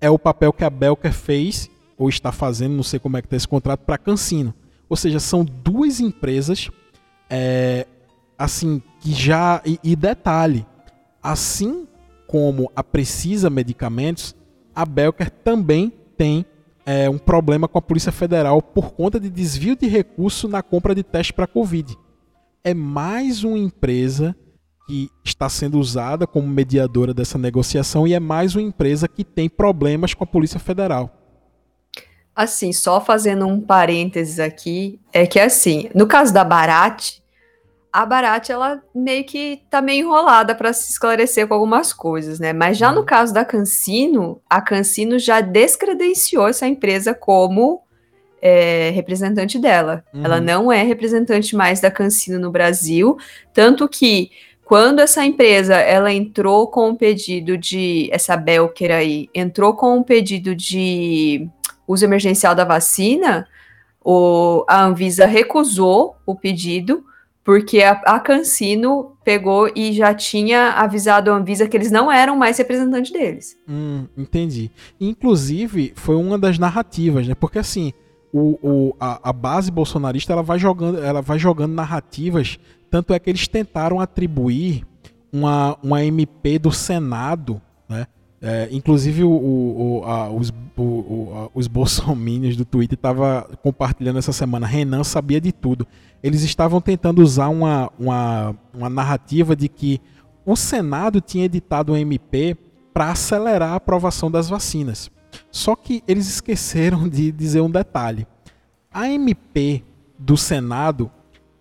é 0.00 0.10
o 0.10 0.18
papel 0.18 0.52
que 0.52 0.64
a 0.64 0.70
Belker 0.70 1.12
fez, 1.12 1.70
ou 1.96 2.08
está 2.08 2.30
fazendo, 2.30 2.74
não 2.74 2.82
sei 2.82 2.98
como 2.98 3.16
é 3.16 3.20
que 3.20 3.26
está 3.26 3.36
esse 3.36 3.48
contrato, 3.48 3.80
para 3.80 3.98
Cancino. 3.98 4.54
Ou 4.88 4.96
seja, 4.96 5.20
são 5.20 5.44
duas 5.44 6.00
empresas, 6.00 6.70
é, 7.28 7.86
assim, 8.38 8.82
que 9.00 9.12
já. 9.12 9.60
E, 9.64 9.78
e 9.82 9.96
detalhe, 9.96 10.64
assim 11.22 11.86
como 12.26 12.70
a 12.76 12.84
Precisa 12.84 13.50
Medicamentos, 13.50 14.34
a 14.74 14.84
Belker 14.84 15.30
também 15.30 15.92
tem 16.16 16.46
é, 16.86 17.08
um 17.10 17.18
problema 17.18 17.66
com 17.66 17.78
a 17.78 17.82
Polícia 17.82 18.12
Federal 18.12 18.62
por 18.62 18.92
conta 18.92 19.18
de 19.18 19.28
desvio 19.28 19.76
de 19.76 19.86
recurso 19.86 20.48
na 20.48 20.62
compra 20.62 20.94
de 20.94 21.02
teste 21.02 21.32
para 21.32 21.46
Covid. 21.46 21.96
É 22.62 22.72
mais 22.72 23.44
uma 23.44 23.58
empresa 23.58 24.36
que 24.88 25.10
está 25.22 25.50
sendo 25.50 25.78
usada 25.78 26.26
como 26.26 26.48
mediadora 26.48 27.12
dessa 27.12 27.36
negociação 27.36 28.08
e 28.08 28.14
é 28.14 28.18
mais 28.18 28.54
uma 28.56 28.62
empresa 28.62 29.06
que 29.06 29.22
tem 29.22 29.46
problemas 29.46 30.14
com 30.14 30.24
a 30.24 30.26
Polícia 30.26 30.58
Federal. 30.58 31.14
Assim, 32.34 32.72
só 32.72 32.98
fazendo 32.98 33.46
um 33.46 33.60
parênteses 33.60 34.40
aqui, 34.40 34.98
é 35.12 35.26
que 35.26 35.38
assim, 35.38 35.90
no 35.94 36.06
caso 36.06 36.32
da 36.32 36.42
Barat, 36.42 37.18
a 37.92 38.06
Barat 38.06 38.48
ela 38.48 38.82
meio 38.94 39.24
que 39.24 39.60
tá 39.68 39.82
meio 39.82 40.06
enrolada 40.06 40.54
para 40.54 40.72
se 40.72 40.90
esclarecer 40.90 41.46
com 41.46 41.52
algumas 41.52 41.92
coisas, 41.92 42.38
né? 42.38 42.54
Mas 42.54 42.78
já 42.78 42.90
no 42.90 43.00
uhum. 43.00 43.06
caso 43.06 43.34
da 43.34 43.44
Cancino, 43.44 44.40
a 44.48 44.62
Cancino 44.62 45.18
já 45.18 45.42
descredenciou 45.42 46.48
essa 46.48 46.66
empresa 46.66 47.12
como 47.12 47.82
é, 48.40 48.90
representante 48.90 49.58
dela. 49.58 50.02
Uhum. 50.14 50.24
Ela 50.24 50.40
não 50.40 50.72
é 50.72 50.82
representante 50.82 51.54
mais 51.54 51.80
da 51.80 51.90
Cancino 51.90 52.38
no 52.38 52.50
Brasil, 52.50 53.18
tanto 53.52 53.86
que 53.86 54.30
quando 54.68 55.00
essa 55.00 55.24
empresa 55.24 55.76
ela 55.76 56.12
entrou 56.12 56.66
com 56.66 56.90
um 56.90 56.94
pedido 56.94 57.56
de 57.56 58.06
essa 58.12 58.36
Belker 58.36 58.90
aí 58.90 59.30
entrou 59.34 59.72
com 59.72 59.96
um 59.96 60.02
pedido 60.02 60.54
de 60.54 61.48
uso 61.86 62.04
emergencial 62.04 62.54
da 62.54 62.66
vacina, 62.66 63.48
o, 64.04 64.66
a 64.68 64.84
Anvisa 64.84 65.24
recusou 65.24 66.16
o 66.26 66.34
pedido, 66.34 67.02
porque 67.42 67.80
a, 67.80 67.92
a 67.92 68.20
Cancino 68.20 69.16
pegou 69.24 69.72
e 69.74 69.94
já 69.94 70.12
tinha 70.12 70.72
avisado 70.72 71.30
a 71.30 71.34
Anvisa 71.34 71.66
que 71.66 71.74
eles 71.74 71.90
não 71.90 72.12
eram 72.12 72.36
mais 72.36 72.58
representantes 72.58 73.10
deles. 73.10 73.56
Hum, 73.66 74.06
entendi. 74.18 74.70
Inclusive, 75.00 75.94
foi 75.96 76.16
uma 76.16 76.38
das 76.38 76.58
narrativas, 76.58 77.26
né? 77.26 77.34
Porque 77.34 77.58
assim, 77.58 77.94
o, 78.32 78.58
o, 78.62 78.96
a, 79.00 79.30
a, 79.30 79.32
base 79.32 79.70
bolsonarista 79.70 80.32
ela 80.32 80.42
vai 80.42 80.58
jogando, 80.58 80.98
ela 80.98 81.22
vai 81.22 81.38
jogando 81.38 81.72
narrativas, 81.72 82.58
tanto 82.90 83.12
é 83.14 83.18
que 83.18 83.30
eles 83.30 83.48
tentaram 83.48 84.00
atribuir 84.00 84.84
uma, 85.32 85.78
uma 85.82 86.04
MP 86.04 86.58
do 86.58 86.70
Senado, 86.70 87.60
né? 87.88 88.06
É, 88.40 88.68
inclusive 88.70 89.24
o, 89.24 89.30
o, 89.30 90.04
a, 90.04 90.30
os, 90.30 90.52
o, 90.76 91.50
os 91.52 91.66
bolsominions 91.66 92.56
do 92.56 92.64
Twitter 92.64 92.96
estavam 92.96 93.44
compartilhando 93.62 94.18
essa 94.18 94.32
semana. 94.32 94.66
Renan 94.66 95.02
sabia 95.02 95.40
de 95.40 95.50
tudo. 95.50 95.86
Eles 96.22 96.42
estavam 96.42 96.80
tentando 96.80 97.20
usar 97.20 97.48
uma, 97.48 97.90
uma, 97.98 98.54
uma 98.72 98.88
narrativa 98.88 99.56
de 99.56 99.68
que 99.68 100.00
o 100.46 100.54
Senado 100.54 101.20
tinha 101.20 101.46
editado 101.46 101.92
um 101.92 101.96
MP 101.96 102.56
para 102.94 103.10
acelerar 103.10 103.72
a 103.72 103.76
aprovação 103.76 104.30
das 104.30 104.48
vacinas. 104.48 105.10
Só 105.50 105.74
que 105.74 106.02
eles 106.06 106.28
esqueceram 106.28 107.08
de 107.08 107.32
dizer 107.32 107.60
um 107.60 107.70
detalhe. 107.70 108.26
A 108.92 109.08
MP 109.08 109.82
do 110.18 110.36
Senado, 110.36 111.10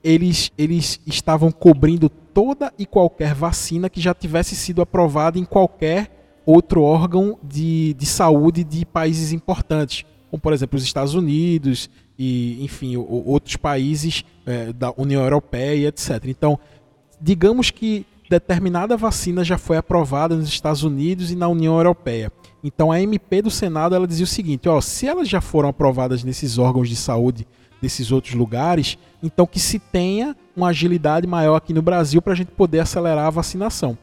eles, 0.03 0.51
eles 0.57 0.99
estavam 1.05 1.51
cobrindo 1.51 2.09
toda 2.09 2.73
e 2.77 2.85
qualquer 2.85 3.33
vacina 3.33 3.89
que 3.89 4.01
já 4.01 4.13
tivesse 4.13 4.55
sido 4.55 4.81
aprovada 4.81 5.39
em 5.39 5.45
qualquer 5.45 6.41
outro 6.45 6.81
órgão 6.81 7.37
de, 7.43 7.93
de 7.95 8.05
saúde 8.05 8.63
de 8.63 8.85
países 8.85 9.33
importantes, 9.33 10.05
como 10.29 10.39
por 10.39 10.53
exemplo 10.53 10.77
os 10.77 10.83
Estados 10.83 11.13
Unidos 11.13 11.89
e, 12.17 12.63
enfim, 12.63 12.95
outros 12.95 13.57
países 13.57 14.23
é, 14.45 14.71
da 14.71 14.93
União 14.97 15.21
Europeia, 15.21 15.89
etc. 15.89 16.25
Então, 16.25 16.57
digamos 17.19 17.69
que 17.69 18.05
determinada 18.29 18.95
vacina 18.97 19.43
já 19.43 19.57
foi 19.57 19.77
aprovada 19.77 20.35
nos 20.35 20.47
Estados 20.47 20.83
Unidos 20.83 21.31
e 21.31 21.35
na 21.35 21.47
União 21.47 21.75
Europeia. 21.75 22.31
Então, 22.63 22.91
a 22.91 23.01
MP 23.01 23.41
do 23.41 23.51
Senado 23.51 23.95
ela 23.95 24.07
dizia 24.07 24.23
o 24.23 24.27
seguinte: 24.27 24.67
ó, 24.67 24.81
se 24.81 25.07
elas 25.07 25.29
já 25.29 25.41
foram 25.41 25.69
aprovadas 25.69 26.23
nesses 26.23 26.57
órgãos 26.57 26.89
de 26.89 26.95
saúde 26.95 27.47
desses 27.81 28.11
outros 28.11 28.33
lugares, 28.33 28.97
então 29.21 29.45
que 29.45 29.59
se 29.59 29.79
tenha 29.79 30.35
uma 30.55 30.69
agilidade 30.69 31.27
maior 31.27 31.55
aqui 31.55 31.73
no 31.73 31.81
Brasil 31.81 32.21
para 32.21 32.33
a 32.33 32.35
gente 32.35 32.51
poder 32.51 32.79
acelerar 32.79 33.27
a 33.27 33.31
vacinação. 33.31 33.97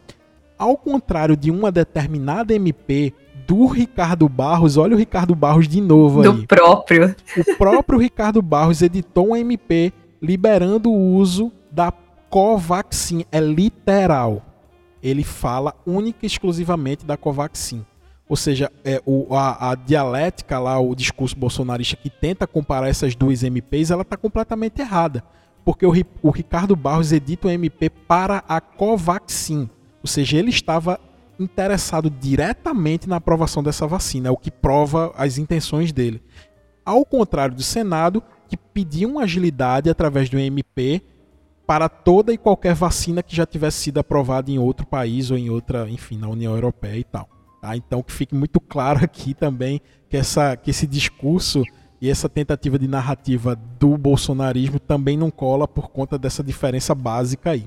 Ao 0.57 0.77
contrário 0.77 1.37
de 1.37 1.51
uma 1.51 1.73
determinada 1.73 2.55
MP 2.55 3.13
do 3.47 3.67
Ricardo 3.67 4.29
Barros, 4.29 4.77
olha 4.77 4.95
o 4.95 4.99
Ricardo 4.99 5.35
Barros 5.35 5.69
de 5.69 5.81
novo 5.81 6.21
aí. 6.21 6.31
Do 6.31 6.47
próprio. 6.47 7.15
O 7.37 7.57
próprio 7.57 7.99
Ricardo 7.99 8.41
Barros 8.41 8.81
editou 8.81 9.31
um 9.31 9.37
MP 9.37 9.93
liberando 10.23 10.91
o 10.91 11.15
uso 11.17 11.53
da 11.71 11.93
Covaxin. 12.31 13.25
É 13.31 13.41
literal. 13.41 14.43
Ele 15.03 15.25
fala 15.25 15.75
única 15.85 16.21
e 16.23 16.27
exclusivamente 16.27 17.05
da 17.05 17.17
Covaxin. 17.17 17.85
Ou 18.29 18.37
seja, 18.37 18.73
é, 18.85 19.03
o, 19.05 19.35
a, 19.35 19.71
a, 19.71 19.75
dialética 19.75 20.59
lá, 20.59 20.79
o 20.79 20.95
discurso 20.95 21.37
bolsonarista 21.37 21.97
que 21.97 22.09
tenta 22.09 22.47
comparar 22.47 22.89
essas 22.89 23.15
duas 23.15 23.43
MPs, 23.43 23.91
ela 23.91 24.03
está 24.03 24.17
completamente 24.17 24.81
errada. 24.81 25.23
Porque 25.65 25.85
o, 25.85 25.93
o 26.23 26.31
Ricardo 26.31 26.75
Barros 26.75 27.13
edita 27.13 27.49
um 27.49 27.51
MP 27.51 27.91
para 27.91 28.43
a 28.49 28.61
Covaxin. 28.61 29.69
Ou 30.03 30.07
seja, 30.07 30.39
ele 30.39 30.51
estava 30.51 30.99
interessado 31.39 32.09
diretamente 32.09 33.09
na 33.09 33.17
aprovação 33.17 33.63
dessa 33.63 33.87
vacina, 33.87 34.29
é 34.29 34.31
o 34.31 34.37
que 34.37 34.51
prova 34.51 35.13
as 35.17 35.37
intenções 35.37 35.93
dele. 35.93 36.23
Ao 36.85 37.05
contrário 37.05 37.55
do 37.55 37.63
Senado, 37.63 38.23
que 38.49 38.57
pediu 38.57 39.11
uma 39.11 39.23
agilidade 39.23 39.91
através 39.91 40.29
do 40.29 40.39
MP 40.39 41.03
para 41.67 41.89
toda 41.89 42.33
e 42.33 42.39
qualquer 42.39 42.75
vacina 42.75 43.23
que 43.23 43.35
já 43.35 43.47
tivesse 43.47 43.79
sido 43.79 43.99
aprovada 43.99 44.51
em 44.51 44.59
outro 44.59 44.87
país 44.87 45.31
ou 45.31 45.39
em 45.39 45.49
outra, 45.49 45.89
enfim, 45.89 46.19
na 46.19 46.29
União 46.29 46.55
Europeia 46.55 46.99
e 46.99 47.05
tal. 47.05 47.29
Tá? 47.65 47.75
Então 47.75 48.03
que 48.03 48.13
fique 48.13 48.35
muito 48.35 48.61
claro 48.61 49.03
aqui 49.03 49.33
também 49.33 49.81
que, 50.11 50.19
essa, 50.19 50.55
que 50.55 50.69
esse 50.69 50.87
discurso 50.87 51.63
e 51.99 52.11
essa 52.11 52.29
tentativa 52.29 52.79
de 52.79 52.87
narrativa 52.87 53.57
do 53.81 53.97
bolsonarismo 53.97 54.79
também 54.79 55.17
não 55.17 55.31
cola 55.31 55.67
por 55.67 55.89
conta 55.89 56.19
dessa 56.19 56.45
diferença 56.45 56.95
básica 56.95 57.53
aí. 57.53 57.67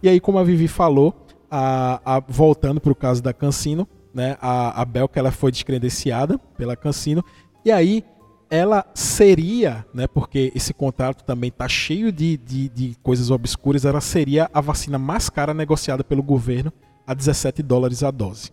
E 0.00 0.08
aí, 0.08 0.20
como 0.20 0.38
a 0.38 0.44
Vivi 0.44 0.68
falou, 0.68 1.26
a, 1.50 2.00
a, 2.04 2.20
voltando 2.20 2.80
para 2.80 2.92
o 2.92 2.94
caso 2.94 3.20
da 3.20 3.32
Cancino, 3.32 3.88
né, 4.14 4.36
a, 4.40 4.80
a 4.80 4.84
Belka 4.84 5.18
ela 5.18 5.32
foi 5.32 5.50
descredenciada 5.50 6.38
pela 6.56 6.76
Cancino, 6.76 7.24
e 7.64 7.72
aí 7.72 8.04
ela 8.48 8.86
seria, 8.94 9.84
né, 9.92 10.06
porque 10.06 10.52
esse 10.54 10.72
contrato 10.72 11.24
também 11.24 11.48
está 11.48 11.66
cheio 11.66 12.12
de, 12.12 12.36
de, 12.36 12.68
de, 12.68 12.96
coisas 13.02 13.32
obscuras, 13.32 13.84
ela 13.84 14.00
seria 14.00 14.48
a 14.54 14.60
vacina 14.60 14.96
mais 14.96 15.28
cara 15.28 15.52
negociada 15.52 16.04
pelo 16.04 16.22
governo 16.22 16.72
a 17.04 17.12
17 17.12 17.64
dólares 17.64 18.04
a 18.04 18.12
dose. 18.12 18.52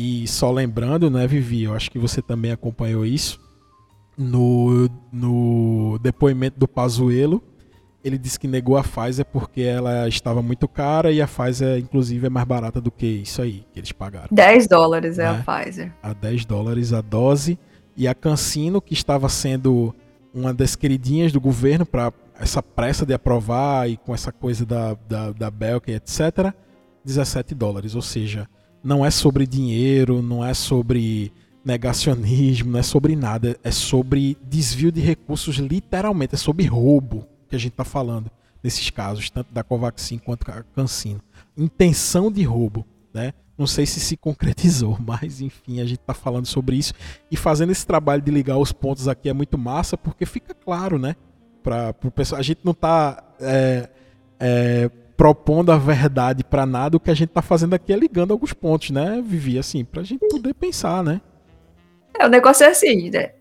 E 0.00 0.28
só 0.28 0.52
lembrando, 0.52 1.10
né, 1.10 1.26
Vivi, 1.26 1.64
eu 1.64 1.74
acho 1.74 1.90
que 1.90 1.98
você 1.98 2.22
também 2.22 2.52
acompanhou 2.52 3.04
isso, 3.04 3.40
no, 4.16 4.88
no 5.12 5.98
depoimento 6.00 6.56
do 6.56 6.68
Pazuello, 6.68 7.42
ele 8.04 8.16
disse 8.16 8.38
que 8.38 8.46
negou 8.46 8.76
a 8.76 8.84
Pfizer 8.84 9.26
porque 9.26 9.60
ela 9.60 10.06
estava 10.06 10.40
muito 10.40 10.68
cara 10.68 11.10
e 11.10 11.20
a 11.20 11.26
Pfizer, 11.26 11.78
inclusive, 11.78 12.28
é 12.28 12.30
mais 12.30 12.46
barata 12.46 12.80
do 12.80 12.92
que 12.92 13.06
isso 13.06 13.42
aí 13.42 13.66
que 13.72 13.80
eles 13.80 13.90
pagaram. 13.90 14.28
10 14.30 14.68
dólares 14.68 15.18
é 15.18 15.26
a 15.26 15.32
né? 15.32 15.44
Pfizer. 15.44 15.92
A 16.00 16.12
10 16.12 16.44
dólares 16.44 16.92
a 16.92 17.00
dose. 17.00 17.58
E 17.96 18.06
a 18.06 18.14
Cancino, 18.14 18.80
que 18.80 18.94
estava 18.94 19.28
sendo 19.28 19.92
uma 20.32 20.54
das 20.54 20.76
queridinhas 20.76 21.32
do 21.32 21.40
governo 21.40 21.84
para 21.84 22.12
essa 22.38 22.62
pressa 22.62 23.04
de 23.04 23.14
aprovar 23.14 23.90
e 23.90 23.96
com 23.96 24.14
essa 24.14 24.30
coisa 24.30 24.64
da, 24.64 24.94
da, 25.08 25.32
da 25.32 25.50
Belka, 25.50 25.90
etc., 25.90 26.54
17 27.04 27.52
dólares. 27.52 27.96
Ou 27.96 28.02
seja, 28.02 28.48
não 28.82 29.04
é 29.04 29.10
sobre 29.10 29.46
dinheiro, 29.46 30.22
não 30.22 30.44
é 30.44 30.54
sobre 30.54 31.32
negacionismo, 31.64 32.72
não 32.72 32.80
é 32.80 32.82
sobre 32.82 33.14
nada. 33.14 33.58
É 33.62 33.70
sobre 33.70 34.36
desvio 34.42 34.90
de 34.90 35.00
recursos, 35.00 35.56
literalmente. 35.56 36.34
É 36.34 36.38
sobre 36.38 36.66
roubo 36.66 37.26
que 37.48 37.56
a 37.56 37.58
gente 37.58 37.72
está 37.72 37.84
falando 37.84 38.30
nesses 38.62 38.90
casos, 38.90 39.30
tanto 39.30 39.52
da 39.52 39.62
Covaxin 39.62 40.18
quanto 40.18 40.46
da 40.46 40.62
Cancino. 40.74 41.20
Intenção 41.56 42.30
de 42.30 42.42
roubo, 42.42 42.86
né? 43.12 43.32
Não 43.56 43.66
sei 43.66 43.86
se 43.86 43.98
se 43.98 44.16
concretizou, 44.16 44.96
mas 45.04 45.40
enfim, 45.40 45.80
a 45.80 45.84
gente 45.84 46.00
está 46.00 46.14
falando 46.14 46.46
sobre 46.46 46.76
isso 46.76 46.94
e 47.30 47.36
fazendo 47.36 47.72
esse 47.72 47.86
trabalho 47.86 48.22
de 48.22 48.30
ligar 48.30 48.56
os 48.56 48.72
pontos 48.72 49.08
aqui 49.08 49.28
é 49.28 49.32
muito 49.32 49.58
massa 49.58 49.96
porque 49.96 50.24
fica 50.24 50.54
claro, 50.54 50.98
né? 50.98 51.16
Para 51.62 51.94
o 52.04 52.10
pessoal, 52.10 52.38
a 52.38 52.42
gente 52.42 52.60
não 52.64 52.72
está 52.72 53.22
é, 53.40 53.90
é, 54.38 54.90
propondo 55.18 55.72
a 55.72 55.76
verdade 55.76 56.44
para 56.44 56.64
nada, 56.64 56.96
o 56.96 57.00
que 57.00 57.10
a 57.10 57.14
gente 57.14 57.30
está 57.30 57.42
fazendo 57.42 57.74
aqui 57.74 57.92
é 57.92 57.96
ligando 57.96 58.30
alguns 58.30 58.52
pontos, 58.52 58.90
né, 58.90 59.20
Vivi? 59.22 59.58
Assim, 59.58 59.84
para 59.84 60.00
a 60.00 60.04
gente 60.04 60.20
poder 60.28 60.54
pensar, 60.54 61.02
né? 61.02 61.20
É, 62.16 62.24
o 62.24 62.28
negócio 62.28 62.64
é 62.64 62.68
assim, 62.68 63.10
né? 63.10 63.32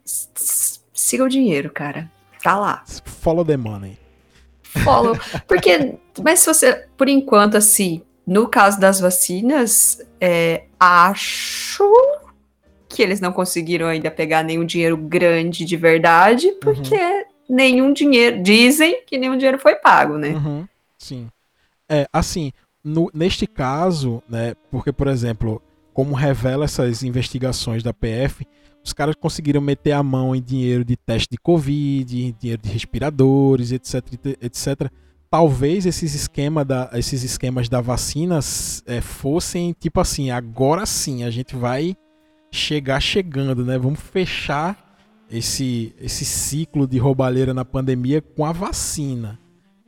siga 0.91 1.23
o 1.23 1.29
dinheiro, 1.29 1.69
cara. 1.69 2.11
Tá 2.41 2.57
lá. 2.57 2.83
Follow 3.05 3.45
the 3.45 3.55
money. 3.55 3.95
Follow. 4.63 5.15
Porque, 5.47 5.95
mas 6.23 6.39
se 6.39 6.47
você, 6.47 6.87
por 6.97 7.07
enquanto, 7.07 7.55
assim, 7.55 8.01
no 8.25 8.47
caso 8.47 8.79
das 8.79 8.99
vacinas, 8.99 10.01
é, 10.19 10.63
acho 10.79 11.83
que 12.89 13.03
eles 13.03 13.21
não 13.21 13.31
conseguiram 13.31 13.85
ainda 13.85 14.09
pegar 14.09 14.43
nenhum 14.43 14.65
dinheiro 14.65 14.97
grande 14.97 15.63
de 15.63 15.77
verdade, 15.77 16.51
porque 16.59 16.95
uhum. 16.95 17.23
nenhum 17.47 17.93
dinheiro, 17.93 18.41
dizem 18.41 19.03
que 19.05 19.17
nenhum 19.17 19.37
dinheiro 19.37 19.59
foi 19.59 19.75
pago, 19.75 20.17
né? 20.17 20.29
Uhum. 20.29 20.67
Sim. 20.97 21.27
É, 21.89 22.07
assim, 22.11 22.51
no, 22.83 23.09
neste 23.13 23.47
caso, 23.47 24.21
né, 24.29 24.53
porque, 24.71 24.91
por 24.91 25.07
exemplo, 25.07 25.61
como 25.93 26.13
revela 26.13 26.65
essas 26.65 27.03
investigações 27.03 27.81
da 27.81 27.93
PF, 27.93 28.45
os 28.83 28.93
caras 28.93 29.15
conseguiram 29.15 29.59
meter 29.59 29.91
a 29.91 30.01
mão 30.01 30.35
em 30.35 30.41
dinheiro 30.41 30.85
de 30.85 30.95
teste 30.95 31.27
de 31.31 31.37
Covid, 31.37 32.23
em 32.23 32.35
dinheiro 32.39 32.61
de 32.61 32.69
respiradores, 32.69 33.71
etc, 33.71 33.95
etc. 34.41 34.89
Talvez 35.29 35.85
esses, 35.85 36.13
esquema 36.13 36.63
da, 36.63 36.89
esses 36.93 37.23
esquemas 37.23 37.67
da 37.67 37.81
vacina 37.81 38.39
é, 38.85 39.01
fossem 39.01 39.75
tipo 39.77 39.99
assim, 39.99 40.31
agora 40.31 40.85
sim 40.85 41.23
a 41.23 41.29
gente 41.29 41.55
vai 41.55 41.97
chegar 42.49 43.01
chegando, 43.01 43.65
né? 43.65 43.77
Vamos 43.77 43.99
fechar 43.99 44.97
esse, 45.29 45.93
esse 45.99 46.23
ciclo 46.23 46.87
de 46.87 46.97
roubalheira 46.97 47.53
na 47.53 47.65
pandemia 47.65 48.21
com 48.21 48.45
a 48.45 48.53
vacina. 48.53 49.37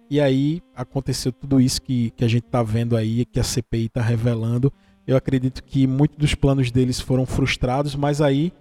E 0.10 0.20
aí 0.20 0.62
aconteceu 0.76 1.32
tudo 1.32 1.62
isso 1.62 1.82
que, 1.82 2.10
que 2.12 2.26
a 2.26 2.28
gente 2.28 2.46
está 2.46 2.64
vendo 2.64 2.98
aí, 2.98 3.26
que 3.26 3.40
a 3.40 3.44
CPI 3.44 3.86
está 3.86 4.02
revelando. 4.02 4.74
Eu 5.06 5.16
acredito 5.16 5.64
que 5.64 5.86
muitos 5.86 6.18
dos 6.18 6.34
planos 6.34 6.72
deles 6.72 7.00
foram 7.00 7.26
frustrados, 7.26 7.96
mas 7.96 8.20
aí, 8.20 8.52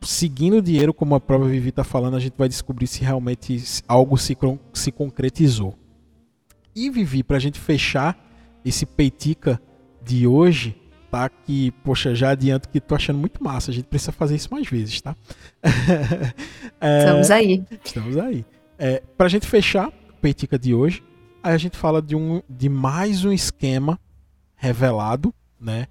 seguindo 0.00 0.56
o 0.56 0.62
dinheiro, 0.62 0.94
como 0.94 1.14
a 1.14 1.20
própria 1.20 1.50
Vivi 1.50 1.68
está 1.68 1.84
falando, 1.84 2.16
a 2.16 2.20
gente 2.20 2.34
vai 2.36 2.48
descobrir 2.48 2.86
se 2.86 3.02
realmente 3.02 3.62
algo 3.86 4.16
se, 4.16 4.36
se 4.72 4.90
concretizou. 4.90 5.74
E 6.74 6.88
Vivi, 6.88 7.22
para 7.22 7.36
a 7.36 7.40
gente 7.40 7.60
fechar 7.60 8.18
esse 8.64 8.86
peitica 8.86 9.60
de 10.02 10.26
hoje, 10.26 10.76
tá? 11.10 11.28
Que, 11.28 11.70
poxa, 11.82 12.14
já 12.14 12.30
adianto 12.30 12.68
que 12.68 12.80
tô 12.80 12.94
achando 12.94 13.18
muito 13.18 13.42
massa. 13.42 13.70
A 13.70 13.74
gente 13.74 13.86
precisa 13.86 14.12
fazer 14.12 14.36
isso 14.36 14.48
mais 14.50 14.66
vezes, 14.66 15.00
tá? 15.00 15.14
é, 16.80 16.98
estamos 16.98 17.30
aí. 17.30 17.64
Estamos 17.84 18.16
aí. 18.16 18.44
É, 18.78 19.02
pra 19.16 19.28
gente 19.28 19.46
fechar 19.46 19.90
o 20.16 20.20
Peitica 20.20 20.58
de 20.58 20.74
hoje, 20.74 21.02
aí 21.42 21.54
a 21.54 21.58
gente 21.58 21.76
fala 21.76 22.00
de, 22.00 22.16
um, 22.16 22.42
de 22.48 22.68
mais 22.68 23.24
um 23.24 23.32
esquema 23.32 24.00
revelado, 24.56 25.32
né? 25.60 25.86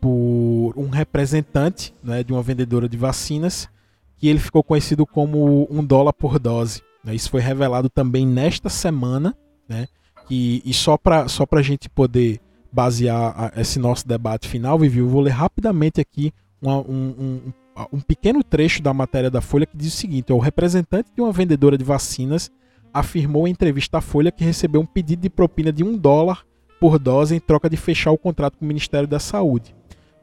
Por 0.00 0.74
um 0.76 0.88
representante 0.88 1.94
né, 2.02 2.22
de 2.22 2.32
uma 2.32 2.42
vendedora 2.42 2.88
de 2.88 2.96
vacinas, 2.96 3.68
que 4.16 4.28
ele 4.28 4.38
ficou 4.38 4.62
conhecido 4.62 5.06
como 5.06 5.66
um 5.70 5.84
dólar 5.84 6.12
por 6.12 6.38
dose. 6.38 6.82
Né? 7.02 7.14
Isso 7.14 7.30
foi 7.30 7.40
revelado 7.40 7.88
também 7.88 8.26
nesta 8.26 8.68
semana, 8.68 9.36
né? 9.68 9.86
E, 10.30 10.62
e 10.64 10.74
só 10.74 10.96
para 10.96 11.28
só 11.28 11.46
a 11.50 11.62
gente 11.62 11.88
poder 11.88 12.40
basear 12.70 13.52
esse 13.56 13.78
nosso 13.78 14.06
debate 14.06 14.48
final, 14.48 14.78
Vivi, 14.78 15.00
eu 15.00 15.08
vou 15.08 15.20
ler 15.20 15.30
rapidamente 15.30 16.00
aqui 16.00 16.32
uma, 16.60 16.78
um, 16.78 17.14
um, 17.18 17.52
um, 17.92 18.00
pequeno 18.00 18.42
trecho 18.42 18.82
da 18.82 18.94
matéria 18.94 19.30
da 19.30 19.40
Folha 19.40 19.66
que 19.66 19.76
diz 19.76 19.92
o 19.92 19.96
seguinte: 19.96 20.32
o 20.32 20.38
representante 20.38 21.10
de 21.14 21.20
uma 21.20 21.32
vendedora 21.32 21.76
de 21.76 21.84
vacinas 21.84 22.50
afirmou 22.92 23.46
em 23.46 23.52
entrevista 23.52 23.98
à 23.98 24.00
Folha 24.00 24.32
que 24.32 24.44
recebeu 24.44 24.80
um 24.80 24.86
pedido 24.86 25.22
de 25.22 25.30
propina 25.30 25.72
de 25.72 25.82
um 25.82 25.96
dólar 25.96 26.44
por 26.80 26.98
dose 26.98 27.34
em 27.34 27.40
troca 27.40 27.70
de 27.70 27.76
fechar 27.76 28.10
o 28.10 28.18
contrato 28.18 28.58
com 28.58 28.64
o 28.64 28.68
Ministério 28.68 29.06
da 29.06 29.18
Saúde. 29.18 29.74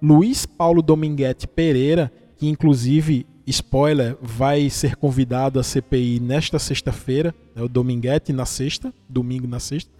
Luiz 0.01 0.45
Paulo 0.45 0.81
Dominguete 0.81 1.47
Pereira, 1.47 2.11
que 2.37 2.47
inclusive, 2.47 3.25
spoiler, 3.47 4.17
vai 4.21 4.69
ser 4.69 4.95
convidado 4.95 5.59
à 5.59 5.63
CPI 5.63 6.19
nesta 6.19 6.59
sexta-feira, 6.59 7.33
é 7.55 7.61
o 7.61 7.67
Dominguete 7.69 8.31
na 8.31 8.45
sexta, 8.45 8.93
domingo 9.07 9.47
na 9.47 9.59
sexta, 9.59 9.91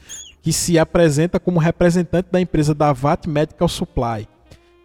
que 0.42 0.54
se 0.54 0.78
apresenta 0.80 1.40
como 1.40 1.60
representante 1.60 2.30
da 2.32 2.40
empresa 2.40 2.74
Davat 2.74 3.28
Medical 3.28 3.68
Supply, 3.68 4.28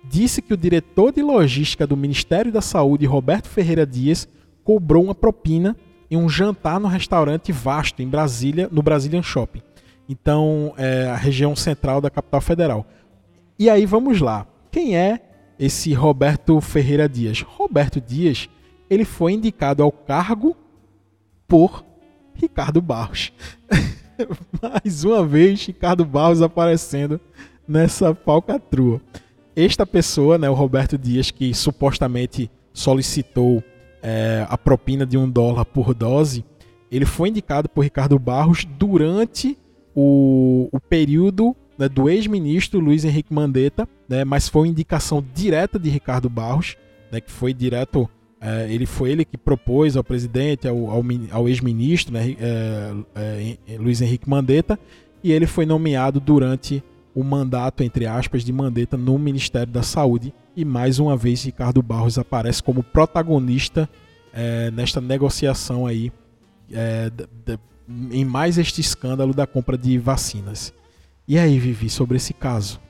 disse 0.08 0.42
que 0.42 0.52
o 0.52 0.56
diretor 0.56 1.12
de 1.12 1.22
logística 1.22 1.86
do 1.86 1.96
Ministério 1.96 2.52
da 2.52 2.60
Saúde, 2.60 3.06
Roberto 3.06 3.48
Ferreira 3.48 3.86
Dias, 3.86 4.28
cobrou 4.62 5.04
uma 5.04 5.14
propina 5.14 5.76
em 6.10 6.16
um 6.16 6.28
jantar 6.28 6.78
no 6.78 6.88
restaurante 6.88 7.52
Vasto, 7.52 8.02
em 8.02 8.08
Brasília, 8.08 8.68
no 8.70 8.82
Brazilian 8.82 9.22
Shopping. 9.22 9.62
Então, 10.08 10.74
é 10.76 11.08
a 11.08 11.16
região 11.16 11.56
central 11.56 12.00
da 12.00 12.10
capital 12.10 12.40
federal. 12.40 12.86
E 13.58 13.70
aí 13.70 13.86
vamos 13.86 14.20
lá. 14.20 14.46
Quem 14.70 14.96
é 14.96 15.20
esse 15.58 15.92
Roberto 15.94 16.60
Ferreira 16.60 17.08
Dias? 17.08 17.40
Roberto 17.40 18.00
Dias, 18.00 18.48
ele 18.90 19.04
foi 19.04 19.32
indicado 19.32 19.82
ao 19.82 19.90
cargo 19.90 20.56
por 21.46 21.84
Ricardo 22.34 22.82
Barros. 22.82 23.32
Mais 24.60 25.04
uma 25.04 25.24
vez, 25.24 25.64
Ricardo 25.66 26.04
Barros 26.04 26.42
aparecendo 26.42 27.20
nessa 27.66 28.14
falcatrua. 28.14 29.00
Esta 29.56 29.86
pessoa, 29.86 30.36
né, 30.36 30.50
o 30.50 30.54
Roberto 30.54 30.98
Dias, 30.98 31.30
que 31.30 31.54
supostamente 31.54 32.50
solicitou 32.72 33.62
é, 34.04 34.46
a 34.50 34.58
propina 34.58 35.06
de 35.06 35.16
um 35.16 35.28
dólar 35.28 35.64
por 35.64 35.94
dose, 35.94 36.44
ele 36.92 37.06
foi 37.06 37.30
indicado 37.30 37.70
por 37.70 37.82
Ricardo 37.82 38.18
Barros 38.18 38.66
durante 38.78 39.56
o, 39.96 40.68
o 40.70 40.78
período 40.78 41.56
né, 41.78 41.88
do 41.88 42.08
ex-ministro 42.10 42.78
Luiz 42.78 43.02
Henrique 43.04 43.32
Mandetta, 43.32 43.88
né, 44.06 44.24
mas 44.24 44.46
foi 44.46 44.68
indicação 44.68 45.24
direta 45.34 45.78
de 45.78 45.88
Ricardo 45.88 46.28
Barros, 46.28 46.76
né, 47.10 47.18
que 47.20 47.32
foi 47.32 47.54
direto 47.54 48.08
é, 48.40 48.70
ele 48.70 48.84
foi 48.84 49.10
ele 49.10 49.24
que 49.24 49.38
propôs 49.38 49.96
ao 49.96 50.04
presidente, 50.04 50.68
ao, 50.68 50.90
ao, 50.90 51.02
ao 51.30 51.48
ex-ministro, 51.48 52.12
né, 52.12 52.36
é, 52.38 53.56
é, 53.66 53.78
Luiz 53.78 54.02
Henrique 54.02 54.28
Mandetta, 54.28 54.78
e 55.22 55.32
ele 55.32 55.46
foi 55.46 55.64
nomeado 55.64 56.20
durante 56.20 56.84
o 57.14 57.24
mandato, 57.24 57.82
entre 57.82 58.06
aspas, 58.06 58.44
de 58.44 58.52
Mandetta 58.52 58.98
no 58.98 59.18
Ministério 59.18 59.72
da 59.72 59.82
Saúde. 59.82 60.34
E 60.56 60.64
mais 60.64 60.98
uma 60.98 61.16
vez, 61.16 61.42
Ricardo 61.42 61.82
Barros 61.82 62.18
aparece 62.18 62.62
como 62.62 62.82
protagonista 62.82 63.88
é, 64.32 64.70
nesta 64.70 65.00
negociação 65.00 65.86
aí, 65.86 66.12
é, 66.72 67.10
de, 67.10 67.26
de, 67.44 67.58
em 68.12 68.24
mais 68.24 68.56
este 68.56 68.80
escândalo 68.80 69.34
da 69.34 69.46
compra 69.46 69.76
de 69.76 69.98
vacinas. 69.98 70.72
E 71.26 71.38
aí, 71.38 71.58
Vivi, 71.58 71.90
sobre 71.90 72.16
esse 72.16 72.32
caso? 72.32 72.80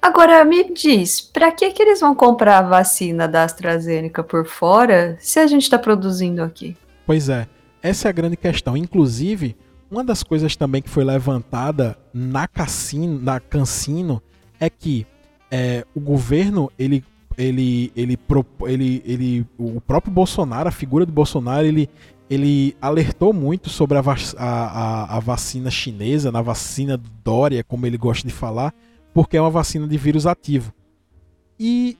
Agora 0.00 0.44
me 0.44 0.74
diz, 0.74 1.20
para 1.20 1.52
que 1.52 1.70
que 1.70 1.80
eles 1.80 2.00
vão 2.00 2.14
comprar 2.14 2.58
a 2.58 2.62
vacina 2.62 3.28
da 3.28 3.44
AstraZeneca 3.44 4.24
por 4.24 4.44
fora 4.44 5.16
se 5.20 5.38
a 5.38 5.46
gente 5.46 5.62
está 5.62 5.78
produzindo 5.78 6.42
aqui? 6.42 6.76
Pois 7.06 7.28
é, 7.28 7.46
essa 7.80 8.08
é 8.08 8.10
a 8.10 8.12
grande 8.12 8.36
questão. 8.36 8.76
Inclusive, 8.76 9.56
uma 9.88 10.02
das 10.02 10.22
coisas 10.22 10.56
também 10.56 10.82
que 10.82 10.90
foi 10.90 11.04
levantada 11.04 11.96
na 12.12 12.48
Cassino, 12.48 13.20
na 13.20 13.38
Cancino 13.38 14.20
é 14.58 14.68
que 14.68 15.06
é, 15.52 15.84
o 15.94 16.00
governo 16.00 16.72
ele 16.78 17.04
ele, 17.36 17.90
ele, 17.96 18.18
ele, 18.66 19.02
ele, 19.06 19.46
o 19.56 19.80
próprio 19.80 20.12
Bolsonaro, 20.12 20.68
a 20.68 20.72
figura 20.72 21.06
do 21.06 21.12
Bolsonaro, 21.12 21.66
ele, 21.66 21.88
ele 22.28 22.76
alertou 22.78 23.32
muito 23.32 23.70
sobre 23.70 23.96
a, 23.96 24.02
a, 24.36 25.16
a, 25.16 25.18
vacina 25.18 25.70
chinesa, 25.70 26.30
na 26.30 26.42
vacina 26.42 27.00
Dória, 27.24 27.64
como 27.64 27.86
ele 27.86 27.96
gosta 27.96 28.28
de 28.28 28.34
falar, 28.34 28.74
porque 29.14 29.38
é 29.38 29.40
uma 29.40 29.50
vacina 29.50 29.88
de 29.88 29.96
vírus 29.96 30.26
ativo. 30.26 30.74
E 31.58 31.96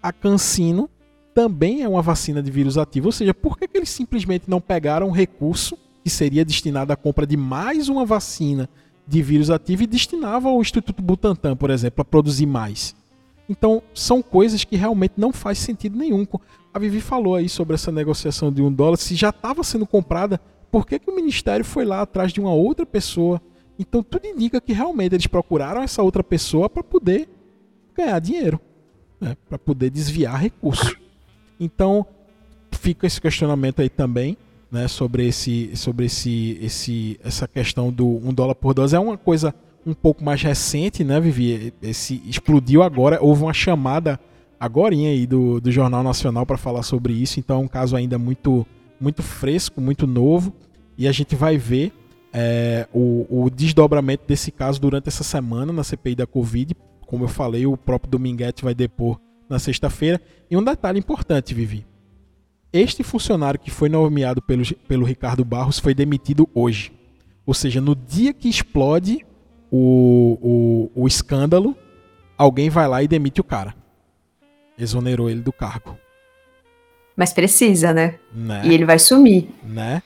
a 0.00 0.12
Cancino 0.12 0.88
também 1.34 1.82
é 1.82 1.88
uma 1.88 2.00
vacina 2.00 2.40
de 2.40 2.50
vírus 2.50 2.78
ativo, 2.78 3.06
ou 3.06 3.12
seja, 3.12 3.34
por 3.34 3.58
que, 3.58 3.66
que 3.66 3.76
eles 3.76 3.90
simplesmente 3.90 4.44
não 4.46 4.60
pegaram 4.60 5.10
recurso 5.10 5.76
que 6.04 6.10
seria 6.10 6.44
destinado 6.44 6.92
à 6.92 6.96
compra 6.96 7.26
de 7.26 7.36
mais 7.36 7.88
uma 7.88 8.06
vacina 8.06 8.68
de 9.06 9.22
vírus 9.22 9.50
ativo 9.50 9.82
e 9.82 9.86
destinava 9.86 10.48
ao 10.48 10.60
Instituto 10.60 11.02
Butantan, 11.02 11.56
por 11.56 11.70
exemplo, 11.70 12.02
a 12.02 12.04
produzir 12.04 12.46
mais? 12.46 12.94
Então, 13.48 13.82
são 13.92 14.22
coisas 14.22 14.64
que 14.64 14.76
realmente 14.76 15.14
não 15.16 15.32
faz 15.32 15.58
sentido 15.58 15.98
nenhum. 15.98 16.26
A 16.72 16.78
Vivi 16.78 17.00
falou 17.00 17.34
aí 17.34 17.48
sobre 17.48 17.74
essa 17.74 17.92
negociação 17.92 18.50
de 18.50 18.62
um 18.62 18.72
dólar. 18.72 18.96
Se 18.96 19.14
já 19.14 19.28
estava 19.28 19.62
sendo 19.62 19.86
comprada, 19.86 20.40
por 20.70 20.86
que, 20.86 20.98
que 20.98 21.10
o 21.10 21.14
Ministério 21.14 21.64
foi 21.64 21.84
lá 21.84 22.00
atrás 22.00 22.32
de 22.32 22.40
uma 22.40 22.52
outra 22.52 22.86
pessoa 22.86 23.40
então 23.78 24.02
tudo 24.02 24.26
indica 24.26 24.60
que 24.60 24.72
realmente 24.72 25.14
eles 25.14 25.26
procuraram 25.26 25.82
essa 25.82 26.02
outra 26.02 26.22
pessoa 26.22 26.68
para 26.68 26.82
poder 26.82 27.28
ganhar 27.94 28.18
dinheiro, 28.18 28.60
né? 29.20 29.36
para 29.48 29.58
poder 29.58 29.90
desviar 29.90 30.40
recursos. 30.40 30.94
Então 31.58 32.06
fica 32.72 33.06
esse 33.06 33.20
questionamento 33.20 33.80
aí 33.80 33.88
também, 33.88 34.36
né, 34.74 34.88
sobre 34.88 35.28
esse, 35.28 35.70
sobre 35.76 36.06
esse, 36.06 36.58
esse, 36.60 37.20
essa 37.22 37.46
questão 37.46 37.92
do 37.92 38.04
um 38.06 38.34
dólar 38.34 38.56
por 38.56 38.74
dose 38.74 38.96
é 38.96 38.98
uma 38.98 39.16
coisa 39.16 39.54
um 39.86 39.94
pouco 39.94 40.24
mais 40.24 40.42
recente, 40.42 41.04
né, 41.04 41.20
Vivi? 41.20 41.72
Esse 41.80 42.20
explodiu 42.26 42.82
agora, 42.82 43.18
houve 43.22 43.44
uma 43.44 43.52
chamada 43.52 44.18
agora 44.58 44.92
aí 44.92 45.26
do, 45.26 45.60
do 45.60 45.70
Jornal 45.70 46.02
Nacional 46.02 46.44
para 46.44 46.56
falar 46.56 46.82
sobre 46.82 47.12
isso, 47.12 47.38
então 47.38 47.60
é 47.60 47.64
um 47.64 47.68
caso 47.68 47.94
ainda 47.94 48.18
muito 48.18 48.66
muito 49.00 49.22
fresco, 49.22 49.80
muito 49.80 50.06
novo, 50.06 50.52
e 50.96 51.06
a 51.06 51.12
gente 51.12 51.36
vai 51.36 51.56
ver 51.56 51.92
é, 52.32 52.88
o, 52.92 53.26
o, 53.28 53.50
desdobramento 53.50 54.24
desse 54.26 54.50
caso 54.50 54.80
durante 54.80 55.08
essa 55.08 55.22
semana 55.22 55.72
na 55.72 55.84
CPI 55.84 56.16
da 56.16 56.26
Covid. 56.26 56.74
Como 57.06 57.24
eu 57.24 57.28
falei, 57.28 57.66
o 57.66 57.76
próprio 57.76 58.10
Dominguete 58.10 58.64
vai 58.64 58.74
depor 58.74 59.20
na 59.48 59.58
sexta-feira. 59.58 60.20
E 60.50 60.56
um 60.56 60.64
detalhe 60.64 60.98
importante, 60.98 61.52
Vivi. 61.52 61.84
Este 62.74 63.04
funcionário 63.04 63.60
que 63.60 63.70
foi 63.70 63.88
nomeado 63.88 64.42
pelo, 64.42 64.64
pelo 64.88 65.06
Ricardo 65.06 65.44
Barros 65.44 65.78
foi 65.78 65.94
demitido 65.94 66.50
hoje. 66.52 66.92
Ou 67.46 67.54
seja, 67.54 67.80
no 67.80 67.94
dia 67.94 68.34
que 68.34 68.48
explode 68.48 69.24
o, 69.70 70.90
o, 70.96 71.02
o 71.02 71.06
escândalo, 71.06 71.76
alguém 72.36 72.68
vai 72.68 72.88
lá 72.88 73.00
e 73.00 73.06
demite 73.06 73.40
o 73.40 73.44
cara. 73.44 73.76
Exonerou 74.76 75.30
ele 75.30 75.40
do 75.40 75.52
cargo. 75.52 75.96
Mas 77.16 77.32
precisa, 77.32 77.94
né? 77.94 78.18
né? 78.34 78.62
E 78.64 78.74
ele 78.74 78.84
vai 78.84 78.98
sumir. 78.98 79.48
Né? 79.62 80.02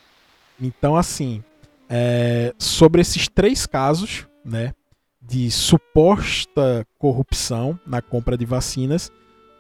Então, 0.61 0.95
assim, 0.95 1.43
é, 1.89 2.53
sobre 2.59 3.01
esses 3.01 3.29
três 3.29 3.65
casos, 3.65 4.27
né, 4.45 4.75
de 5.23 5.51
suposta 5.51 6.87
corrupção 6.99 7.81
na 7.87 8.03
compra 8.03 8.37
de 8.37 8.45
vacinas. 8.45 9.11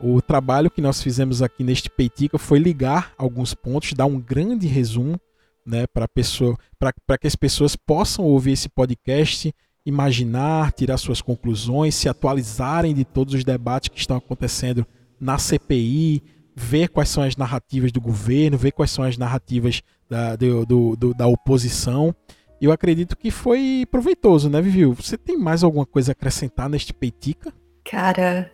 O 0.00 0.22
trabalho 0.22 0.70
que 0.70 0.80
nós 0.80 1.02
fizemos 1.02 1.42
aqui 1.42 1.64
neste 1.64 1.90
Peitica 1.90 2.38
foi 2.38 2.58
ligar 2.58 3.12
alguns 3.18 3.54
pontos, 3.54 3.92
dar 3.92 4.06
um 4.06 4.20
grande 4.20 4.66
resumo 4.66 5.20
né, 5.66 5.86
para 5.86 7.18
que 7.18 7.26
as 7.26 7.36
pessoas 7.36 7.74
possam 7.76 8.24
ouvir 8.24 8.52
esse 8.52 8.68
podcast, 8.68 9.52
imaginar, 9.84 10.72
tirar 10.72 10.96
suas 10.98 11.20
conclusões, 11.20 11.94
se 11.94 12.08
atualizarem 12.08 12.94
de 12.94 13.04
todos 13.04 13.34
os 13.34 13.44
debates 13.44 13.88
que 13.88 13.98
estão 13.98 14.16
acontecendo 14.16 14.86
na 15.20 15.36
CPI, 15.36 16.22
ver 16.54 16.88
quais 16.88 17.08
são 17.08 17.22
as 17.22 17.36
narrativas 17.36 17.90
do 17.90 18.00
governo, 18.00 18.56
ver 18.56 18.72
quais 18.72 18.90
são 18.90 19.04
as 19.04 19.18
narrativas 19.18 19.82
da, 20.08 20.36
do, 20.36 20.64
do, 20.64 20.96
do, 20.96 21.14
da 21.14 21.26
oposição 21.26 22.14
eu 22.60 22.72
acredito 22.72 23.16
que 23.16 23.30
foi 23.30 23.86
proveitoso, 23.90 24.50
né, 24.50 24.60
Vivi? 24.60 24.84
Você 24.86 25.16
tem 25.16 25.36
mais 25.38 25.62
alguma 25.62 25.86
coisa 25.86 26.10
a 26.10 26.12
acrescentar 26.12 26.68
neste 26.68 26.92
Peitica? 26.92 27.52
Cara, 27.84 28.50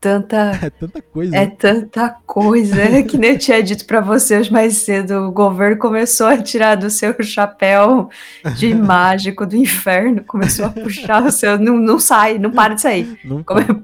tanta. 0.00 0.58
É 0.62 0.70
tanta 0.70 1.02
coisa. 1.02 1.36
É 1.36 1.46
tanta 1.46 2.08
coisa. 2.26 2.80
É 2.80 3.02
que 3.02 3.18
nem 3.18 3.32
eu 3.32 3.38
tinha 3.38 3.62
dito 3.62 3.84
para 3.84 4.00
vocês 4.00 4.48
mais 4.48 4.78
cedo. 4.78 5.26
O 5.26 5.32
governo 5.32 5.76
começou 5.76 6.26
a 6.26 6.38
tirar 6.38 6.76
do 6.76 6.88
seu 6.88 7.14
chapéu 7.22 8.08
de 8.56 8.72
mágico 8.74 9.44
do 9.44 9.54
inferno. 9.54 10.24
Começou 10.24 10.66
a 10.66 10.70
puxar 10.70 11.22
o 11.22 11.30
seu. 11.30 11.58
Não, 11.58 11.76
não 11.76 11.98
sai, 11.98 12.38
não 12.38 12.50
para 12.50 12.74
de 12.74 12.80
sair. 12.80 13.18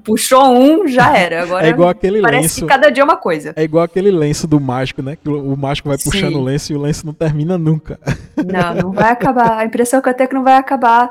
Puxou 0.03 0.43
um, 0.51 0.87
já 0.87 1.15
era. 1.15 1.43
Agora 1.43 1.67
é 1.67 1.69
igual 1.69 1.89
aquele 1.89 2.21
parece 2.21 2.41
lenço. 2.43 2.61
que 2.61 2.67
cada 2.67 2.89
dia 2.89 3.03
é 3.03 3.05
uma 3.05 3.17
coisa. 3.17 3.53
É 3.55 3.63
igual 3.63 3.83
aquele 3.83 4.09
lenço 4.09 4.47
do 4.47 4.59
mágico, 4.59 5.01
né? 5.03 5.15
Que 5.15 5.29
o, 5.29 5.55
mágico 5.55 5.89
vai 5.89 5.97
puxando 5.97 6.33
Sim. 6.33 6.39
o 6.39 6.43
lenço 6.43 6.73
e 6.73 6.75
o 6.75 6.81
lenço 6.81 7.05
não 7.05 7.13
termina 7.13 7.57
nunca. 7.57 7.99
Não, 8.35 8.73
não 8.73 8.91
vai 8.91 9.11
acabar. 9.13 9.59
A 9.59 9.65
impressão 9.65 10.01
que 10.01 10.09
eu 10.09 10.13
tenho 10.13 10.25
é 10.25 10.27
que 10.29 10.35
não 10.35 10.43
vai 10.43 10.57
acabar. 10.57 11.09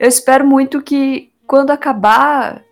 Eu 0.00 0.08
espero 0.08 0.46
muito 0.46 0.80
que 0.80 1.30
quando 1.46 1.70
acabar 1.70 2.62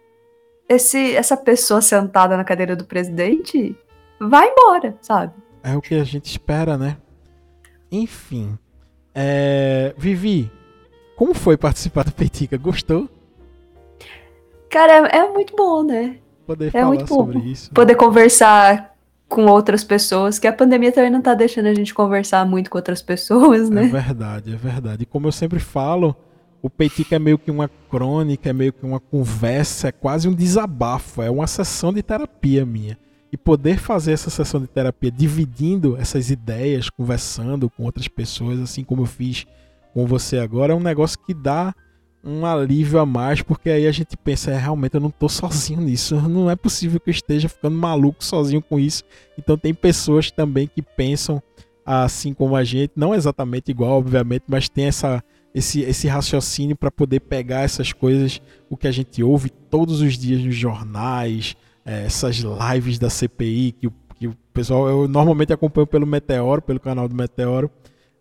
esse, 0.68 1.14
essa 1.14 1.36
pessoa 1.36 1.80
sentada 1.80 2.36
na 2.36 2.44
cadeira 2.44 2.74
do 2.74 2.84
presidente 2.84 3.76
vai 4.20 4.48
embora, 4.48 4.96
sabe? 5.00 5.32
É 5.62 5.76
o 5.76 5.80
que 5.80 5.94
a 5.94 6.04
gente 6.04 6.26
espera, 6.26 6.76
né? 6.76 6.96
Enfim. 7.90 8.58
É... 9.14 9.94
Vivi, 9.96 10.50
como 11.16 11.34
foi 11.34 11.56
participar 11.56 12.04
do 12.04 12.12
Petica? 12.12 12.56
Gostou? 12.56 13.08
Cara, 14.68 15.08
é, 15.08 15.18
é 15.18 15.28
muito 15.32 15.54
bom, 15.56 15.82
né? 15.82 16.18
Poder 16.46 16.68
é 16.68 16.70
falar 16.70 16.86
muito 16.86 17.06
bom. 17.06 17.26
sobre 17.26 17.38
isso. 17.38 17.72
Poder 17.72 17.94
conversar 17.94 18.94
com 19.28 19.46
outras 19.46 19.82
pessoas, 19.82 20.38
que 20.38 20.46
a 20.46 20.52
pandemia 20.52 20.92
também 20.92 21.10
não 21.10 21.20
tá 21.20 21.34
deixando 21.34 21.66
a 21.66 21.74
gente 21.74 21.92
conversar 21.92 22.46
muito 22.46 22.70
com 22.70 22.78
outras 22.78 23.00
pessoas, 23.02 23.70
né? 23.70 23.84
É 23.84 23.88
verdade, 23.88 24.52
é 24.52 24.56
verdade. 24.56 25.02
E 25.02 25.06
como 25.06 25.26
eu 25.26 25.32
sempre 25.32 25.58
falo, 25.58 26.14
o 26.62 26.70
Peitica 26.70 27.16
é 27.16 27.18
meio 27.18 27.38
que 27.38 27.50
uma 27.50 27.68
crônica, 27.90 28.48
é 28.48 28.52
meio 28.52 28.72
que 28.72 28.84
uma 28.84 29.00
conversa, 29.00 29.88
é 29.88 29.92
quase 29.92 30.28
um 30.28 30.34
desabafo, 30.34 31.22
é 31.22 31.30
uma 31.30 31.46
sessão 31.46 31.92
de 31.92 32.02
terapia 32.02 32.64
minha. 32.64 32.98
E 33.32 33.36
poder 33.36 33.78
fazer 33.78 34.12
essa 34.12 34.30
sessão 34.30 34.60
de 34.60 34.66
terapia 34.66 35.10
dividindo 35.10 35.96
essas 35.96 36.30
ideias, 36.30 36.88
conversando 36.88 37.68
com 37.68 37.84
outras 37.84 38.08
pessoas, 38.08 38.60
assim 38.60 38.84
como 38.84 39.02
eu 39.02 39.06
fiz 39.06 39.46
com 39.92 40.06
você 40.06 40.38
agora, 40.38 40.72
é 40.72 40.76
um 40.76 40.80
negócio 40.80 41.18
que 41.18 41.34
dá 41.34 41.74
um 42.26 42.44
alívio 42.44 42.98
a 42.98 43.06
mais, 43.06 43.40
porque 43.40 43.70
aí 43.70 43.86
a 43.86 43.92
gente 43.92 44.16
pensa, 44.16 44.50
é, 44.50 44.58
realmente 44.58 44.94
eu 44.94 45.00
não 45.00 45.08
estou 45.08 45.28
sozinho 45.28 45.80
nisso, 45.80 46.16
não 46.28 46.50
é 46.50 46.56
possível 46.56 46.98
que 46.98 47.10
eu 47.10 47.12
esteja 47.12 47.48
ficando 47.48 47.76
maluco 47.76 48.24
sozinho 48.24 48.60
com 48.60 48.78
isso. 48.78 49.04
Então 49.38 49.56
tem 49.56 49.72
pessoas 49.72 50.30
também 50.30 50.66
que 50.66 50.82
pensam 50.82 51.40
assim 51.84 52.34
como 52.34 52.56
a 52.56 52.64
gente, 52.64 52.92
não 52.96 53.14
exatamente 53.14 53.70
igual, 53.70 53.92
obviamente, 53.98 54.44
mas 54.48 54.68
tem 54.68 54.86
essa 54.86 55.22
esse, 55.56 55.80
esse 55.80 56.06
raciocínio 56.06 56.76
para 56.76 56.90
poder 56.90 57.20
pegar 57.20 57.62
essas 57.62 57.90
coisas, 57.90 58.42
o 58.68 58.76
que 58.76 58.86
a 58.86 58.92
gente 58.92 59.22
ouve 59.22 59.48
todos 59.48 60.02
os 60.02 60.18
dias 60.18 60.42
nos 60.42 60.54
jornais, 60.54 61.56
é, 61.82 62.04
essas 62.04 62.36
lives 62.36 62.98
da 62.98 63.08
CPI, 63.08 63.72
que 63.72 63.86
o, 63.86 63.92
que 64.16 64.28
o 64.28 64.36
pessoal, 64.52 64.86
eu 64.86 65.08
normalmente 65.08 65.54
acompanho 65.54 65.86
pelo 65.86 66.06
Meteoro, 66.06 66.60
pelo 66.60 66.78
canal 66.78 67.08
do 67.08 67.14
Meteoro, 67.14 67.70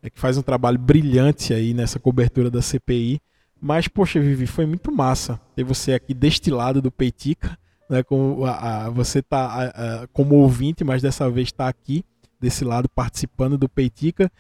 é, 0.02 0.10
que 0.10 0.18
faz 0.18 0.38
um 0.38 0.42
trabalho 0.42 0.80
brilhante 0.80 1.54
aí 1.54 1.74
nessa 1.74 2.00
cobertura 2.00 2.50
da 2.50 2.62
CPI. 2.62 3.20
Mas, 3.60 3.86
poxa, 3.90 4.18
Vivi, 4.18 4.48
foi 4.48 4.66
muito 4.66 4.90
massa 4.90 5.38
ter 5.58 5.66
você 5.66 5.92
aqui 5.92 6.14
deste 6.14 6.50
lado 6.50 6.82
do 6.82 6.90
Peitica, 6.90 7.58
né, 7.90 8.02
como, 8.02 8.46
a, 8.46 8.86
a, 8.86 8.90
você 8.90 9.22
tá 9.22 10.08
como 10.14 10.36
ouvinte, 10.36 10.86
mas 10.86 11.02
dessa 11.02 11.30
vez 11.30 11.50
está 11.50 11.68
aqui, 11.68 12.06
desse 12.40 12.64
lado, 12.64 12.88
participando 12.88 13.58
do 13.58 13.68
Peitica. 13.68 14.32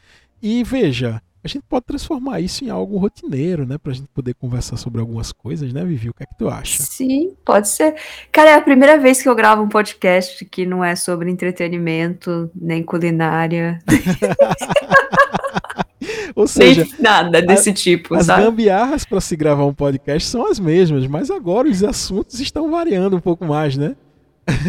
E 0.42 0.64
veja, 0.64 1.22
a 1.46 1.48
gente 1.48 1.64
pode 1.70 1.86
transformar 1.86 2.40
isso 2.40 2.66
em 2.66 2.72
algo 2.72 2.98
rotineiro, 2.98 3.68
né? 3.68 3.78
Pra 3.78 3.94
gente 3.94 4.08
poder 4.08 4.34
conversar 4.34 4.78
sobre 4.78 5.00
algumas 5.00 5.32
coisas, 5.32 5.72
né, 5.72 5.86
Vivi? 5.86 6.10
O 6.10 6.14
que 6.14 6.24
é 6.24 6.26
que 6.26 6.36
tu 6.36 6.50
acha? 6.50 6.82
Sim, 6.82 7.36
pode 7.46 7.70
ser. 7.70 7.94
Cara, 8.32 8.50
é 8.50 8.56
a 8.56 8.62
primeira 8.62 8.98
vez 8.98 9.22
que 9.22 9.30
eu 9.30 9.36
gravo 9.36 9.62
um 9.62 9.70
podcast 9.70 10.44
que 10.44 10.66
não 10.66 10.84
é 10.84 10.96
sobre 10.96 11.30
entretenimento, 11.30 12.50
nem 12.56 12.82
culinária. 12.82 13.78
Ou 16.36 16.48
seja, 16.48 16.84
nem 16.84 16.96
nada 17.00 17.44
desse 17.44 17.70
a, 17.70 17.74
tipo, 17.74 18.16
as 18.16 18.26
sabe? 18.26 18.44
gambiarras 18.44 19.06
para 19.06 19.22
se 19.22 19.36
gravar 19.36 19.66
um 19.66 19.74
podcast 19.74 20.28
são 20.28 20.50
as 20.50 20.60
mesmas, 20.60 21.06
mas 21.06 21.30
agora 21.30 21.70
os 21.70 21.84
assuntos 21.84 22.40
estão 22.40 22.72
variando 22.72 23.16
um 23.16 23.22
pouco 23.22 23.46
mais, 23.46 23.78
né? 23.78 23.96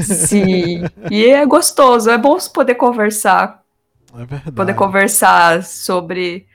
Sim, 0.02 0.82
e 1.10 1.24
é 1.24 1.46
gostoso, 1.46 2.10
é 2.10 2.18
bom 2.18 2.36
poder 2.52 2.74
conversar. 2.74 3.62
É 4.14 4.26
verdade. 4.26 4.52
Poder 4.52 4.74
conversar 4.74 5.64
sobre 5.64 6.46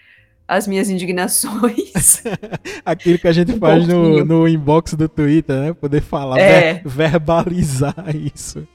as 0.51 0.67
minhas 0.67 0.89
indignações. 0.89 2.21
Aquilo 2.83 3.17
que 3.17 3.27
a 3.27 3.31
gente 3.31 3.53
um 3.53 3.57
faz 3.57 3.87
no, 3.87 4.25
no, 4.25 4.47
inbox 4.49 4.95
do 4.95 5.07
Twitter, 5.07 5.55
né? 5.55 5.73
Poder 5.73 6.01
falar, 6.01 6.37
é. 6.37 6.73
ver, 6.73 6.81
verbalizar 6.85 8.05
isso. 8.13 8.67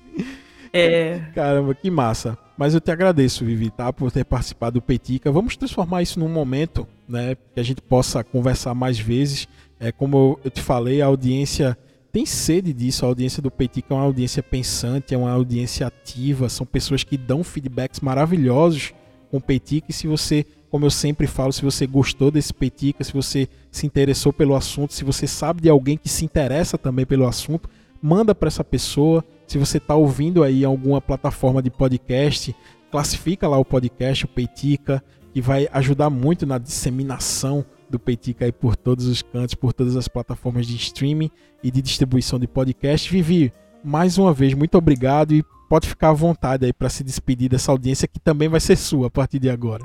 É. 0.72 1.20
Caramba, 1.34 1.74
que 1.74 1.90
massa. 1.90 2.38
Mas 2.56 2.72
eu 2.72 2.80
te 2.80 2.90
agradeço, 2.90 3.44
Vivi, 3.44 3.68
tá? 3.68 3.92
Por 3.92 4.10
ter 4.10 4.24
participado 4.24 4.80
do 4.80 4.82
Petica. 4.82 5.30
Vamos 5.30 5.54
transformar 5.54 6.00
isso 6.00 6.18
num 6.18 6.30
momento, 6.30 6.88
né? 7.06 7.36
Que 7.52 7.60
a 7.60 7.62
gente 7.62 7.82
possa 7.82 8.24
conversar 8.24 8.72
mais 8.72 8.98
vezes. 8.98 9.46
É, 9.78 9.92
como 9.92 10.40
eu 10.42 10.50
te 10.50 10.62
falei, 10.62 11.02
a 11.02 11.06
audiência 11.06 11.76
tem 12.10 12.24
sede 12.24 12.72
disso. 12.72 13.04
A 13.04 13.08
audiência 13.08 13.42
do 13.42 13.50
Petica 13.50 13.92
é 13.92 13.94
uma 13.94 14.04
audiência 14.04 14.42
pensante, 14.42 15.14
é 15.14 15.18
uma 15.18 15.30
audiência 15.30 15.86
ativa. 15.86 16.48
São 16.48 16.64
pessoas 16.64 17.04
que 17.04 17.18
dão 17.18 17.44
feedbacks 17.44 18.00
maravilhosos 18.00 18.94
com 19.30 19.36
o 19.36 19.42
Petica. 19.42 19.88
E 19.90 19.92
se 19.92 20.06
você 20.06 20.46
como 20.76 20.84
eu 20.84 20.90
sempre 20.90 21.26
falo, 21.26 21.54
se 21.54 21.62
você 21.62 21.86
gostou 21.86 22.30
desse 22.30 22.52
Petica, 22.52 23.02
se 23.02 23.10
você 23.10 23.48
se 23.70 23.86
interessou 23.86 24.30
pelo 24.30 24.54
assunto, 24.54 24.92
se 24.92 25.04
você 25.04 25.26
sabe 25.26 25.62
de 25.62 25.70
alguém 25.70 25.96
que 25.96 26.06
se 26.06 26.22
interessa 26.22 26.76
também 26.76 27.06
pelo 27.06 27.26
assunto, 27.26 27.66
manda 28.02 28.34
para 28.34 28.48
essa 28.48 28.62
pessoa. 28.62 29.24
Se 29.46 29.56
você 29.56 29.78
está 29.78 29.94
ouvindo 29.94 30.42
aí 30.42 30.66
alguma 30.66 31.00
plataforma 31.00 31.62
de 31.62 31.70
podcast, 31.70 32.54
classifica 32.90 33.48
lá 33.48 33.56
o 33.56 33.64
podcast, 33.64 34.26
o 34.26 34.28
Petica, 34.28 35.02
que 35.32 35.40
vai 35.40 35.66
ajudar 35.72 36.10
muito 36.10 36.44
na 36.44 36.58
disseminação 36.58 37.64
do 37.88 37.98
Petica 37.98 38.44
aí 38.44 38.52
por 38.52 38.76
todos 38.76 39.06
os 39.06 39.22
cantos, 39.22 39.54
por 39.54 39.72
todas 39.72 39.96
as 39.96 40.08
plataformas 40.08 40.66
de 40.66 40.76
streaming 40.76 41.30
e 41.64 41.70
de 41.70 41.80
distribuição 41.80 42.38
de 42.38 42.46
podcast. 42.46 43.10
Vivi, 43.10 43.50
mais 43.82 44.18
uma 44.18 44.34
vez, 44.34 44.52
muito 44.52 44.76
obrigado 44.76 45.32
e 45.32 45.42
pode 45.70 45.88
ficar 45.88 46.10
à 46.10 46.12
vontade 46.12 46.66
aí 46.66 46.72
para 46.74 46.90
se 46.90 47.02
despedir 47.02 47.48
dessa 47.48 47.72
audiência 47.72 48.06
que 48.06 48.20
também 48.20 48.50
vai 48.50 48.60
ser 48.60 48.76
sua 48.76 49.06
a 49.06 49.10
partir 49.10 49.38
de 49.38 49.48
agora. 49.48 49.82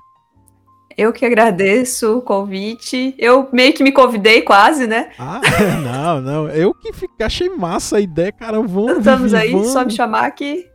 Eu 0.97 1.13
que 1.13 1.25
agradeço 1.25 2.17
o 2.17 2.21
convite. 2.21 3.15
Eu 3.17 3.47
meio 3.51 3.73
que 3.73 3.83
me 3.83 3.91
convidei 3.91 4.41
quase, 4.41 4.87
né? 4.87 5.09
Ah, 5.17 5.41
não, 5.83 6.21
não. 6.21 6.49
Eu 6.49 6.73
que 6.73 6.91
fiquei, 6.93 7.25
achei 7.25 7.49
massa 7.49 7.97
a 7.97 8.01
ideia, 8.01 8.31
cara. 8.31 8.61
Vamos. 8.61 8.97
Estamos 8.97 9.33
aí, 9.33 9.51
vamos. 9.51 9.67
só 9.67 9.85
me 9.85 9.91
chamar 9.91 10.29
que 10.31 10.69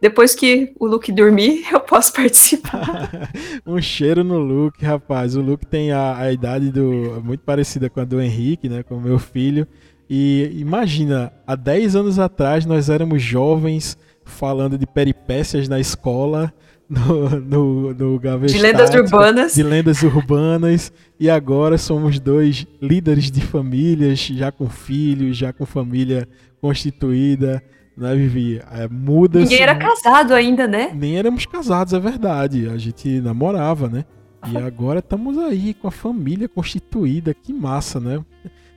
depois 0.00 0.34
que 0.34 0.74
o 0.78 0.86
Luke 0.86 1.10
dormir, 1.10 1.64
eu 1.72 1.80
posso 1.80 2.12
participar. 2.12 3.30
um 3.66 3.80
cheiro 3.80 4.22
no 4.22 4.38
Luke, 4.38 4.84
rapaz. 4.84 5.34
O 5.34 5.40
Luke 5.40 5.64
tem 5.64 5.92
a, 5.92 6.18
a 6.18 6.32
idade 6.32 6.70
do 6.70 7.22
muito 7.24 7.40
parecida 7.40 7.88
com 7.88 8.00
a 8.00 8.04
do 8.04 8.20
Henrique, 8.20 8.68
né? 8.68 8.82
Com 8.82 8.96
o 8.96 9.00
meu 9.00 9.18
filho. 9.18 9.66
E 10.08 10.50
imagina, 10.56 11.32
há 11.46 11.56
10 11.56 11.96
anos 11.96 12.18
atrás 12.18 12.66
nós 12.66 12.90
éramos 12.90 13.22
jovens 13.22 13.96
falando 14.24 14.76
de 14.76 14.86
peripécias 14.86 15.68
na 15.68 15.80
escola 15.80 16.52
no, 16.88 17.40
no, 17.40 17.94
no 17.94 18.46
De 18.46 18.58
lendas 18.58 18.90
urbanas. 18.94 19.54
De 19.54 19.62
lendas 19.62 20.02
urbanas. 20.02 20.92
E 21.18 21.30
agora 21.30 21.78
somos 21.78 22.20
dois 22.20 22.66
líderes 22.80 23.30
de 23.30 23.40
famílias, 23.40 24.20
já 24.20 24.52
com 24.52 24.68
filhos, 24.68 25.36
já 25.36 25.52
com 25.52 25.64
família 25.64 26.28
constituída. 26.60 27.62
Né, 27.96 28.14
Vivi? 28.14 28.60
É, 28.72 28.88
muda 28.88 29.40
Ninguém 29.40 29.62
era 29.62 29.76
casado 29.76 30.34
ainda, 30.34 30.66
né? 30.66 30.90
Nem 30.94 31.16
éramos 31.16 31.46
casados, 31.46 31.92
é 31.92 32.00
verdade. 32.00 32.68
A 32.68 32.76
gente 32.76 33.20
namorava, 33.20 33.88
né? 33.88 34.04
E 34.52 34.58
agora 34.58 34.98
estamos 34.98 35.38
aí 35.38 35.72
com 35.74 35.88
a 35.88 35.92
família 35.92 36.48
constituída. 36.48 37.32
Que 37.32 37.52
massa, 37.52 37.98
né? 37.98 38.22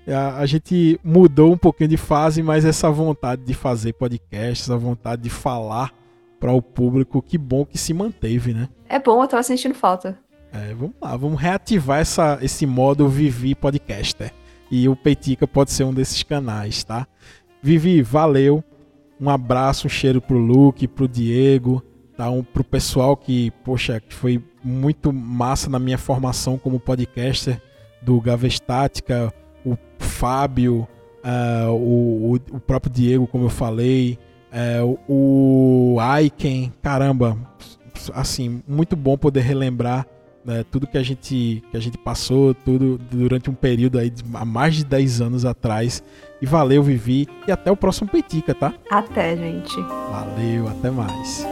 A, 0.07 0.37
a, 0.37 0.45
gente 0.45 0.97
mudou 1.03 1.51
um 1.51 1.57
pouquinho 1.57 1.89
de 1.89 1.97
fase, 1.97 2.41
mas 2.41 2.63
essa 2.63 2.89
vontade 2.89 3.41
de 3.43 3.53
fazer 3.53 3.91
podcast, 3.93 4.63
essa 4.63 4.77
vontade 4.77 5.23
de 5.23 5.29
falar 5.29 5.91
para 6.39 6.51
o 6.51 6.61
público, 6.61 7.21
que 7.21 7.37
bom 7.37 7.65
que 7.65 7.77
se 7.77 7.93
manteve, 7.93 8.53
né? 8.53 8.69
É 8.87 8.99
bom, 8.99 9.21
eu 9.21 9.27
tava 9.27 9.43
sentindo 9.43 9.73
falta. 9.73 10.17
É, 10.51 10.73
vamos 10.73 10.95
lá, 11.01 11.15
vamos 11.17 11.39
reativar 11.39 11.99
essa, 11.99 12.39
esse 12.41 12.65
modo 12.65 13.07
Vivi 13.07 13.53
Podcaster. 13.53 14.31
e 14.71 14.87
o 14.87 14.95
Peitica 14.95 15.47
pode 15.47 15.71
ser 15.71 15.83
um 15.83 15.93
desses 15.93 16.23
canais, 16.23 16.83
tá? 16.83 17.07
Vivi, 17.61 18.01
valeu. 18.01 18.63
Um 19.19 19.29
abraço, 19.29 19.87
um 19.87 19.89
cheiro 19.89 20.21
pro 20.21 20.37
Luke, 20.37 20.87
pro 20.87 21.07
Diego, 21.07 21.83
tá? 22.15 22.29
Um, 22.29 22.43
pro 22.43 22.63
pessoal 22.63 23.17
que, 23.17 23.51
poxa, 23.63 23.99
que 23.99 24.13
foi 24.13 24.43
muito 24.63 25.11
massa 25.11 25.69
na 25.69 25.79
minha 25.79 25.97
formação 25.97 26.57
como 26.57 26.79
podcaster 26.79 27.61
do 28.01 28.19
Gavestática, 28.21 29.33
o 29.65 29.77
Fábio, 29.97 30.87
uh, 31.23 31.71
o, 31.71 32.35
o, 32.35 32.59
próprio 32.59 32.91
Diego, 32.91 33.27
como 33.27 33.45
eu 33.45 33.49
falei, 33.49 34.17
uh, 34.83 34.99
o 35.07 35.99
Aiken, 35.99 36.73
caramba, 36.81 37.37
assim, 38.13 38.61
muito 38.67 38.95
bom 38.95 39.17
poder 39.17 39.41
relembrar 39.41 40.05
né, 40.47 40.63
tudo 40.71 40.87
que 40.87 40.97
a 40.97 41.03
gente 41.03 41.61
que 41.69 41.75
a 41.75 41.79
gente 41.79 41.97
passou, 41.97 42.53
tudo 42.53 42.97
durante 43.11 43.49
um 43.49 43.53
período 43.53 43.99
aí 43.99 44.09
de, 44.09 44.23
há 44.33 44.45
mais 44.45 44.75
de 44.75 44.85
10 44.85 45.21
anos 45.21 45.45
atrás. 45.45 46.01
E 46.41 46.45
valeu, 46.45 46.81
Vivi, 46.81 47.27
e 47.45 47.51
até 47.51 47.69
o 47.69 47.75
próximo 47.75 48.09
Peitica, 48.09 48.55
tá? 48.55 48.73
Até, 48.89 49.35
gente. 49.35 49.75
Valeu, 50.09 50.67
até 50.69 50.89
mais. 50.89 51.45